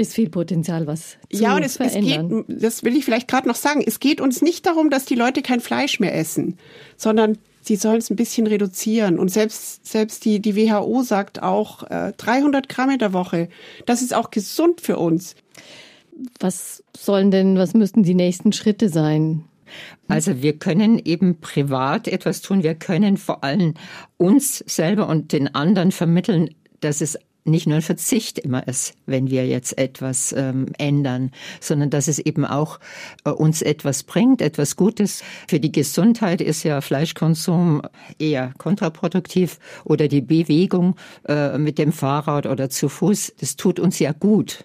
ist 0.00 0.14
viel 0.14 0.30
Potenzial, 0.30 0.86
was 0.86 1.18
zu 1.30 1.42
ja, 1.42 1.54
und 1.54 1.62
es, 1.62 1.72
es 1.72 1.92
verändern. 1.92 2.44
geht, 2.46 2.62
das 2.62 2.82
will 2.82 2.96
ich 2.96 3.04
vielleicht 3.04 3.28
gerade 3.28 3.46
noch 3.46 3.54
sagen, 3.54 3.82
es 3.86 4.00
geht 4.00 4.20
uns 4.20 4.42
nicht 4.42 4.66
darum, 4.66 4.90
dass 4.90 5.04
die 5.04 5.14
Leute 5.14 5.42
kein 5.42 5.60
Fleisch 5.60 6.00
mehr 6.00 6.16
essen, 6.16 6.58
sondern 6.96 7.38
sie 7.60 7.76
sollen 7.76 7.98
es 7.98 8.10
ein 8.10 8.16
bisschen 8.16 8.46
reduzieren. 8.46 9.18
Und 9.18 9.28
selbst, 9.30 9.86
selbst 9.86 10.24
die, 10.24 10.40
die 10.40 10.56
WHO 10.56 11.02
sagt 11.02 11.42
auch 11.42 11.84
äh, 11.84 12.12
300 12.16 12.68
Gramm 12.68 12.90
in 12.90 12.98
der 12.98 13.12
Woche. 13.12 13.48
Das 13.86 14.02
ist 14.02 14.14
auch 14.14 14.30
gesund 14.30 14.80
für 14.80 14.98
uns. 14.98 15.36
Was 16.38 16.82
sollen 16.96 17.30
denn, 17.30 17.56
was 17.56 17.74
müssten 17.74 18.02
die 18.02 18.14
nächsten 18.14 18.52
Schritte 18.52 18.88
sein? 18.88 19.44
Also 20.08 20.42
wir 20.42 20.58
können 20.58 21.00
eben 21.04 21.40
privat 21.40 22.08
etwas 22.08 22.40
tun. 22.40 22.62
Wir 22.62 22.74
können 22.74 23.16
vor 23.16 23.44
allem 23.44 23.74
uns 24.16 24.58
selber 24.66 25.08
und 25.08 25.32
den 25.32 25.54
anderen 25.54 25.92
vermitteln, 25.92 26.50
dass 26.80 27.00
es 27.00 27.18
nicht 27.50 27.66
nur 27.66 27.76
ein 27.76 27.82
Verzicht 27.82 28.38
immer 28.38 28.66
ist, 28.66 28.94
wenn 29.06 29.30
wir 29.30 29.46
jetzt 29.46 29.76
etwas 29.78 30.32
ähm, 30.36 30.66
ändern, 30.78 31.30
sondern 31.60 31.90
dass 31.90 32.08
es 32.08 32.18
eben 32.18 32.44
auch 32.44 32.80
äh, 33.24 33.30
uns 33.30 33.62
etwas 33.62 34.02
bringt, 34.02 34.42
etwas 34.42 34.76
Gutes. 34.76 35.22
Für 35.48 35.60
die 35.60 35.72
Gesundheit 35.72 36.40
ist 36.40 36.62
ja 36.62 36.80
Fleischkonsum 36.80 37.82
eher 38.18 38.52
kontraproduktiv 38.58 39.58
oder 39.84 40.08
die 40.08 40.20
Bewegung 40.20 40.96
äh, 41.28 41.58
mit 41.58 41.78
dem 41.78 41.92
Fahrrad 41.92 42.46
oder 42.46 42.70
zu 42.70 42.88
Fuß, 42.88 43.34
das 43.40 43.56
tut 43.56 43.78
uns 43.78 43.98
ja 43.98 44.12
gut. 44.12 44.64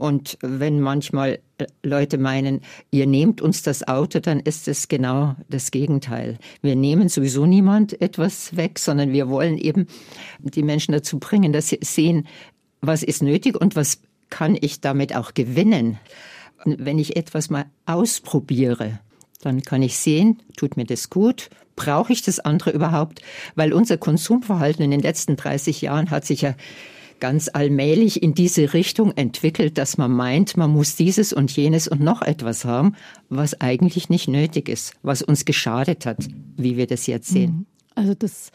Und 0.00 0.38
wenn 0.40 0.80
manchmal 0.80 1.40
äh, 1.58 1.66
Leute 1.82 2.16
meinen, 2.16 2.62
ihr 2.90 3.06
nehmt 3.06 3.42
uns 3.42 3.62
das 3.62 3.86
Auto, 3.86 4.18
dann 4.18 4.40
ist 4.40 4.66
es 4.66 4.88
genau 4.88 5.36
das 5.50 5.70
Gegenteil. 5.70 6.38
Wir 6.62 6.74
nehmen 6.74 7.10
sowieso 7.10 7.44
niemand 7.44 8.00
etwas 8.00 8.56
weg, 8.56 8.78
sondern 8.78 9.12
wir 9.12 9.28
wollen 9.28 9.58
eben 9.58 9.88
die 10.38 10.62
Menschen 10.62 10.92
dazu 10.92 11.18
bringen, 11.18 11.52
dass 11.52 11.68
sie 11.68 11.80
sehen, 11.82 12.26
was 12.80 13.02
ist 13.02 13.22
nötig 13.22 13.60
und 13.60 13.76
was 13.76 14.00
kann 14.30 14.56
ich 14.58 14.80
damit 14.80 15.14
auch 15.14 15.34
gewinnen. 15.34 15.98
Wenn 16.64 16.98
ich 16.98 17.16
etwas 17.16 17.50
mal 17.50 17.66
ausprobiere, 17.84 19.00
dann 19.42 19.60
kann 19.60 19.82
ich 19.82 19.98
sehen, 19.98 20.42
tut 20.56 20.78
mir 20.78 20.86
das 20.86 21.10
gut, 21.10 21.50
brauche 21.76 22.14
ich 22.14 22.22
das 22.22 22.40
andere 22.40 22.70
überhaupt? 22.70 23.20
Weil 23.54 23.74
unser 23.74 23.98
Konsumverhalten 23.98 24.82
in 24.82 24.92
den 24.92 25.00
letzten 25.00 25.36
30 25.36 25.82
Jahren 25.82 26.10
hat 26.10 26.24
sich 26.24 26.40
ja 26.40 26.54
ganz 27.20 27.50
allmählich 27.52 28.22
in 28.22 28.34
diese 28.34 28.74
Richtung 28.74 29.12
entwickelt, 29.16 29.78
dass 29.78 29.98
man 29.98 30.10
meint, 30.10 30.56
man 30.56 30.70
muss 30.70 30.96
dieses 30.96 31.32
und 31.32 31.54
jenes 31.54 31.86
und 31.86 32.00
noch 32.00 32.22
etwas 32.22 32.64
haben, 32.64 32.96
was 33.28 33.60
eigentlich 33.60 34.08
nicht 34.08 34.28
nötig 34.28 34.68
ist, 34.68 34.94
was 35.02 35.22
uns 35.22 35.44
geschadet 35.44 36.06
hat, 36.06 36.26
wie 36.56 36.76
wir 36.76 36.86
das 36.86 37.06
jetzt 37.06 37.28
sehen. 37.28 37.50
Mhm. 37.50 37.66
Also 37.94 38.14
das 38.14 38.50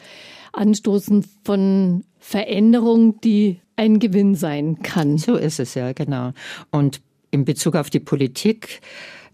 Anstoßen 0.54 1.26
von 1.44 2.04
Veränderung, 2.18 3.22
die 3.22 3.60
ein 3.76 4.00
Gewinn 4.00 4.36
sein 4.36 4.82
kann. 4.82 5.18
So 5.18 5.36
ist 5.36 5.60
es 5.60 5.76
ja, 5.76 5.94
genau. 5.94 6.32
Und 6.72 7.02
in 7.32 7.46
Bezug 7.46 7.76
auf 7.76 7.90
die 7.90 8.00
Politik 8.00 8.82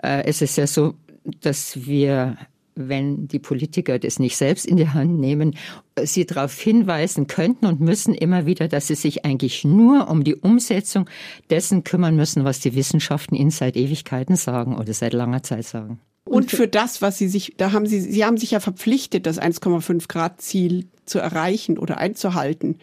äh, 0.03 0.27
ist 0.27 0.41
es 0.41 0.55
ja 0.55 0.67
so, 0.67 0.95
dass 1.41 1.85
wir 1.85 2.37
wenn 2.75 3.27
die 3.27 3.39
Politiker 3.39 3.99
das 3.99 4.19
nicht 4.19 4.37
selbst 4.37 4.65
in 4.65 4.77
die 4.77 4.89
Hand 4.89 5.19
nehmen, 5.19 5.55
sie 6.01 6.25
darauf 6.25 6.57
hinweisen 6.59 7.27
könnten 7.27 7.65
und 7.65 7.79
müssen 7.79 8.13
immer 8.13 8.45
wieder, 8.45 8.67
dass 8.67 8.87
sie 8.87 8.95
sich 8.95 9.25
eigentlich 9.25 9.63
nur 9.63 10.09
um 10.09 10.23
die 10.23 10.35
Umsetzung 10.35 11.09
dessen 11.49 11.83
kümmern 11.83 12.15
müssen, 12.15 12.43
was 12.43 12.59
die 12.59 12.75
Wissenschaften 12.75 13.35
ihnen 13.35 13.51
seit 13.51 13.75
Ewigkeiten 13.75 14.35
sagen 14.35 14.77
oder 14.77 14.93
seit 14.93 15.13
langer 15.13 15.43
Zeit 15.43 15.65
sagen. 15.65 15.99
Und 16.23 16.51
für 16.51 16.67
das, 16.67 17.01
was 17.01 17.17
Sie 17.17 17.27
sich, 17.27 17.55
da 17.57 17.71
haben 17.71 17.87
Sie, 17.87 17.99
Sie 17.99 18.23
haben 18.23 18.37
sich 18.37 18.51
ja 18.51 18.59
verpflichtet, 18.59 19.25
das 19.25 19.41
1,5 19.41 20.07
Grad 20.07 20.39
Ziel 20.39 20.87
zu 21.05 21.19
erreichen 21.19 21.77
oder 21.77 21.97
einzuhalten. 21.97 22.77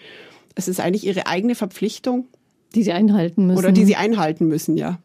Es 0.56 0.66
ist 0.66 0.80
eigentlich 0.80 1.06
Ihre 1.06 1.26
eigene 1.28 1.54
Verpflichtung. 1.54 2.26
Die 2.74 2.82
Sie 2.82 2.92
einhalten 2.92 3.46
müssen. 3.46 3.58
Oder 3.58 3.72
die 3.72 3.84
Sie 3.84 3.96
einhalten 3.96 4.48
müssen, 4.48 4.76
ja 4.76 4.98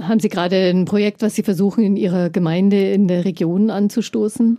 haben 0.00 0.20
Sie 0.20 0.28
gerade 0.28 0.70
ein 0.70 0.84
Projekt, 0.84 1.22
was 1.22 1.34
Sie 1.34 1.42
versuchen, 1.42 1.84
in 1.84 1.96
Ihrer 1.96 2.30
Gemeinde 2.30 2.92
in 2.92 3.08
der 3.08 3.24
Region 3.24 3.70
anzustoßen? 3.70 4.58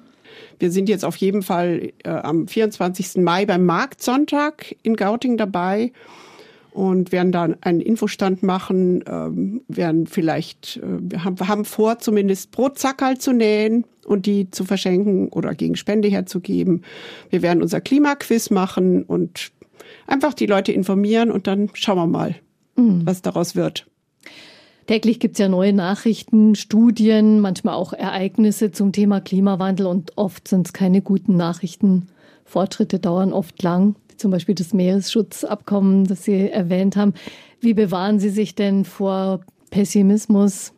Wir 0.59 0.71
sind 0.71 0.89
jetzt 0.89 1.05
auf 1.05 1.15
jeden 1.17 1.41
Fall 1.41 1.91
äh, 2.03 2.09
am 2.09 2.47
24. 2.47 3.17
Mai 3.17 3.45
beim 3.45 3.65
Marktsonntag 3.65 4.75
in 4.83 4.95
Gauting 4.95 5.37
dabei 5.37 5.91
und 6.71 7.11
werden 7.11 7.31
da 7.31 7.49
einen 7.61 7.81
Infostand 7.81 8.43
machen, 8.43 9.03
ähm, 9.07 9.61
werden 9.67 10.07
vielleicht, 10.07 10.77
äh, 10.77 10.99
wir 10.99 11.23
haben, 11.23 11.47
haben 11.47 11.65
vor, 11.65 11.99
zumindest 11.99 12.51
Brotzackerl 12.51 13.17
zu 13.17 13.33
nähen 13.33 13.85
und 14.05 14.25
die 14.25 14.49
zu 14.51 14.65
verschenken 14.65 15.29
oder 15.29 15.55
gegen 15.55 15.75
Spende 15.75 16.09
herzugeben. 16.09 16.83
Wir 17.29 17.41
werden 17.41 17.61
unser 17.61 17.81
Klimaquiz 17.81 18.49
machen 18.49 19.03
und 19.03 19.51
einfach 20.07 20.33
die 20.33 20.45
Leute 20.45 20.71
informieren 20.71 21.31
und 21.31 21.47
dann 21.47 21.69
schauen 21.73 21.97
wir 21.97 22.07
mal, 22.07 22.35
mhm. 22.75 23.01
was 23.05 23.21
daraus 23.21 23.55
wird. 23.55 23.87
Täglich 24.89 25.19
gibt 25.19 25.35
es 25.35 25.39
ja 25.39 25.49
neue 25.49 25.71
Nachrichten, 25.71 26.55
Studien, 26.55 27.41
manchmal 27.41 27.75
auch 27.75 27.93
Ereignisse 27.93 28.71
zum 28.71 28.91
Thema 28.91 29.21
Klimawandel 29.21 29.85
und 29.85 30.17
oft 30.17 30.47
sind 30.47 30.65
es 30.65 30.73
keine 30.73 31.03
guten 31.03 31.37
Nachrichten. 31.37 32.07
Fortschritte 32.43 32.97
dauern 32.97 33.31
oft 33.31 33.61
lang, 33.61 33.93
wie 34.09 34.17
zum 34.17 34.31
Beispiel 34.31 34.55
das 34.55 34.73
Meeresschutzabkommen, 34.73 36.05
das 36.05 36.23
Sie 36.23 36.49
erwähnt 36.49 36.95
haben. 36.95 37.13
Wie 37.61 37.75
bewahren 37.75 38.19
Sie 38.19 38.31
sich 38.31 38.55
denn 38.55 38.83
vor 38.83 39.41
Pessimismus? 39.69 40.73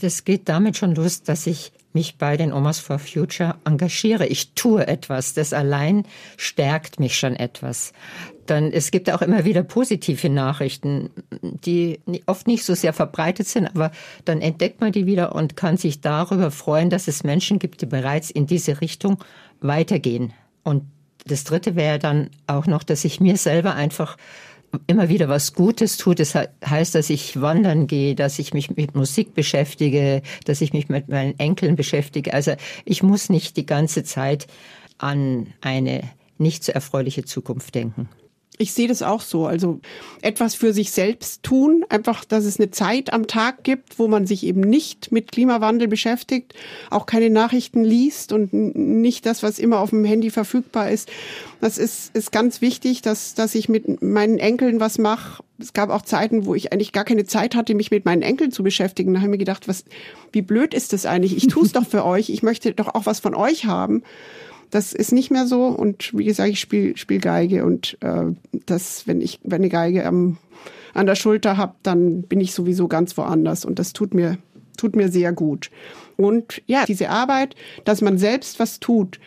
Das 0.00 0.24
geht 0.24 0.48
damit 0.48 0.76
schon 0.76 0.94
los, 0.94 1.22
dass 1.22 1.46
ich 1.46 1.72
mich 1.92 2.16
bei 2.18 2.36
den 2.36 2.52
Omas 2.52 2.78
for 2.78 2.98
Future 2.98 3.56
engagiere. 3.64 4.26
Ich 4.26 4.52
tue 4.54 4.86
etwas. 4.86 5.34
Das 5.34 5.52
allein 5.52 6.04
stärkt 6.36 7.00
mich 7.00 7.18
schon 7.18 7.34
etwas. 7.34 7.92
Dann, 8.46 8.72
es 8.72 8.90
gibt 8.90 9.10
auch 9.10 9.22
immer 9.22 9.44
wieder 9.44 9.62
positive 9.62 10.28
Nachrichten, 10.28 11.10
die 11.42 12.00
oft 12.26 12.46
nicht 12.46 12.64
so 12.64 12.74
sehr 12.74 12.92
verbreitet 12.92 13.48
sind, 13.48 13.66
aber 13.66 13.90
dann 14.24 14.40
entdeckt 14.40 14.80
man 14.80 14.92
die 14.92 15.06
wieder 15.06 15.34
und 15.34 15.56
kann 15.56 15.76
sich 15.76 16.00
darüber 16.00 16.50
freuen, 16.50 16.90
dass 16.90 17.08
es 17.08 17.24
Menschen 17.24 17.58
gibt, 17.58 17.80
die 17.80 17.86
bereits 17.86 18.30
in 18.30 18.46
diese 18.46 18.80
Richtung 18.80 19.18
weitergehen. 19.60 20.32
Und 20.62 20.84
das 21.26 21.44
dritte 21.44 21.76
wäre 21.76 21.98
dann 21.98 22.30
auch 22.46 22.66
noch, 22.66 22.82
dass 22.82 23.04
ich 23.04 23.20
mir 23.20 23.36
selber 23.36 23.74
einfach 23.74 24.16
immer 24.86 25.08
wieder 25.08 25.28
was 25.28 25.54
Gutes 25.54 25.96
tut. 25.96 26.20
Das 26.20 26.34
heißt, 26.34 26.94
dass 26.94 27.10
ich 27.10 27.40
wandern 27.40 27.86
gehe, 27.86 28.14
dass 28.14 28.38
ich 28.38 28.54
mich 28.54 28.70
mit 28.70 28.94
Musik 28.94 29.34
beschäftige, 29.34 30.22
dass 30.44 30.60
ich 30.60 30.72
mich 30.72 30.88
mit 30.88 31.08
meinen 31.08 31.38
Enkeln 31.38 31.76
beschäftige. 31.76 32.34
Also 32.34 32.54
ich 32.84 33.02
muss 33.02 33.28
nicht 33.30 33.56
die 33.56 33.66
ganze 33.66 34.04
Zeit 34.04 34.46
an 34.98 35.48
eine 35.60 36.02
nicht 36.38 36.64
so 36.64 36.72
erfreuliche 36.72 37.24
Zukunft 37.24 37.74
denken. 37.74 38.08
Ich 38.60 38.74
sehe 38.74 38.88
das 38.88 39.00
auch 39.00 39.22
so. 39.22 39.46
Also 39.46 39.80
etwas 40.20 40.54
für 40.54 40.74
sich 40.74 40.90
selbst 40.90 41.42
tun, 41.42 41.82
einfach, 41.88 42.26
dass 42.26 42.44
es 42.44 42.60
eine 42.60 42.70
Zeit 42.70 43.10
am 43.10 43.26
Tag 43.26 43.64
gibt, 43.64 43.98
wo 43.98 44.06
man 44.06 44.26
sich 44.26 44.44
eben 44.44 44.60
nicht 44.60 45.10
mit 45.10 45.32
Klimawandel 45.32 45.88
beschäftigt, 45.88 46.52
auch 46.90 47.06
keine 47.06 47.30
Nachrichten 47.30 47.82
liest 47.82 48.34
und 48.34 48.52
nicht 48.52 49.24
das, 49.24 49.42
was 49.42 49.58
immer 49.58 49.80
auf 49.80 49.90
dem 49.90 50.04
Handy 50.04 50.28
verfügbar 50.28 50.90
ist. 50.90 51.08
Das 51.62 51.78
ist, 51.78 52.14
ist 52.14 52.32
ganz 52.32 52.60
wichtig, 52.60 53.00
dass, 53.00 53.32
dass 53.32 53.54
ich 53.54 53.70
mit 53.70 54.02
meinen 54.02 54.36
Enkeln 54.36 54.78
was 54.78 54.98
mache. 54.98 55.42
Es 55.58 55.72
gab 55.72 55.88
auch 55.88 56.02
Zeiten, 56.02 56.44
wo 56.44 56.54
ich 56.54 56.70
eigentlich 56.70 56.92
gar 56.92 57.04
keine 57.06 57.24
Zeit 57.24 57.54
hatte, 57.54 57.74
mich 57.74 57.90
mit 57.90 58.04
meinen 58.04 58.20
Enkeln 58.20 58.52
zu 58.52 58.62
beschäftigen. 58.62 59.14
Da 59.14 59.20
habe 59.20 59.28
ich 59.28 59.32
mir 59.32 59.38
gedacht, 59.38 59.68
was, 59.68 59.86
wie 60.32 60.42
blöd 60.42 60.74
ist 60.74 60.92
das 60.92 61.06
eigentlich? 61.06 61.34
Ich 61.34 61.46
tue 61.46 61.64
es 61.64 61.72
doch 61.72 61.86
für 61.86 62.04
euch. 62.04 62.28
Ich 62.28 62.42
möchte 62.42 62.74
doch 62.74 62.94
auch 62.94 63.06
was 63.06 63.20
von 63.20 63.34
euch 63.34 63.64
haben. 63.64 64.02
Das 64.70 64.92
ist 64.92 65.12
nicht 65.12 65.30
mehr 65.30 65.46
so. 65.46 65.66
Und 65.66 66.16
wie 66.16 66.24
gesagt, 66.24 66.50
ich 66.50 66.60
spiele 66.60 66.96
spiel 66.96 67.20
Geige 67.20 67.64
und 67.64 67.98
äh, 68.00 68.26
das, 68.66 69.06
wenn 69.06 69.20
ich, 69.20 69.40
wenn 69.42 69.62
eine 69.62 69.68
Geige 69.68 70.06
am, 70.06 70.38
an 70.94 71.06
der 71.06 71.16
Schulter 71.16 71.56
habe, 71.56 71.74
dann 71.82 72.22
bin 72.22 72.40
ich 72.40 72.52
sowieso 72.54 72.88
ganz 72.88 73.16
woanders. 73.16 73.64
Und 73.64 73.78
das 73.78 73.92
tut 73.92 74.14
mir, 74.14 74.38
tut 74.76 74.96
mir 74.96 75.08
sehr 75.10 75.32
gut. 75.32 75.70
Und 76.16 76.62
ja, 76.66 76.84
diese 76.84 77.10
Arbeit, 77.10 77.56
dass 77.84 78.02
man 78.02 78.18
selbst 78.18 78.60
was 78.60 78.78
tut 78.80 79.18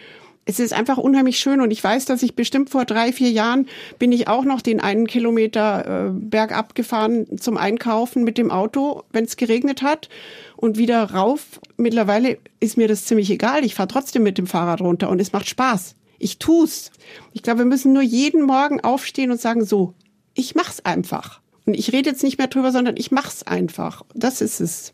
es 0.46 0.60
ist 0.60 0.74
einfach 0.74 0.98
unheimlich 0.98 1.40
schön 1.40 1.62
und 1.62 1.72
ich 1.72 1.84
weiß, 1.84 2.06
dass 2.06 2.22
ich 2.22 2.36
bestimmt 2.36 2.70
vor 2.70 2.86
drei, 2.86 3.14
vier 3.14 3.32
Jahren 3.32 3.68
bin 3.98 4.12
ich 4.12 4.28
auch 4.28 4.44
noch 4.44 4.62
den 4.62 4.82
einen 4.82 5.08
Kilometer 5.08 6.08
äh, 6.08 6.12
bergab 6.12 6.76
gefahren 6.76 7.38
zum 7.38 7.58
Einkaufen 7.58 8.24
mit 8.24 8.38
dem 8.38 8.52
Auto, 8.52 9.04
wenn 9.12 9.24
es 9.24 9.38
geregnet 9.38 9.82
hat 9.82 10.10
und 10.58 10.78
wieder 10.78 11.04
rauf. 11.12 11.62
Mittlerweile 11.78 12.38
ist 12.60 12.78
mir 12.78 12.88
das 12.88 13.06
ziemlich 13.06 13.30
egal. 13.30 13.64
Ich 13.64 13.76
fahre 13.76 13.88
trotzdem 13.88 14.24
mit 14.24 14.38
dem 14.38 14.48
Fahrrad 14.48 14.82
runter 14.82 15.10
und 15.10 15.22
es 15.22 15.32
macht 15.32 15.48
Spaß. 15.48 15.96
Ich 16.20 16.40
tu's. 16.40 16.92
Ich 17.32 17.42
glaube, 17.42 17.60
wir 17.60 17.66
müssen 17.66 17.94
nur 17.94 18.04
jeden 18.04 18.44
Morgen 18.44 18.82
aufstehen 18.82 19.32
und 19.32 19.40
sagen, 19.40 19.64
so, 19.64 19.94
ich 20.34 20.56
mach's 20.56 20.82
einfach. 20.82 21.42
Und 21.66 21.76
ich 21.76 21.94
rede 21.94 22.10
jetzt 22.10 22.24
nicht 22.24 22.38
mehr 22.38 22.48
drüber, 22.48 22.72
sondern 22.72 22.98
ich 22.98 23.12
mach's 23.12 23.44
einfach. 23.44 24.04
Das 24.14 24.42
ist 24.42 24.60
es. 24.60 24.94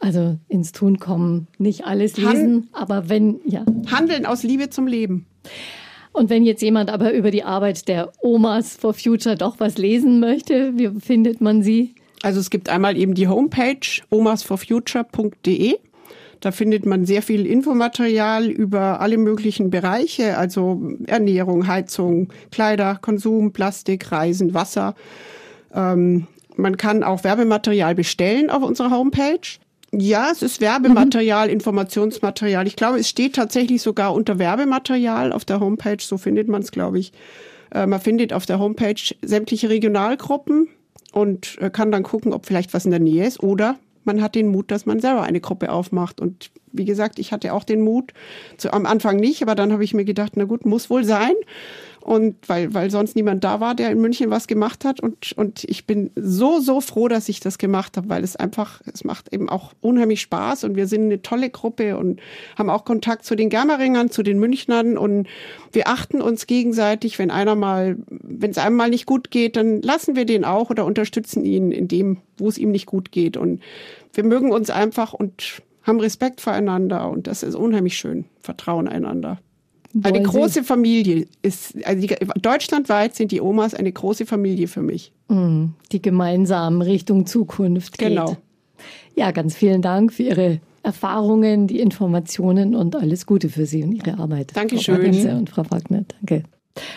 Also 0.00 0.38
ins 0.48 0.72
Tun 0.72 0.98
kommen, 0.98 1.46
nicht 1.58 1.84
alles 1.86 2.16
lesen, 2.16 2.68
Han 2.72 2.82
aber 2.82 3.08
wenn, 3.08 3.40
ja. 3.46 3.64
Handeln 3.90 4.26
aus 4.26 4.42
Liebe 4.42 4.68
zum 4.70 4.86
Leben. 4.86 5.26
Und 6.12 6.30
wenn 6.30 6.44
jetzt 6.44 6.62
jemand 6.62 6.90
aber 6.90 7.12
über 7.12 7.30
die 7.30 7.42
Arbeit 7.42 7.88
der 7.88 8.12
Omas 8.22 8.76
for 8.76 8.94
Future 8.94 9.36
doch 9.36 9.58
was 9.60 9.78
lesen 9.78 10.20
möchte, 10.20 10.72
wie 10.76 10.90
findet 11.00 11.40
man 11.40 11.62
sie? 11.62 11.94
Also 12.22 12.40
es 12.40 12.50
gibt 12.50 12.68
einmal 12.68 12.96
eben 12.96 13.14
die 13.14 13.28
Homepage 13.28 13.80
omasforfuture.de. 14.10 15.76
Da 16.40 16.52
findet 16.52 16.84
man 16.86 17.06
sehr 17.06 17.22
viel 17.22 17.46
Infomaterial 17.46 18.50
über 18.50 19.00
alle 19.00 19.16
möglichen 19.16 19.70
Bereiche, 19.70 20.36
also 20.36 20.82
Ernährung, 21.06 21.66
Heizung, 21.66 22.28
Kleider, 22.50 22.98
Konsum, 23.00 23.52
Plastik, 23.52 24.12
Reisen, 24.12 24.52
Wasser. 24.54 24.94
Ähm, 25.72 26.26
Man 26.56 26.76
kann 26.76 27.02
auch 27.02 27.24
Werbematerial 27.24 27.94
bestellen 27.94 28.50
auf 28.50 28.62
unserer 28.62 28.90
Homepage. 28.90 29.40
Ja, 29.98 30.30
es 30.30 30.42
ist 30.42 30.60
Werbematerial, 30.60 31.46
mhm. 31.46 31.54
Informationsmaterial. 31.54 32.66
Ich 32.66 32.76
glaube, 32.76 32.98
es 32.98 33.08
steht 33.08 33.36
tatsächlich 33.36 33.82
sogar 33.82 34.14
unter 34.14 34.38
Werbematerial 34.38 35.32
auf 35.32 35.44
der 35.44 35.60
Homepage. 35.60 36.00
So 36.00 36.18
findet 36.18 36.48
man 36.48 36.62
es, 36.62 36.72
glaube 36.72 36.98
ich. 36.98 37.12
Äh, 37.70 37.86
man 37.86 38.00
findet 38.00 38.32
auf 38.32 38.46
der 38.46 38.58
Homepage 38.58 39.14
sämtliche 39.22 39.68
Regionalgruppen 39.68 40.68
und 41.12 41.58
äh, 41.60 41.70
kann 41.70 41.92
dann 41.92 42.02
gucken, 42.02 42.32
ob 42.32 42.46
vielleicht 42.46 42.74
was 42.74 42.84
in 42.84 42.90
der 42.90 43.00
Nähe 43.00 43.26
ist. 43.26 43.42
Oder 43.42 43.76
man 44.04 44.20
hat 44.20 44.34
den 44.34 44.48
Mut, 44.48 44.70
dass 44.70 44.86
man 44.86 45.00
selber 45.00 45.22
eine 45.22 45.40
Gruppe 45.40 45.70
aufmacht. 45.70 46.20
Und 46.20 46.50
wie 46.72 46.84
gesagt, 46.84 47.18
ich 47.18 47.32
hatte 47.32 47.52
auch 47.52 47.64
den 47.64 47.80
Mut, 47.80 48.12
zu, 48.56 48.72
am 48.72 48.86
Anfang 48.86 49.16
nicht, 49.16 49.42
aber 49.42 49.54
dann 49.54 49.72
habe 49.72 49.84
ich 49.84 49.94
mir 49.94 50.04
gedacht, 50.04 50.32
na 50.36 50.44
gut, 50.44 50.66
muss 50.66 50.90
wohl 50.90 51.04
sein. 51.04 51.34
Und 52.04 52.36
weil, 52.50 52.74
weil 52.74 52.90
sonst 52.90 53.16
niemand 53.16 53.44
da 53.44 53.60
war, 53.60 53.74
der 53.74 53.90
in 53.90 53.98
München 53.98 54.28
was 54.28 54.46
gemacht 54.46 54.84
hat. 54.84 55.00
Und, 55.00 55.32
und 55.32 55.64
ich 55.64 55.86
bin 55.86 56.10
so, 56.14 56.60
so 56.60 56.82
froh, 56.82 57.08
dass 57.08 57.30
ich 57.30 57.40
das 57.40 57.56
gemacht 57.56 57.96
habe, 57.96 58.10
weil 58.10 58.22
es 58.22 58.36
einfach, 58.36 58.82
es 58.92 59.04
macht 59.04 59.32
eben 59.32 59.48
auch 59.48 59.72
unheimlich 59.80 60.20
Spaß 60.20 60.64
und 60.64 60.76
wir 60.76 60.86
sind 60.86 61.04
eine 61.04 61.22
tolle 61.22 61.48
Gruppe 61.48 61.96
und 61.96 62.20
haben 62.58 62.68
auch 62.68 62.84
Kontakt 62.84 63.24
zu 63.24 63.36
den 63.36 63.48
Germeringern, 63.48 64.10
zu 64.10 64.22
den 64.22 64.38
Münchnern 64.38 64.98
und 64.98 65.28
wir 65.72 65.88
achten 65.88 66.20
uns 66.20 66.46
gegenseitig, 66.46 67.18
wenn 67.18 67.30
einer 67.30 67.54
mal, 67.54 67.96
wenn 68.08 68.50
es 68.50 68.58
einem 68.58 68.76
mal 68.76 68.90
nicht 68.90 69.06
gut 69.06 69.30
geht, 69.30 69.56
dann 69.56 69.80
lassen 69.80 70.14
wir 70.14 70.26
den 70.26 70.44
auch 70.44 70.68
oder 70.68 70.84
unterstützen 70.84 71.46
ihn 71.46 71.72
in 71.72 71.88
dem, 71.88 72.18
wo 72.36 72.48
es 72.48 72.58
ihm 72.58 72.70
nicht 72.70 72.84
gut 72.84 73.12
geht. 73.12 73.38
Und 73.38 73.62
wir 74.12 74.24
mögen 74.24 74.52
uns 74.52 74.68
einfach 74.68 75.14
und 75.14 75.62
haben 75.82 76.00
Respekt 76.00 76.42
voreinander 76.42 77.08
und 77.08 77.26
das 77.26 77.42
ist 77.42 77.54
unheimlich 77.54 77.96
schön. 77.96 78.26
Vertrauen 78.40 78.88
einander. 78.88 79.38
Eine 80.02 80.22
große 80.22 80.64
Familie 80.64 81.26
ist, 81.42 81.76
also 81.84 82.06
die, 82.06 82.14
deutschlandweit 82.40 83.14
sind 83.14 83.30
die 83.30 83.40
Omas 83.40 83.74
eine 83.74 83.92
große 83.92 84.26
Familie 84.26 84.66
für 84.66 84.82
mich. 84.82 85.12
Mm, 85.28 85.66
die 85.92 86.02
gemeinsam 86.02 86.82
Richtung 86.82 87.26
Zukunft 87.26 87.98
geht. 87.98 88.08
Genau. 88.08 88.36
Ja, 89.14 89.30
ganz 89.30 89.54
vielen 89.54 89.82
Dank 89.82 90.12
für 90.12 90.24
Ihre 90.24 90.58
Erfahrungen, 90.82 91.68
die 91.68 91.78
Informationen 91.80 92.74
und 92.74 92.96
alles 92.96 93.26
Gute 93.26 93.48
für 93.48 93.66
Sie 93.66 93.84
und 93.84 93.92
Ihre 93.92 94.18
Arbeit. 94.18 94.50
Dankeschön. 94.54 95.14
Frau 95.14 95.36
und 95.36 95.50
Frau 95.50 95.62
Wagner, 95.70 96.04
danke. 96.20 96.42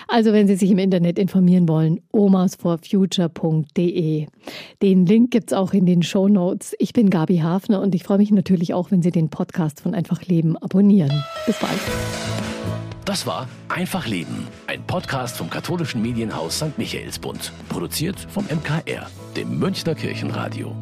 Also, 0.08 0.34
wenn 0.34 0.48
Sie 0.48 0.56
sich 0.56 0.72
im 0.72 0.80
Internet 0.80 1.20
informieren 1.20 1.68
wollen, 1.68 2.02
omasforfuture.de. 2.12 4.26
Den 4.82 5.06
Link 5.06 5.30
gibt 5.30 5.52
es 5.52 5.58
auch 5.58 5.74
in 5.74 5.86
den 5.86 6.02
Show 6.02 6.28
Notes. 6.28 6.74
Ich 6.80 6.94
bin 6.94 7.12
Gabi 7.12 7.38
Hafner 7.38 7.82
und 7.82 7.94
ich 7.94 8.04
freue 8.04 8.18
mich 8.18 8.32
natürlich 8.32 8.74
auch, 8.74 8.90
wenn 8.90 9.04
Sie 9.04 9.12
den 9.12 9.30
Podcast 9.30 9.82
von 9.82 9.94
Einfach 9.94 10.24
Leben 10.24 10.58
abonnieren. 10.58 11.12
Bis 11.46 11.60
bald. 11.60 11.80
Das 13.08 13.26
war 13.26 13.48
Einfach 13.70 14.06
Leben, 14.06 14.50
ein 14.68 14.84
Podcast 14.84 15.38
vom 15.38 15.50
katholischen 15.50 16.02
Medienhaus 16.02 16.58
St. 16.58 16.78
Michaelsbund, 16.78 17.54
produziert 17.70 18.20
vom 18.30 18.44
MKR, 18.48 19.10
dem 19.38 19.58
Münchner 19.58 19.96
Kirchenradio. 19.96 20.76